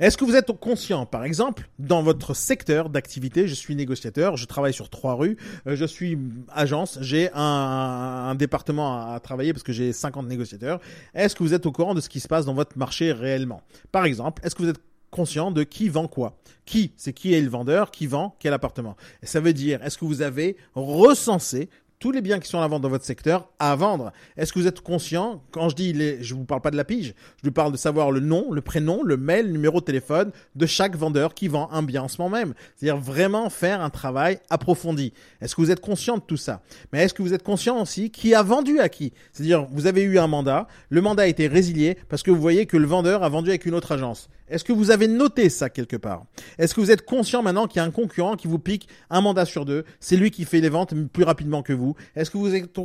[0.00, 4.46] Est-ce que vous êtes conscient, par exemple, dans votre secteur d'activité, je suis négociateur, je
[4.46, 5.36] travaille sur trois rues,
[5.66, 10.80] euh, je suis agence, j'ai un, département à, à travailler parce que j'ai 50 négociateurs.
[11.14, 13.60] Est-ce que vous êtes au courant de ce qui se passe dans votre marché réellement?
[13.92, 16.38] Par exemple, est-ce que vous êtes conscient de qui vend quoi?
[16.64, 17.90] Qui C'est qui est le vendeur?
[17.90, 18.96] Qui vend quel appartement?
[19.22, 21.68] Et ça veut dire, est-ce que vous avez recensé
[22.00, 24.10] tous les biens qui sont à la vente dans votre secteur à vendre.
[24.38, 26.84] Est-ce que vous êtes conscient Quand je dis les, je vous parle pas de la
[26.84, 29.84] pige, je vous parle de savoir le nom, le prénom, le mail, le numéro de
[29.84, 32.54] téléphone de chaque vendeur qui vend un bien en ce moment même.
[32.74, 35.12] C'est-à-dire vraiment faire un travail approfondi.
[35.42, 36.62] Est-ce que vous êtes conscient de tout ça?
[36.92, 39.12] Mais est-ce que vous êtes conscient aussi qui a vendu à qui?
[39.32, 42.64] C'est-à-dire vous avez eu un mandat, le mandat a été résilié parce que vous voyez
[42.64, 44.30] que le vendeur a vendu avec une autre agence.
[44.50, 46.24] Est-ce que vous avez noté ça quelque part?
[46.58, 49.20] Est-ce que vous êtes conscient maintenant qu'il y a un concurrent qui vous pique un
[49.20, 51.94] mandat sur deux C'est lui qui fait les ventes plus rapidement que vous?
[52.16, 52.76] Est-ce que vous êtes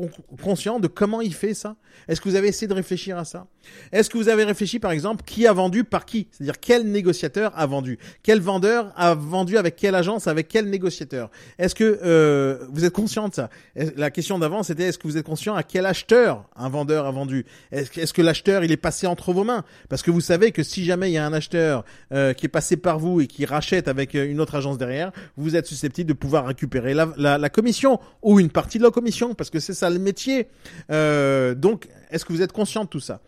[0.44, 1.76] conscient de comment il fait ça?
[2.08, 3.48] Est-ce que vous avez essayé de réfléchir à ça?
[3.92, 6.28] Est-ce que vous avez réfléchi par exemple qui a vendu par qui?
[6.32, 8.00] C'est-à-dire quel négociateur a vendu?
[8.24, 11.30] Quel vendeur a vendu avec quelle agence Avec quel négociateur?
[11.58, 13.50] Est-ce que euh, vous êtes conscient de ça?
[13.96, 17.12] La question d'avant c'était est-ce que vous êtes conscient à quel acheteur un vendeur a
[17.12, 17.46] vendu?
[17.72, 19.64] Est-ce que, l'acheteur il est passé entre vos mains?
[19.90, 22.50] Parce que vous savez que si jamais il y a un acheteur euh, qui est
[22.50, 26.10] passé par vous et qui rachète avec euh, une autre agence derrière, vous êtes susceptible
[26.10, 29.90] de pouvoir récupérer la commission ou une partie de la commission parce que c'est ça
[29.90, 30.48] le métier.
[30.92, 33.22] Euh, donc, est-ce que vous êtes conscient de tout ça?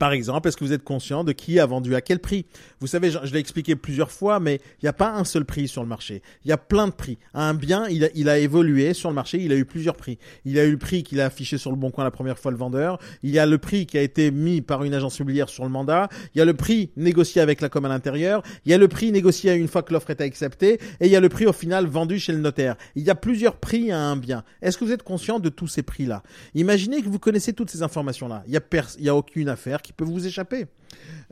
[0.00, 2.46] Par exemple, est-ce que vous êtes conscient de qui a vendu à quel prix?
[2.80, 5.68] Vous savez, je, l'ai expliqué plusieurs fois, mais il n'y a pas un seul prix
[5.68, 6.22] sur le marché.
[6.46, 7.18] Il y a plein de prix.
[7.34, 10.16] Un bien, il a, il a évolué sur le marché, il a eu plusieurs prix.
[10.46, 12.50] Il a eu le prix qu'il a affiché sur le bon coin la première fois
[12.50, 12.98] le vendeur.
[13.22, 15.70] Il y a le prix qui a été mis par une agence immobilière sur le
[15.70, 16.08] mandat.
[16.34, 18.42] Il y a le prix négocié avec la com à l'intérieur.
[18.64, 20.80] Il y a le prix négocié une fois que l'offre est acceptée.
[21.00, 22.76] Et il y a le prix au final vendu chez le notaire.
[22.94, 24.44] Il y a plusieurs prix à un bien.
[24.62, 26.22] Est-ce que vous êtes conscient de tous ces prix-là?
[26.54, 28.44] Imaginez que vous connaissez toutes ces informations-là.
[28.46, 28.62] Il y a,
[28.98, 30.66] il y a aucune affaire peut vous échapper.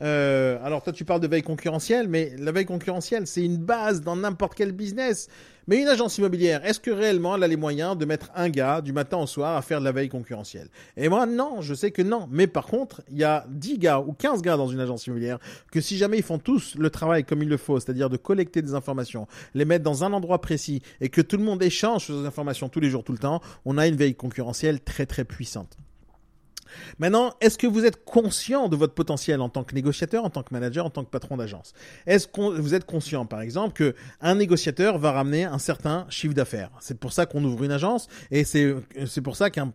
[0.01, 4.01] Euh, alors toi tu parles de veille concurrentielle, mais la veille concurrentielle c'est une base
[4.01, 5.27] dans n'importe quel business.
[5.67, 8.81] Mais une agence immobilière, est-ce que réellement elle a les moyens de mettre un gars
[8.81, 10.67] du matin au soir à faire de la veille concurrentielle?
[10.97, 12.27] Et moi non, je sais que non.
[12.31, 15.37] Mais par contre, il y a 10 gars ou 15 gars dans une agence immobilière
[15.71, 18.63] que si jamais ils font tous le travail comme il le faut, c'est-à-dire de collecter
[18.63, 22.25] des informations, les mettre dans un endroit précis et que tout le monde échange ces
[22.25, 25.77] informations tous les jours, tout le temps, on a une veille concurrentielle très très puissante.
[26.97, 30.43] Maintenant, est-ce que vous êtes conscient de votre potentiel en tant que négociateur, en tant
[30.43, 31.73] que manager, en tant que patron d'agence?
[32.05, 36.33] Est-ce que vous êtes conscient, par exemple, que un négociateur va ramener un certain chiffre
[36.33, 36.71] d'affaires?
[36.79, 39.73] C'est pour ça qu'on ouvre une agence et c'est pour ça qu'un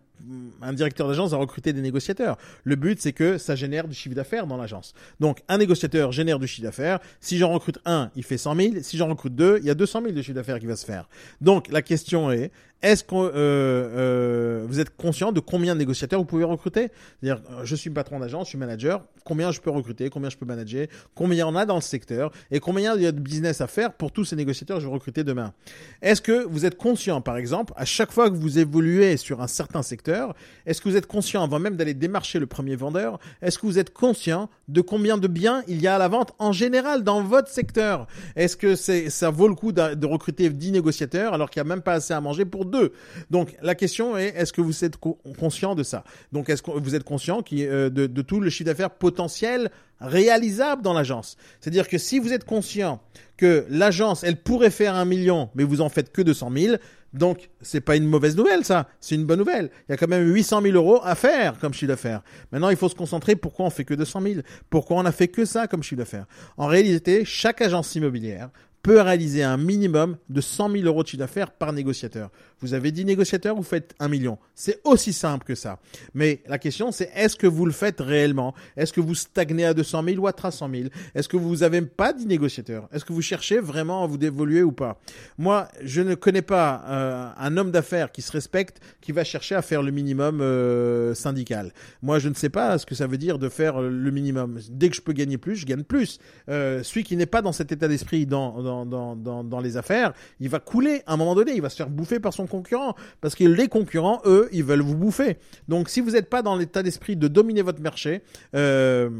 [0.63, 2.39] un directeur d'agence va recruter des négociateurs.
[2.65, 4.95] Le but, c'est que ça génère du chiffre d'affaires dans l'agence.
[5.21, 7.01] Donc, un négociateur génère du chiffre d'affaires.
[7.21, 8.75] Si j'en recrute un, il fait 100 000.
[8.83, 10.87] Si j'en recrute deux, il y a 200 000 de chiffre d'affaires qui va se
[10.87, 11.09] faire.
[11.41, 12.51] Donc, la question est,
[12.85, 16.91] est-ce que euh, euh, vous êtes conscient de combien de négociateurs vous pouvez recruter?
[17.23, 20.37] C'est-à-dire, euh, je suis patron d'agence, je suis manager, combien je peux recruter, combien je
[20.37, 22.31] peux manager, combien il y en a dans le secteur?
[22.51, 24.87] Et combien il y a de business à faire pour tous ces négociateurs que je
[24.87, 25.55] vais recruter demain?
[26.03, 29.47] Est-ce que vous êtes conscient, par exemple, à chaque fois que vous évoluez sur un
[29.47, 33.59] certain secteur, est-ce que vous êtes conscient, avant même d'aller démarcher le premier vendeur, est-ce
[33.59, 36.53] que vous êtes conscient de combien de biens il y a à la vente en
[36.53, 38.07] général dans votre secteur?
[38.37, 41.75] Est-ce que c'est, ça vaut le coup de, recruter 10 négociateurs alors qu'il n'y a
[41.75, 42.93] même pas assez à manger pour deux?
[43.31, 46.05] Donc la question est, est-ce que vous êtes co- conscient de ça?
[46.33, 49.71] Donc est-ce que vous êtes conscient euh, de, de tout le chiffre d'affaires potentiel
[50.01, 51.37] réalisable dans l'agence?
[51.61, 53.01] C'est-à-dire que si vous êtes conscient
[53.37, 56.77] que l'agence, elle pourrait faire un million, mais vous en faites que 200 000,
[57.15, 58.89] donc, c'est pas une mauvaise nouvelle, ça.
[59.01, 59.71] C'est une bonne nouvelle.
[59.89, 62.23] Il y a quand même 800 000 euros à faire comme chiffre d'affaires.
[62.51, 63.37] Maintenant, il faut se concentrer.
[63.37, 64.35] Pourquoi on fait que 200 000
[64.69, 66.27] Pourquoi on a fait que ça comme chiffre d'affaires?
[66.57, 68.51] En réalité, chaque agence immobilière
[68.83, 72.31] peut réaliser un minimum de 100 000 euros de chiffre d'affaires par négociateur.
[72.61, 74.39] Vous avez 10 négociateurs, vous faites un million.
[74.55, 75.79] C'est aussi simple que ça.
[76.15, 78.55] Mais la question, c'est est-ce que vous le faites réellement?
[78.77, 81.83] Est-ce que vous stagnez à 200 000 ou à 300 000 Est-ce que vous avez
[81.83, 85.01] pas 10 négociateurs Est-ce que vous cherchez vraiment à vous dévoluer ou pas?
[85.39, 89.55] Moi, je ne connais pas euh, un homme d'affaires qui se respecte qui va chercher
[89.55, 91.73] à faire le minimum euh, syndical.
[92.03, 94.59] Moi, je ne sais pas ce que ça veut dire de faire le minimum.
[94.71, 96.19] Dès que je peux gagner plus, je gagne plus.
[96.49, 99.77] Euh, celui qui n'est pas dans cet état d'esprit dans, dans, dans, dans, dans les
[99.77, 101.53] affaires, il va couler à un moment donné.
[101.55, 104.83] Il va se faire bouffer par son concurrent parce que les concurrents, eux, ils veulent
[104.83, 105.39] vous bouffer.
[105.69, 108.23] Donc, si vous n'êtes pas dans l'état d'esprit de dominer votre marché,
[108.55, 109.11] euh,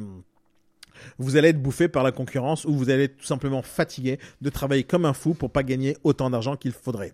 [1.19, 4.51] vous allez être bouffé par la concurrence ou vous allez être tout simplement fatigué de
[4.51, 7.13] travailler comme un fou pour pas gagner autant d'argent qu'il faudrait.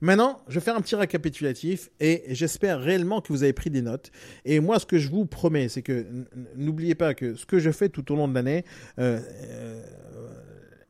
[0.00, 3.82] Maintenant, je vais faire un petit récapitulatif et j'espère réellement que vous avez pris des
[3.82, 4.12] notes.
[4.44, 6.06] Et moi, ce que je vous promets, c'est que
[6.56, 8.64] n'oubliez pas que ce que je fais tout au long de l'année,
[9.00, 9.82] euh, euh,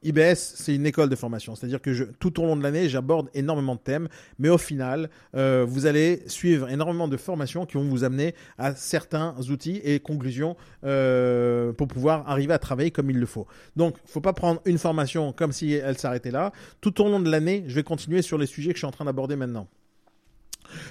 [0.02, 1.54] IBS, c'est une école de formation.
[1.54, 4.08] C'est-à-dire que tout au long de l'année, j'aborde énormément de thèmes,
[4.38, 8.74] mais au final, euh, vous allez suivre énormément de formations qui vont vous amener à
[8.74, 13.46] certains outils et conclusions euh, pour pouvoir arriver à travailler comme il le faut.
[13.76, 16.52] Donc, faut pas prendre une formation comme si elle s'arrêtait là.
[16.80, 18.92] Tout au long de l'année, je vais continuer sur les sujets que je suis en
[18.92, 19.66] train d'aborder maintenant.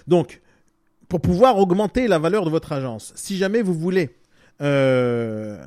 [0.07, 0.41] Donc,
[1.07, 4.09] pour pouvoir augmenter la valeur de votre agence, si jamais vous voulez
[4.61, 5.63] euh,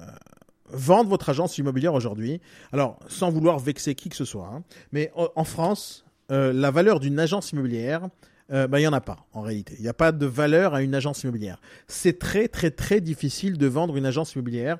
[0.72, 2.40] vendre votre agence immobilière aujourd'hui,
[2.72, 7.00] alors sans vouloir vexer qui que ce soit, hein, mais en France, euh, la valeur
[7.00, 8.08] d'une agence immobilière,
[8.52, 9.74] euh, bah, il n'y en a pas en réalité.
[9.78, 11.60] Il n'y a pas de valeur à une agence immobilière.
[11.86, 14.78] C'est très très très difficile de vendre une agence immobilière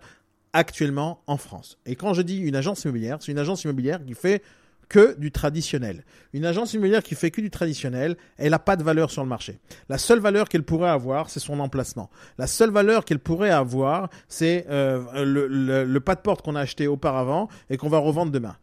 [0.53, 1.79] actuellement en France.
[1.87, 4.43] Et quand je dis une agence immobilière, c'est une agence immobilière qui fait
[4.91, 6.05] que du traditionnel.
[6.35, 9.29] Une agence immobilière qui fait que du traditionnel, elle n'a pas de valeur sur le
[9.29, 9.59] marché.
[9.89, 12.11] La seule valeur qu'elle pourrait avoir, c'est son emplacement.
[12.37, 16.57] La seule valeur qu'elle pourrait avoir, c'est euh, le, le- le pas de porte qu'on
[16.57, 18.57] a acheté auparavant et qu'on va revendre demain.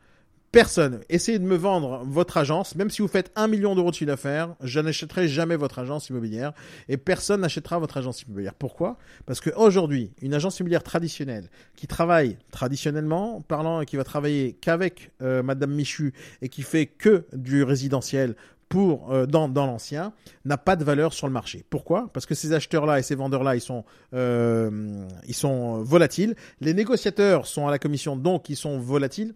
[0.57, 1.01] Personne.
[1.09, 4.07] Essayez de me vendre votre agence, même si vous faites un million d'euros de chiffre
[4.07, 6.51] d'affaires, je n'achèterai jamais votre agence immobilière
[6.89, 8.55] et personne n'achètera votre agence immobilière.
[8.55, 8.97] Pourquoi?
[9.27, 15.11] Parce qu'aujourd'hui, une agence immobilière traditionnelle qui travaille traditionnellement, parlant et qui va travailler qu'avec
[15.21, 16.11] euh, Madame Michu
[16.41, 18.35] et qui fait que du résidentiel
[18.67, 20.11] pour euh, dans, l'ancien
[20.43, 21.65] n'a pas de valeur sur le marché.
[21.69, 22.09] Pourquoi?
[22.13, 23.85] Parce que ces acheteurs-là et ces vendeurs-là, ils sont
[24.15, 26.35] euh, ils sont volatiles.
[26.61, 29.35] Les négociateurs sont à la commission, donc ils sont volatiles.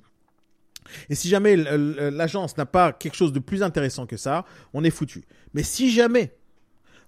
[1.10, 4.90] Et si jamais l'agence n'a pas quelque chose de plus intéressant que ça, on est
[4.90, 5.24] foutu.
[5.54, 6.34] Mais si jamais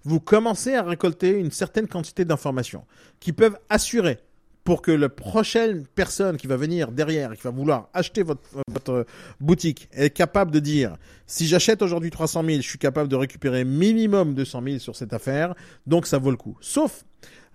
[0.04, 2.84] vous commencez à récolter une certaine quantité d'informations
[3.20, 4.18] qui peuvent assurer
[4.64, 8.42] pour que la prochaine personne qui va venir derrière et qui va vouloir acheter votre,
[8.68, 9.06] votre
[9.38, 10.96] boutique est capable de dire
[11.26, 15.12] si j'achète aujourd'hui 300 000, je suis capable de récupérer minimum 200 000 sur cette
[15.12, 15.54] affaire,
[15.86, 16.56] donc ça vaut le coup.
[16.60, 17.04] Sauf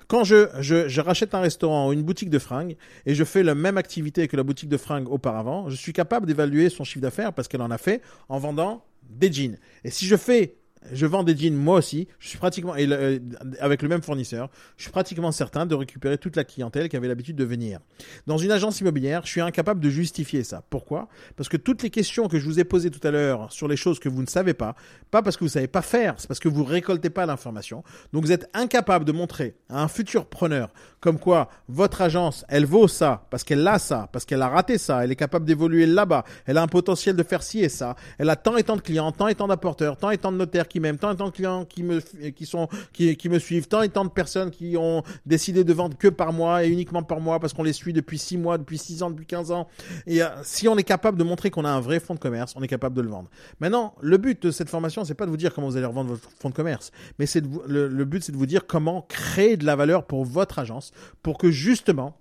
[0.10, 2.76] quand je, je, rachète un restaurant ou une boutique de fringues
[3.06, 6.26] et je fais la même activité que la boutique de fringues auparavant, je suis capable
[6.26, 9.58] d'évaluer son chiffre d'affaires parce qu'elle en a fait en vendant des jeans.
[9.84, 10.56] Et si je fais
[10.92, 13.20] je vends des jeans moi aussi, je suis pratiquement euh,
[13.60, 17.08] avec le même fournisseur, je suis pratiquement certain de récupérer toute la clientèle qui avait
[17.08, 17.80] l'habitude de venir.
[18.28, 20.64] Dans une agence immobilière, je suis incapable de justifier ça.
[20.70, 21.08] Pourquoi?
[21.36, 23.78] Parce que toutes les questions que je vous ai posées tout à l'heure sur les
[23.78, 24.76] choses que vous ne savez pas,
[25.12, 27.84] pas parce que vous savez pas faire, c'est parce que vous récoltez pas l'information.
[28.14, 32.66] Donc vous êtes incapable de montrer à un futur preneur comme quoi votre agence, elle
[32.66, 35.86] vaut ça parce qu'elle a ça, parce qu'elle a raté ça, elle est capable d'évoluer
[35.86, 38.76] là-bas, elle a un potentiel de faire ci et ça, elle a tant et tant
[38.76, 41.16] de clients, tant et tant d'apporteurs, tant et tant de notaires qui m'aiment, tant et
[41.16, 45.74] tant de clients qui me suivent, tant et tant de personnes qui ont décidé de
[45.74, 48.58] vendre que par mois et uniquement par mois parce qu'on les suit depuis 6 mois,
[48.58, 49.68] depuis 6 ans, depuis 15 ans.
[50.08, 52.54] Et euh, si on est capable de montrer qu'on a un vrai fonds de commerce,
[52.56, 53.30] on est capable de le vendre.
[53.60, 56.12] Maintenant, le but de cette formation, c'est pas de vous dire comment vous allez revendre
[56.12, 59.66] votre fonds de commerce, mais c'est le but, c'est de vous dire comment créer de
[59.66, 60.92] la valeur pour votre agence,
[61.24, 62.16] pour que justement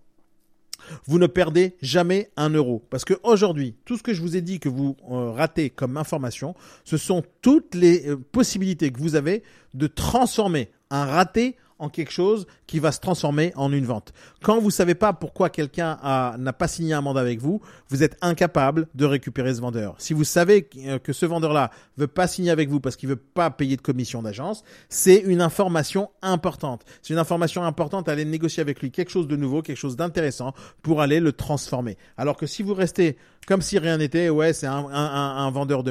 [1.06, 2.82] vous ne perdez jamais un euro.
[2.90, 5.96] Parce que aujourd'hui, tout ce que je vous ai dit que vous euh, ratez comme
[5.96, 6.54] information,
[6.84, 9.42] ce sont toutes les euh, possibilités que vous avez
[9.74, 14.12] de transformer un raté en quelque chose qui va se transformer en une vente.
[14.42, 15.98] Quand vous savez pas pourquoi quelqu'un
[16.38, 19.94] n'a pas signé un mandat avec vous, vous êtes incapable de récupérer ce vendeur.
[19.98, 23.08] Si vous savez que, euh, que ce vendeur-là veut pas signer avec vous parce qu'il
[23.08, 26.84] veut pas payer de commission d'agence, c'est une information importante.
[27.02, 29.96] C'est une information importante à aller négocier avec lui quelque chose de nouveau, quelque chose
[29.96, 30.52] d'intéressant
[30.82, 31.96] pour aller le transformer.
[32.16, 33.16] Alors que si vous restez
[33.48, 35.90] comme si rien n'était, ouais, c'est un, vendeur de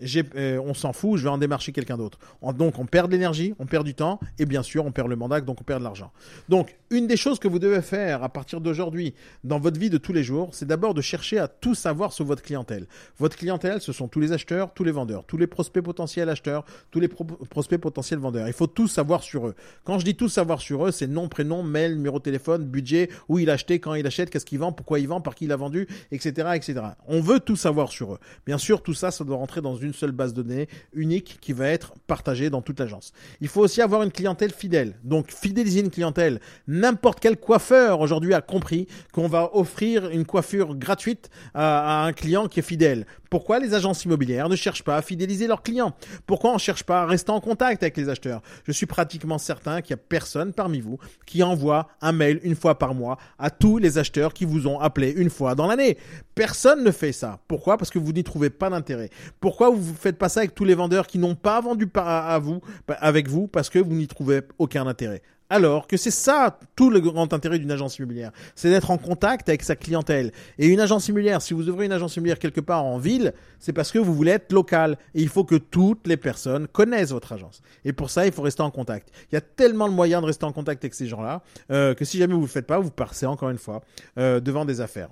[0.00, 2.18] j'ai, euh, on s'en fout, je vais en démarcher quelqu'un d'autre.
[2.40, 5.08] On- Donc on perd de l'énergie, on perd du temps et bien sûr on perd
[5.08, 6.12] le mandat, donc on perd de l'argent.
[6.48, 9.98] Donc une des choses que vous devez faire à partir d'aujourd'hui dans votre vie de
[9.98, 12.86] tous les jours, c'est d'abord de chercher à tout savoir sur votre clientèle.
[13.18, 16.64] Votre clientèle, ce sont tous les acheteurs, tous les vendeurs, tous les prospects potentiels acheteurs,
[16.92, 18.46] tous les pro- prospects potentiels vendeurs.
[18.46, 19.54] Il faut tout savoir sur eux.
[19.84, 23.10] Quand je dis tout savoir sur eux, c'est nom, prénom, mail, numéro de téléphone, budget,
[23.28, 25.44] où il a acheté, quand il achète, qu'est-ce qu'il vend, pourquoi il vend, par qui
[25.46, 26.80] il a vendu, etc., etc.
[27.06, 28.18] On veut tout savoir sur eux.
[28.46, 31.52] Bien sûr, tout ça, ça doit rentrer dans une seule base de données unique qui
[31.52, 33.12] va être partagée dans toute l'agence.
[33.40, 34.96] Il faut aussi avoir une clientèle fidèle.
[35.02, 36.40] Donc, fidéliser une clientèle.
[36.66, 42.48] N'importe quel coiffeur aujourd'hui a compris qu'on va offrir une coiffure gratuite à, un client
[42.48, 43.06] qui est fidèle.
[43.30, 45.92] Pourquoi les agences immobilières ne cherchent pas à fidéliser leurs clients?
[46.26, 48.42] Pourquoi on ne cherche pas à rester en contact avec les acheteurs?
[48.64, 52.54] Je suis pratiquement certain qu'il n'y a personne parmi vous qui envoie un mail une
[52.54, 55.98] fois par mois à tous les acheteurs qui vous ont appelé une fois dans l'année.
[56.34, 57.40] Personne ne fait ça.
[57.48, 57.76] Pourquoi?
[57.76, 59.10] Parce que vous n'y trouvez pas d'intérêt.
[59.40, 62.38] Pourquoi vous ne faites pas ça avec tous les vendeurs qui n'ont pas vendu à
[62.38, 65.22] vous, avec vous Parce que vous n'y trouvez aucun intérêt?
[65.50, 69.48] Alors que c'est ça tout le grand intérêt d'une agence immobilière, c'est d'être en contact
[69.48, 70.32] avec sa clientèle.
[70.58, 73.74] Et une agence immobilière, si vous ouvrez une agence immobilière quelque part en ville, c'est
[73.74, 74.96] parce que vous voulez être local.
[75.14, 77.60] Et il faut que toutes les personnes connaissent votre agence.
[77.84, 79.10] Et pour ça, il faut rester en contact.
[79.30, 82.04] Il y a tellement de moyens de rester en contact avec ces gens-là euh, que
[82.04, 83.82] si jamais vous le faites pas, vous passez encore une fois
[84.18, 85.10] euh, devant des affaires.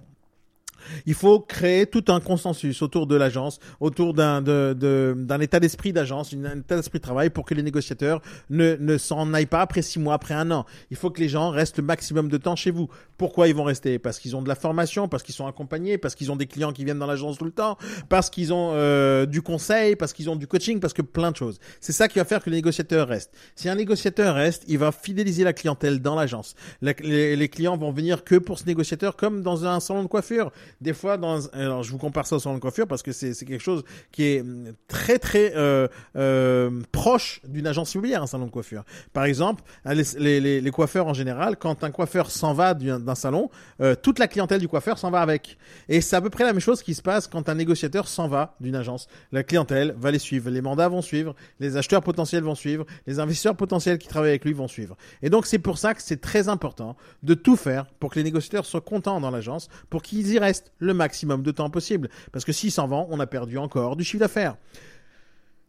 [1.06, 5.92] Il faut créer tout un consensus autour de l'agence, autour d'un de- de- état d'esprit
[5.92, 9.60] d'agence, un état d'esprit de travail pour que les négociateurs ne, ne s'en aillent pas
[9.60, 10.64] après six mois, après un an.
[10.90, 12.88] Il faut que les gens restent le maximum de temps chez vous.
[13.18, 13.98] Pourquoi ils vont rester?
[13.98, 16.72] Parce qu'ils ont de la formation, parce qu'ils sont accompagnés, parce qu'ils ont des clients
[16.72, 17.76] qui viennent dans l'agence tout le temps,
[18.08, 21.36] parce qu'ils ont euh, du conseil, parce qu'ils ont du coaching, parce que plein de
[21.36, 21.58] choses.
[21.80, 23.32] C'est ça qui va faire que le négociateur reste.
[23.56, 26.54] Si un négociateur reste, il va fidéliser la clientèle dans l'agence.
[26.80, 30.08] La- les, les clients vont venir que pour ce négociateur, comme dans un salon de
[30.08, 30.50] coiffure.
[30.80, 33.34] Des fois, dans, alors je vous compare ça au salon de coiffure parce que c'est
[33.44, 38.46] quelque chose qui est hum, très très euh, euh, proche d'une agence immobilière, un salon
[38.46, 38.84] de coiffure.
[39.12, 43.14] Par exemple, hein, les, les, les- coiffeurs en général, quand un coiffeur s'en va d'un
[43.14, 43.50] salon,
[43.80, 45.58] euh, toute la clientèle du coiffeur s'en va avec.
[45.88, 48.26] Et c'est à peu près la même chose qui se passe quand un négociateur s'en
[48.28, 49.06] va d'une agence.
[49.32, 53.18] La clientèle va les suivre, les mandats vont suivre, les acheteurs potentiels vont suivre, les
[53.18, 54.96] investisseurs potentiels qui travaillent avec lui vont suivre.
[55.22, 58.24] Et donc c'est pour ça que c'est très important de tout faire pour que les
[58.24, 62.08] négociateurs soient contents dans l'agence, pour qu'ils y restent le maximum de temps possible.
[62.32, 64.56] Parce que s'ils s'en vont, on a perdu encore du chiffre d'affaires.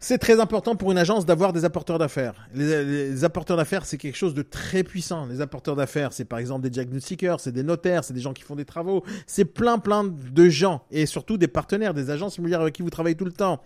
[0.05, 2.49] C'est très important pour une agence d'avoir des apporteurs d'affaires.
[2.53, 5.27] Les, apporteurs d'affaires, c'est quelque chose de très puissant.
[5.27, 8.43] Les apporteurs d'affaires, c'est par exemple des diagnostiqueurs, c'est des notaires, c'est des gens qui
[8.43, 12.59] font des travaux, c'est plein plein de gens et surtout des partenaires, des agences immobilières
[12.59, 13.61] avec qui vous travaillez tout le temps.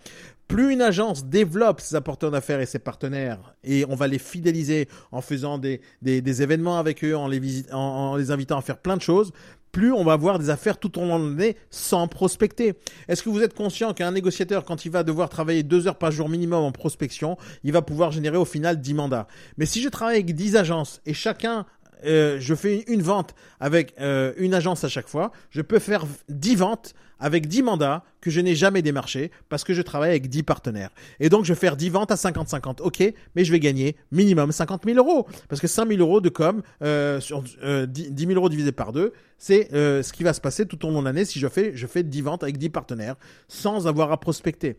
[0.46, 4.88] Plus une agence développe ses apporteurs d'affaires et ses partenaires, et on va les fidéliser
[5.10, 8.96] en faisant des, des, événements avec eux, en les, en les invitant à faire plein
[8.96, 9.32] de choses,
[9.72, 12.74] plus on va avoir des affaires tout au long de l'année sans prospecter.
[13.08, 16.10] Est-ce que vous êtes conscient qu'un négociateur, quand il va devoir travailler deux heures par
[16.10, 19.28] jour minimum en prospection, il va pouvoir générer au final 10 mandats?
[19.56, 21.66] Mais si je travaille avec 10 agences et chacun
[22.04, 26.04] euh, je fais une vente avec euh, une agence à chaque fois, je peux faire
[26.28, 30.28] 10 ventes avec 10 mandats que je n'ai jamais démarchés parce que je travaille avec
[30.28, 30.90] 10 partenaires.
[31.20, 32.82] Et donc, je vais faire 10 ventes à 50-50.
[32.82, 33.02] OK,
[33.34, 35.26] mais je vais gagner minimum 50 000 euros.
[35.48, 38.72] Parce que 5 000 euros de com euh, sur euh, 10 10 000 euros divisé
[38.72, 41.38] par 2, c'est euh, ce qui va se passer tout au long de l'année si
[41.38, 43.16] je fais, je fais 10 ventes avec 10 partenaires
[43.48, 44.76] sans avoir à prospecter.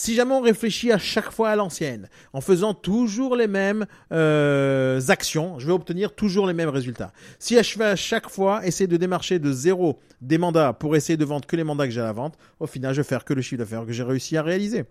[0.00, 5.00] Si jamais on réfléchit à chaque fois à l'ancienne, en faisant toujours les mêmes euh,
[5.08, 7.12] actions, je vais obtenir toujours les mêmes résultats.
[7.40, 11.16] Si je vais à chaque fois essayer de démarcher de zéro des mandats pour essayer
[11.16, 13.24] de vendre que les mandats que j'ai à la vente, au final, je vais faire
[13.24, 14.84] que le chiffre d'affaires que j'ai réussi à réaliser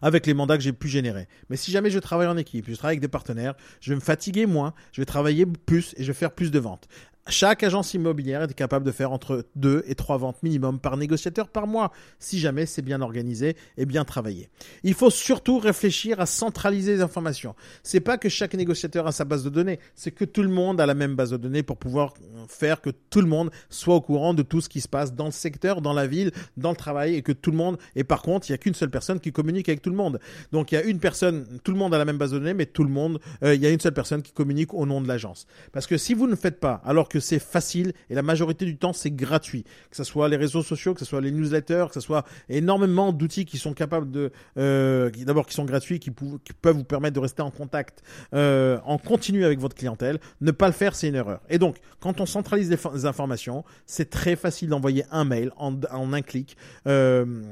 [0.00, 1.26] avec les mandats que j'ai pu générer.
[1.50, 4.00] Mais si jamais je travaille en équipe, je travaille avec des partenaires, je vais me
[4.00, 6.86] fatiguer moins, je vais travailler plus et je vais faire plus de ventes.
[7.26, 11.48] Chaque agence immobilière est capable de faire entre 2 et 3 ventes minimum par négociateur
[11.48, 14.50] par mois, si jamais c'est bien organisé et bien travaillé.
[14.82, 17.54] Il faut surtout réfléchir à centraliser les informations.
[17.82, 20.82] C'est pas que chaque négociateur a sa base de données, c'est que tout le monde
[20.82, 22.12] a la même base de données pour pouvoir
[22.46, 25.24] faire que tout le monde soit au courant de tout ce qui se passe dans
[25.24, 28.20] le secteur, dans la ville, dans le travail et que tout le monde, et par
[28.20, 30.20] contre, il y a qu'une seule personne qui communique avec tout le monde.
[30.52, 32.52] Donc il y a une personne, tout le monde a la même base de données,
[32.52, 35.00] mais tout le monde, euh, il y a une seule personne qui communique au nom
[35.00, 35.46] de l'agence.
[35.72, 38.76] Parce que si vous ne faites pas, alors que c'est facile et la majorité du
[38.76, 41.94] temps c'est gratuit, que ce soit les réseaux sociaux, que ce soit les newsletters, que
[41.94, 46.52] ce soit énormément d'outils qui sont capables de, euh, d'abord qui sont gratuits, qui, qui
[46.52, 48.02] peuvent vous permettre de rester en contact
[48.34, 50.18] euh, en continu avec votre clientèle.
[50.40, 51.40] Ne pas le faire, c'est une erreur.
[51.48, 56.12] Et donc, quand on centralise les, informations, c'est très facile d'envoyer un mail en, en
[56.12, 56.56] un clic.
[56.86, 57.42] Euh,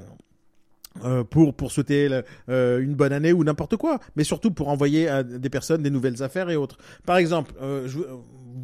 [1.05, 4.69] euh, pour pour souhaiter le- euh, une bonne année ou n'importe quoi, mais surtout pour
[4.69, 6.79] envoyer à des personnes des nouvelles affaires et autres.
[7.07, 7.89] Par exemple, euh,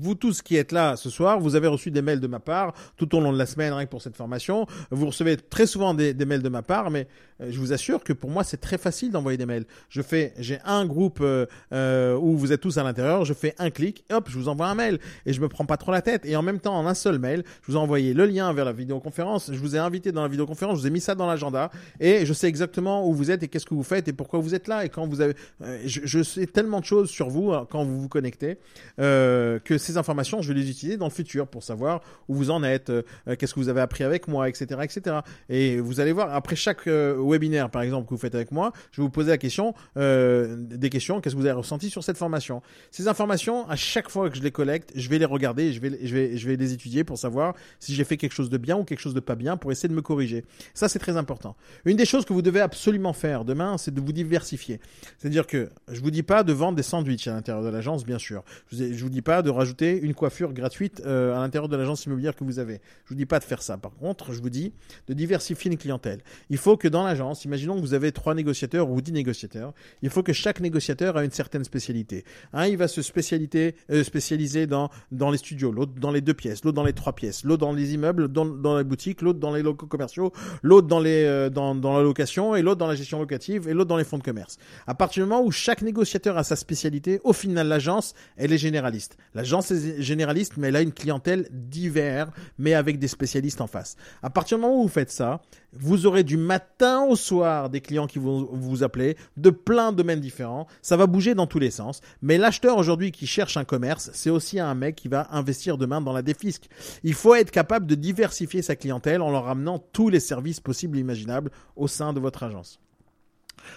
[0.00, 2.74] vous tous qui êtes là ce soir, vous avez reçu des mails de ma part
[2.96, 4.66] tout au long de la semaine rien que pour cette formation.
[4.90, 7.06] Vous recevez très souvent des, mails de ma part, mais
[7.40, 9.64] euh, je vous assure que pour moi c'est très facile d'envoyer des mails.
[9.88, 13.54] Je fais, j'ai un groupe euh, euh, où vous êtes tous à l'intérieur, je fais
[13.58, 16.02] un clic, hop, je vous envoie un mail et je me prends pas trop la
[16.02, 16.24] tête.
[16.24, 18.64] Et en même temps, en un seul mail, je vous ai envoyé le lien vers
[18.64, 19.50] la vidéoconférence.
[19.52, 22.17] Je vous ai invité dans la vidéoconférence, je vous ai mis ça dans l'agenda et
[22.24, 24.68] je sais exactement où vous êtes et qu'est-ce que vous faites et pourquoi vous êtes
[24.68, 25.34] là et quand vous avez.
[25.62, 28.58] euh, je, sais tellement de choses sur vous euh, quand vous vous connectez
[29.00, 32.50] euh, que ces informations, je vais les utiliser dans le futur pour savoir où vous
[32.50, 33.02] en êtes, euh,
[33.38, 35.16] qu'est-ce que vous avez appris avec moi, etc., etc.
[35.48, 39.00] Et vous allez voir après chaque webinaire, par exemple, que vous faites avec moi, je
[39.00, 42.62] vais vous poser la question, des questions, qu'est-ce que vous avez ressenti sur cette formation.
[42.90, 45.98] Ces informations, à chaque fois que je les collecte, je vais les regarder, je vais,
[46.02, 48.76] je vais, je vais les étudier pour savoir si j'ai fait quelque chose de bien
[48.76, 50.44] ou quelque chose de pas bien pour essayer de me corriger.
[50.74, 51.56] Ça, c'est très important.
[51.84, 54.80] Une des choses que vous devez absolument faire demain, c'est de vous diversifier.
[55.18, 58.18] C'est-à-dire que je vous dis pas de vendre des sandwichs à l'intérieur de l'agence, bien
[58.18, 58.42] sûr.
[58.70, 62.04] Je vous, vous dis pas de rajouter une coiffure gratuite euh, à l'intérieur de l'agence
[62.06, 62.80] immobilière que vous avez.
[63.04, 63.76] Je vous dis pas de faire ça.
[63.76, 64.72] Par contre, je vous dis
[65.06, 66.20] de diversifier une clientèle.
[66.50, 69.72] Il faut que dans l'agence, imaginons que vous avez trois négociateurs ou dix négociateurs,
[70.02, 72.24] il faut que chaque négociateur ait une certaine spécialité.
[72.52, 76.34] Un, il va se spécialité, euh, spécialiser dans, dans les studios, l'autre dans les deux
[76.34, 79.38] pièces, l'autre dans les trois pièces, l'autre dans les immeubles, dans, dans les boutiques, l'autre
[79.38, 80.32] dans les locaux commerciaux,
[80.62, 83.96] l'autre dans, les, euh, dans location et l'autre dans la gestion locative et l'autre dans
[83.96, 84.58] les fonds de commerce.
[84.86, 88.58] À partir du moment où chaque négociateur a sa spécialité, au final, l'agence, elle est
[88.58, 89.16] généraliste.
[89.34, 93.96] L'agence est généraliste, mais elle a une clientèle divers, mais avec des spécialistes en face.
[94.22, 95.40] À partir du moment où vous faites ça,
[95.72, 99.96] vous aurez du matin au soir des clients qui vont vous appeler de plein de
[99.96, 100.66] domaines différents.
[100.82, 102.00] Ça va bouger dans tous les sens.
[102.22, 106.00] Mais l'acheteur aujourd'hui qui cherche un commerce, c'est aussi un mec qui va investir demain
[106.00, 106.68] dans la défisque.
[107.04, 110.96] Il faut être capable de diversifier sa clientèle en leur ramenant tous les services possibles
[110.96, 112.80] et imaginables au sein de votre agence.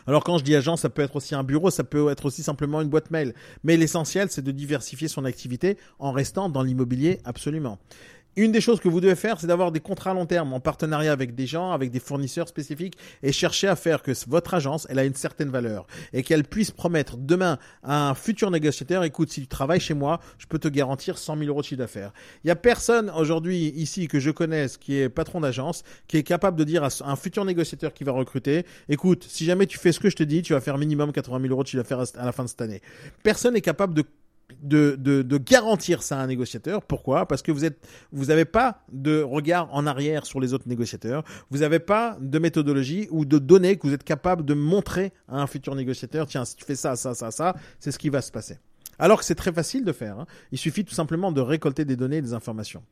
[0.08, 2.44] Alors quand je dis agence, ça peut être aussi un bureau, ça peut être aussi
[2.44, 3.34] simplement une boîte mail.
[3.64, 7.80] Mais l'essentiel, c'est de diversifier son activité en restant dans l'immobilier absolument.
[8.38, 10.62] Une des choses que vous devez faire, c'est d'avoir des contrats à long terme en
[10.62, 14.88] partenariat avec des gens, avec des fournisseurs spécifiques et chercher à faire que votre agence,
[14.90, 19.32] elle a une certaine valeur et qu'elle puisse promettre demain à un futur négociateur, écoute,
[19.32, 22.14] si tu travailles chez moi, je peux te garantir 100 000 euros de chiffre d'affaires.
[22.46, 26.24] Il y a personne aujourd'hui ici que je connaisse qui est patron d'agence qui est
[26.24, 29.92] capable de dire à un futur négociateur qui va recruter, écoute, si jamais tu fais
[29.92, 32.06] ce que je te dis, tu vas faire minimum 80 000 euros de chiffre d'affaires
[32.16, 32.82] à la fin de cette année.
[33.24, 34.06] Personne n'est capable de
[34.62, 36.84] de, de, garantir ça à un négociateur.
[36.84, 37.28] Pourquoi?
[37.28, 41.24] Parce que vous êtes, vous n'avez pas de regard en arrière sur les autres négociateurs.
[41.50, 45.42] Vous n'avez pas de méthodologie ou de données que vous êtes capable de montrer à
[45.42, 46.28] un futur négociateur.
[46.28, 48.58] Tiens, si tu fais ça, ça, ça, ça, c'est ce qui va se passer.
[49.02, 50.20] Alors que c'est très facile de faire.
[50.20, 50.28] Hein.
[50.52, 52.84] Il suffit tout simplement de récolter des données et des informations.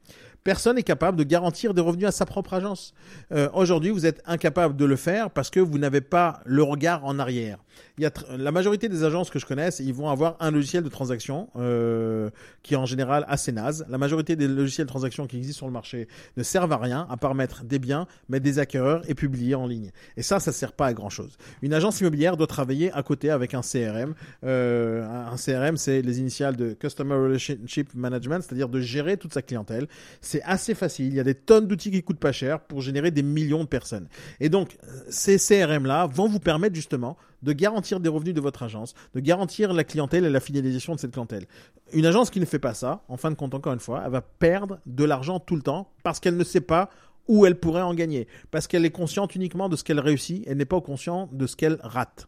[0.43, 2.95] Personne n'est capable de garantir des revenus à sa propre agence.
[3.31, 7.05] Euh, Aujourd'hui, vous êtes incapable de le faire parce que vous n'avez pas le regard
[7.05, 7.59] en arrière.
[7.97, 10.83] Il y a la majorité des agences que je connaisse, ils vont avoir un logiciel
[10.83, 12.29] de transaction euh,
[12.63, 13.85] qui est en général assez naze.
[13.89, 16.07] La majorité des logiciels de transaction qui existent sur le marché
[16.37, 19.67] ne servent à rien à part mettre des biens, mettre des acquéreurs et publier en
[19.67, 19.91] ligne.
[20.17, 21.37] Et ça, ça sert pas à grand chose.
[21.61, 24.13] Une agence immobilière doit travailler à côté avec un CRM.
[24.43, 29.41] Euh, un CRM, c'est les initiales de Customer Relationship Management, c'est-à-dire de gérer toute sa
[29.41, 29.87] clientèle.
[30.21, 31.07] C'est assez facile.
[31.07, 33.69] Il y a des tonnes d'outils qui coûtent pas cher pour générer des millions de
[33.69, 34.07] personnes.
[34.39, 34.77] Et donc,
[35.09, 39.73] ces CRM-là vont vous permettre justement de garantir des revenus de votre agence, de garantir
[39.73, 41.45] la clientèle et la fidélisation de cette clientèle.
[41.93, 44.11] Une agence qui ne fait pas ça, en fin de compte, encore une fois, elle
[44.11, 46.89] va perdre de l'argent tout le temps parce qu'elle ne sait pas
[47.27, 48.27] où elle pourrait en gagner.
[48.51, 51.55] Parce qu'elle est consciente uniquement de ce qu'elle réussit, elle n'est pas consciente de ce
[51.55, 52.27] qu'elle rate.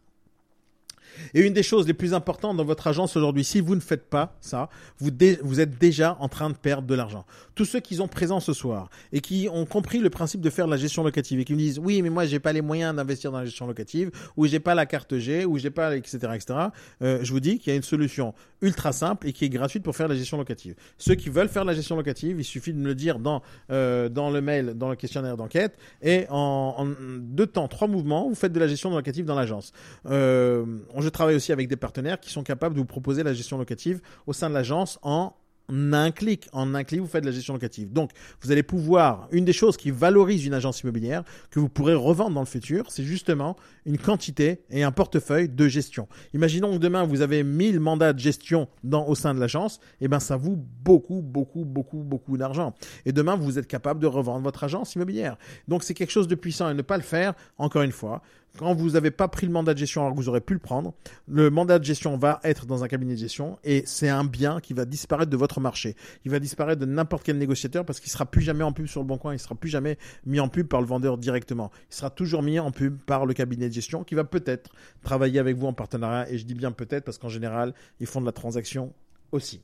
[1.33, 4.09] Et une des choses les plus importantes dans votre agence aujourd'hui, si vous ne faites
[4.09, 4.69] pas ça,
[4.99, 5.11] vous,
[5.59, 7.25] êtes déjà en train de perdre de l'argent.
[7.55, 10.65] Tous ceux qui sont présents ce soir et qui ont compris le principe de faire
[10.65, 12.95] de la gestion locative et qui me disent oui mais moi j'ai pas les moyens
[12.95, 16.17] d'investir dans la gestion locative ou j'ai pas la carte G ou j'ai pas etc
[16.35, 16.59] etc.
[17.01, 19.83] Euh, je vous dis qu'il y a une solution ultra simple et qui est gratuite
[19.83, 20.75] pour faire la gestion locative.
[20.97, 24.09] Ceux qui veulent faire la gestion locative, il suffit de me le dire dans euh,
[24.09, 26.88] dans le mail, dans le questionnaire d'enquête et en,
[27.19, 29.73] deux temps, trois mouvements, vous faites de la gestion locative dans l'agence.
[30.05, 30.65] Euh,
[30.97, 34.01] je travaille aussi avec des partenaires qui sont capables de vous proposer la gestion locative
[34.27, 35.33] au sein de l'agence en
[35.72, 36.48] un clic.
[36.52, 37.91] En un clic, vous faites de la gestion locative.
[37.91, 38.11] Donc,
[38.41, 42.35] vous allez pouvoir, une des choses qui valorise une agence immobilière, que vous pourrez revendre
[42.35, 46.07] dans le futur, c'est justement une quantité et un portefeuille de gestion.
[46.34, 50.19] Imaginons que demain, vous avez 1000 mandats de gestion au sein de l'agence, et ben,
[50.19, 52.73] ça vous beaucoup, beaucoup, beaucoup, beaucoup d'argent.
[53.06, 55.38] Et demain, vous êtes capable de revendre votre agence immobilière.
[55.68, 58.22] Donc, c'est quelque chose de puissant et ne pas le faire, encore une fois,
[58.57, 60.59] quand vous n'avez pas pris le mandat de gestion alors que vous aurez pu le
[60.59, 60.93] prendre,
[61.27, 64.59] le mandat de gestion va être dans un cabinet de gestion et c'est un bien
[64.59, 65.95] qui va disparaître de votre marché.
[66.25, 69.01] Il va disparaître de n'importe quel négociateur parce qu'il sera plus jamais en pub sur
[69.01, 71.71] le bon coin, il sera plus jamais mis en pub par le vendeur directement.
[71.89, 74.71] Il sera toujours mis en pub par le cabinet de gestion qui va peut-être
[75.03, 78.21] travailler avec vous en partenariat et je dis bien peut-être parce qu'en général, ils font
[78.21, 78.93] de la transaction
[79.31, 79.61] aussi.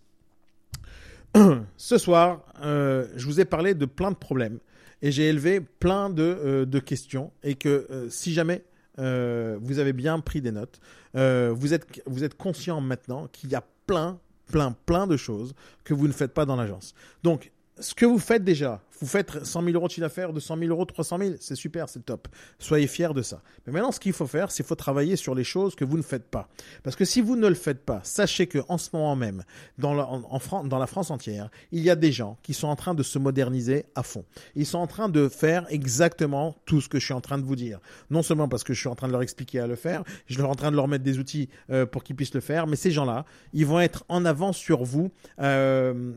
[1.78, 4.60] Ce soir, euh, je vous ai parlé de plein de problèmes
[5.02, 8.64] et j'ai élevé plein de, euh, de questions et que euh, si jamais
[9.00, 10.80] euh, vous avez bien pris des notes,
[11.16, 15.54] euh, vous, êtes, vous êtes conscient maintenant qu'il y a plein, plein, plein de choses
[15.84, 16.94] que vous ne faites pas dans l'agence.
[17.24, 20.58] Donc, ce que vous faites déjà, vous faites 100 000 euros de chiffre d'affaires, 200
[20.58, 22.28] 000 euros, 300 000, c'est super, c'est top.
[22.60, 23.42] Soyez fiers de ça.
[23.66, 26.04] Mais maintenant, ce qu'il faut faire, c'est faut travailler sur les choses que vous ne
[26.04, 26.50] faites pas.
[26.84, 29.44] Parce que si vous ne le faites pas, sachez que en ce moment même,
[29.78, 33.18] dans la, France entière, il y a des gens qui sont en train de se
[33.18, 34.26] moderniser à fond.
[34.56, 37.44] Ils sont en train de faire exactement tout ce que je suis en train de
[37.44, 37.80] vous dire.
[38.10, 40.34] Non seulement parce que je suis en train de leur expliquer à le faire, je
[40.34, 42.76] suis en train de leur mettre des outils euh, pour qu'ils puissent le faire, mais
[42.76, 46.14] ces gens-là, ils vont être en avance sur vous, euh,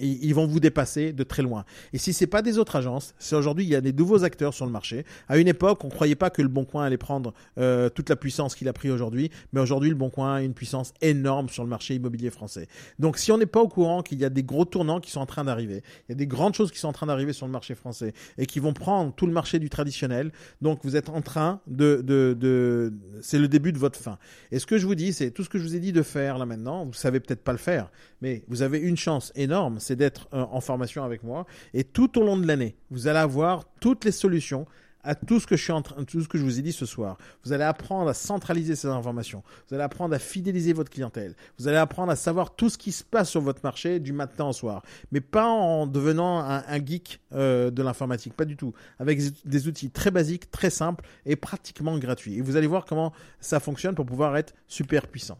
[0.00, 1.64] ils vont vous dépasser de très loin.
[1.92, 4.24] Et si Si c'est pas des autres agences, c'est aujourd'hui il y a des nouveaux
[4.24, 5.04] acteurs sur le marché.
[5.28, 8.16] À une époque, on croyait pas que le Bon Coin allait prendre euh, toute la
[8.16, 11.64] puissance qu'il a pris aujourd'hui, mais aujourd'hui le Bon Coin a une puissance énorme sur
[11.64, 12.66] le marché immobilier français.
[12.98, 15.20] Donc si on n'est pas au courant qu'il y a des gros tournants qui sont
[15.20, 17.44] en train d'arriver, il y a des grandes choses qui sont en train d'arriver sur
[17.44, 20.32] le marché français et qui vont prendre tout le marché du traditionnel,
[20.62, 22.90] donc vous êtes en train de, de,
[23.20, 24.16] c'est le début de votre fin.
[24.50, 26.02] Et ce que je vous dis, c'est tout ce que je vous ai dit de
[26.02, 27.90] faire là maintenant, vous savez peut-être pas le faire,
[28.20, 32.18] mais vous avez une chance énorme, c'est d'être euh, en formation avec moi et tout
[32.18, 34.66] au long de l'année, vous allez avoir toutes les solutions
[35.08, 36.72] à tout ce que je suis en train, tout ce que je vous ai dit
[36.72, 37.16] ce soir.
[37.44, 39.42] Vous allez apprendre à centraliser ces informations.
[39.68, 41.34] Vous allez apprendre à fidéliser votre clientèle.
[41.58, 44.46] Vous allez apprendre à savoir tout ce qui se passe sur votre marché du matin
[44.46, 44.82] au soir.
[45.12, 48.74] Mais pas en devenant un, geek euh, de l'informatique, pas du tout.
[48.98, 52.36] Avec des outils très basiques, très simples et pratiquement gratuits.
[52.36, 55.38] Et vous allez voir comment ça fonctionne pour pouvoir être super puissant.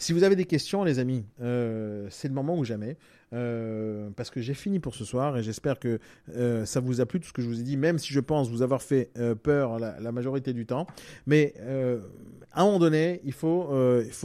[0.00, 2.96] Si vous avez des questions, les amis, euh, c'est le moment ou jamais.
[3.34, 6.00] Euh, parce que j'ai fini pour ce soir et j'espère que
[6.34, 8.18] euh, ça vous a plu tout ce que je vous ai dit, même si je
[8.18, 9.10] pense vous avoir fait
[9.42, 10.86] peur la, majorité du temps.
[11.26, 11.52] Mais
[12.50, 13.68] à un moment donné, il faut,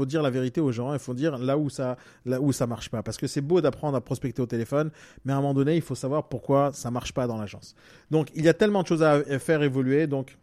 [0.05, 3.03] dire la vérité aux gens, il faut dire là où ça, là marche pas.
[3.03, 4.91] Parce que c'est beau d'apprendre à prospecter au téléphone,
[5.25, 7.75] mais à un moment donné, il faut savoir pourquoi ça marche pas dans l'agence.
[8.11, 10.37] Donc il y a tellement de choses à faire évoluer, donc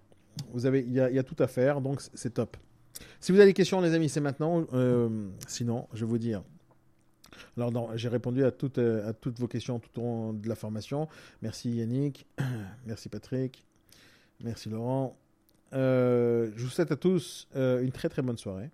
[0.52, 2.54] vous avez, il y a tout à faire, donc c'est top.
[3.20, 4.66] Si vous avez des questions, les amis, c'est maintenant.
[4.72, 6.42] Euh, sinon, je vais vous dire.
[7.56, 10.54] Alors, j'ai répondu à toutes, euh, à toutes vos questions tout au long de la
[10.54, 11.08] formation.
[11.40, 12.26] Merci Yannick,
[12.86, 13.64] merci Patrick,
[14.42, 15.16] merci Laurent.
[15.72, 18.70] Euh, je vous souhaite à tous une très très bonne soirée.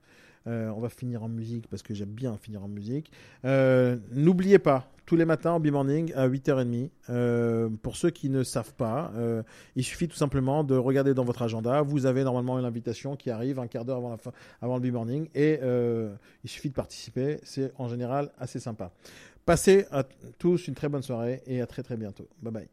[0.46, 3.12] On va finir en musique parce que j'aime bien finir en musique.
[3.44, 8.74] N'oubliez pas, tous les matins en B-Morning à 8h30, euh, pour ceux qui ne savent
[8.74, 9.42] pas, euh,
[9.74, 11.80] il suffit tout simplement de regarder dans votre agenda.
[11.80, 14.02] Vous avez normalement une invitation qui arrive un quart d'heure
[14.60, 16.14] avant, le B-Morning et euh,
[16.44, 17.40] il suffit de participer.
[17.42, 18.92] C'est en général assez sympa.
[19.46, 20.04] Passez à
[20.38, 22.28] tous une très bonne soirée et à très très bientôt.
[22.42, 22.68] Bye bye.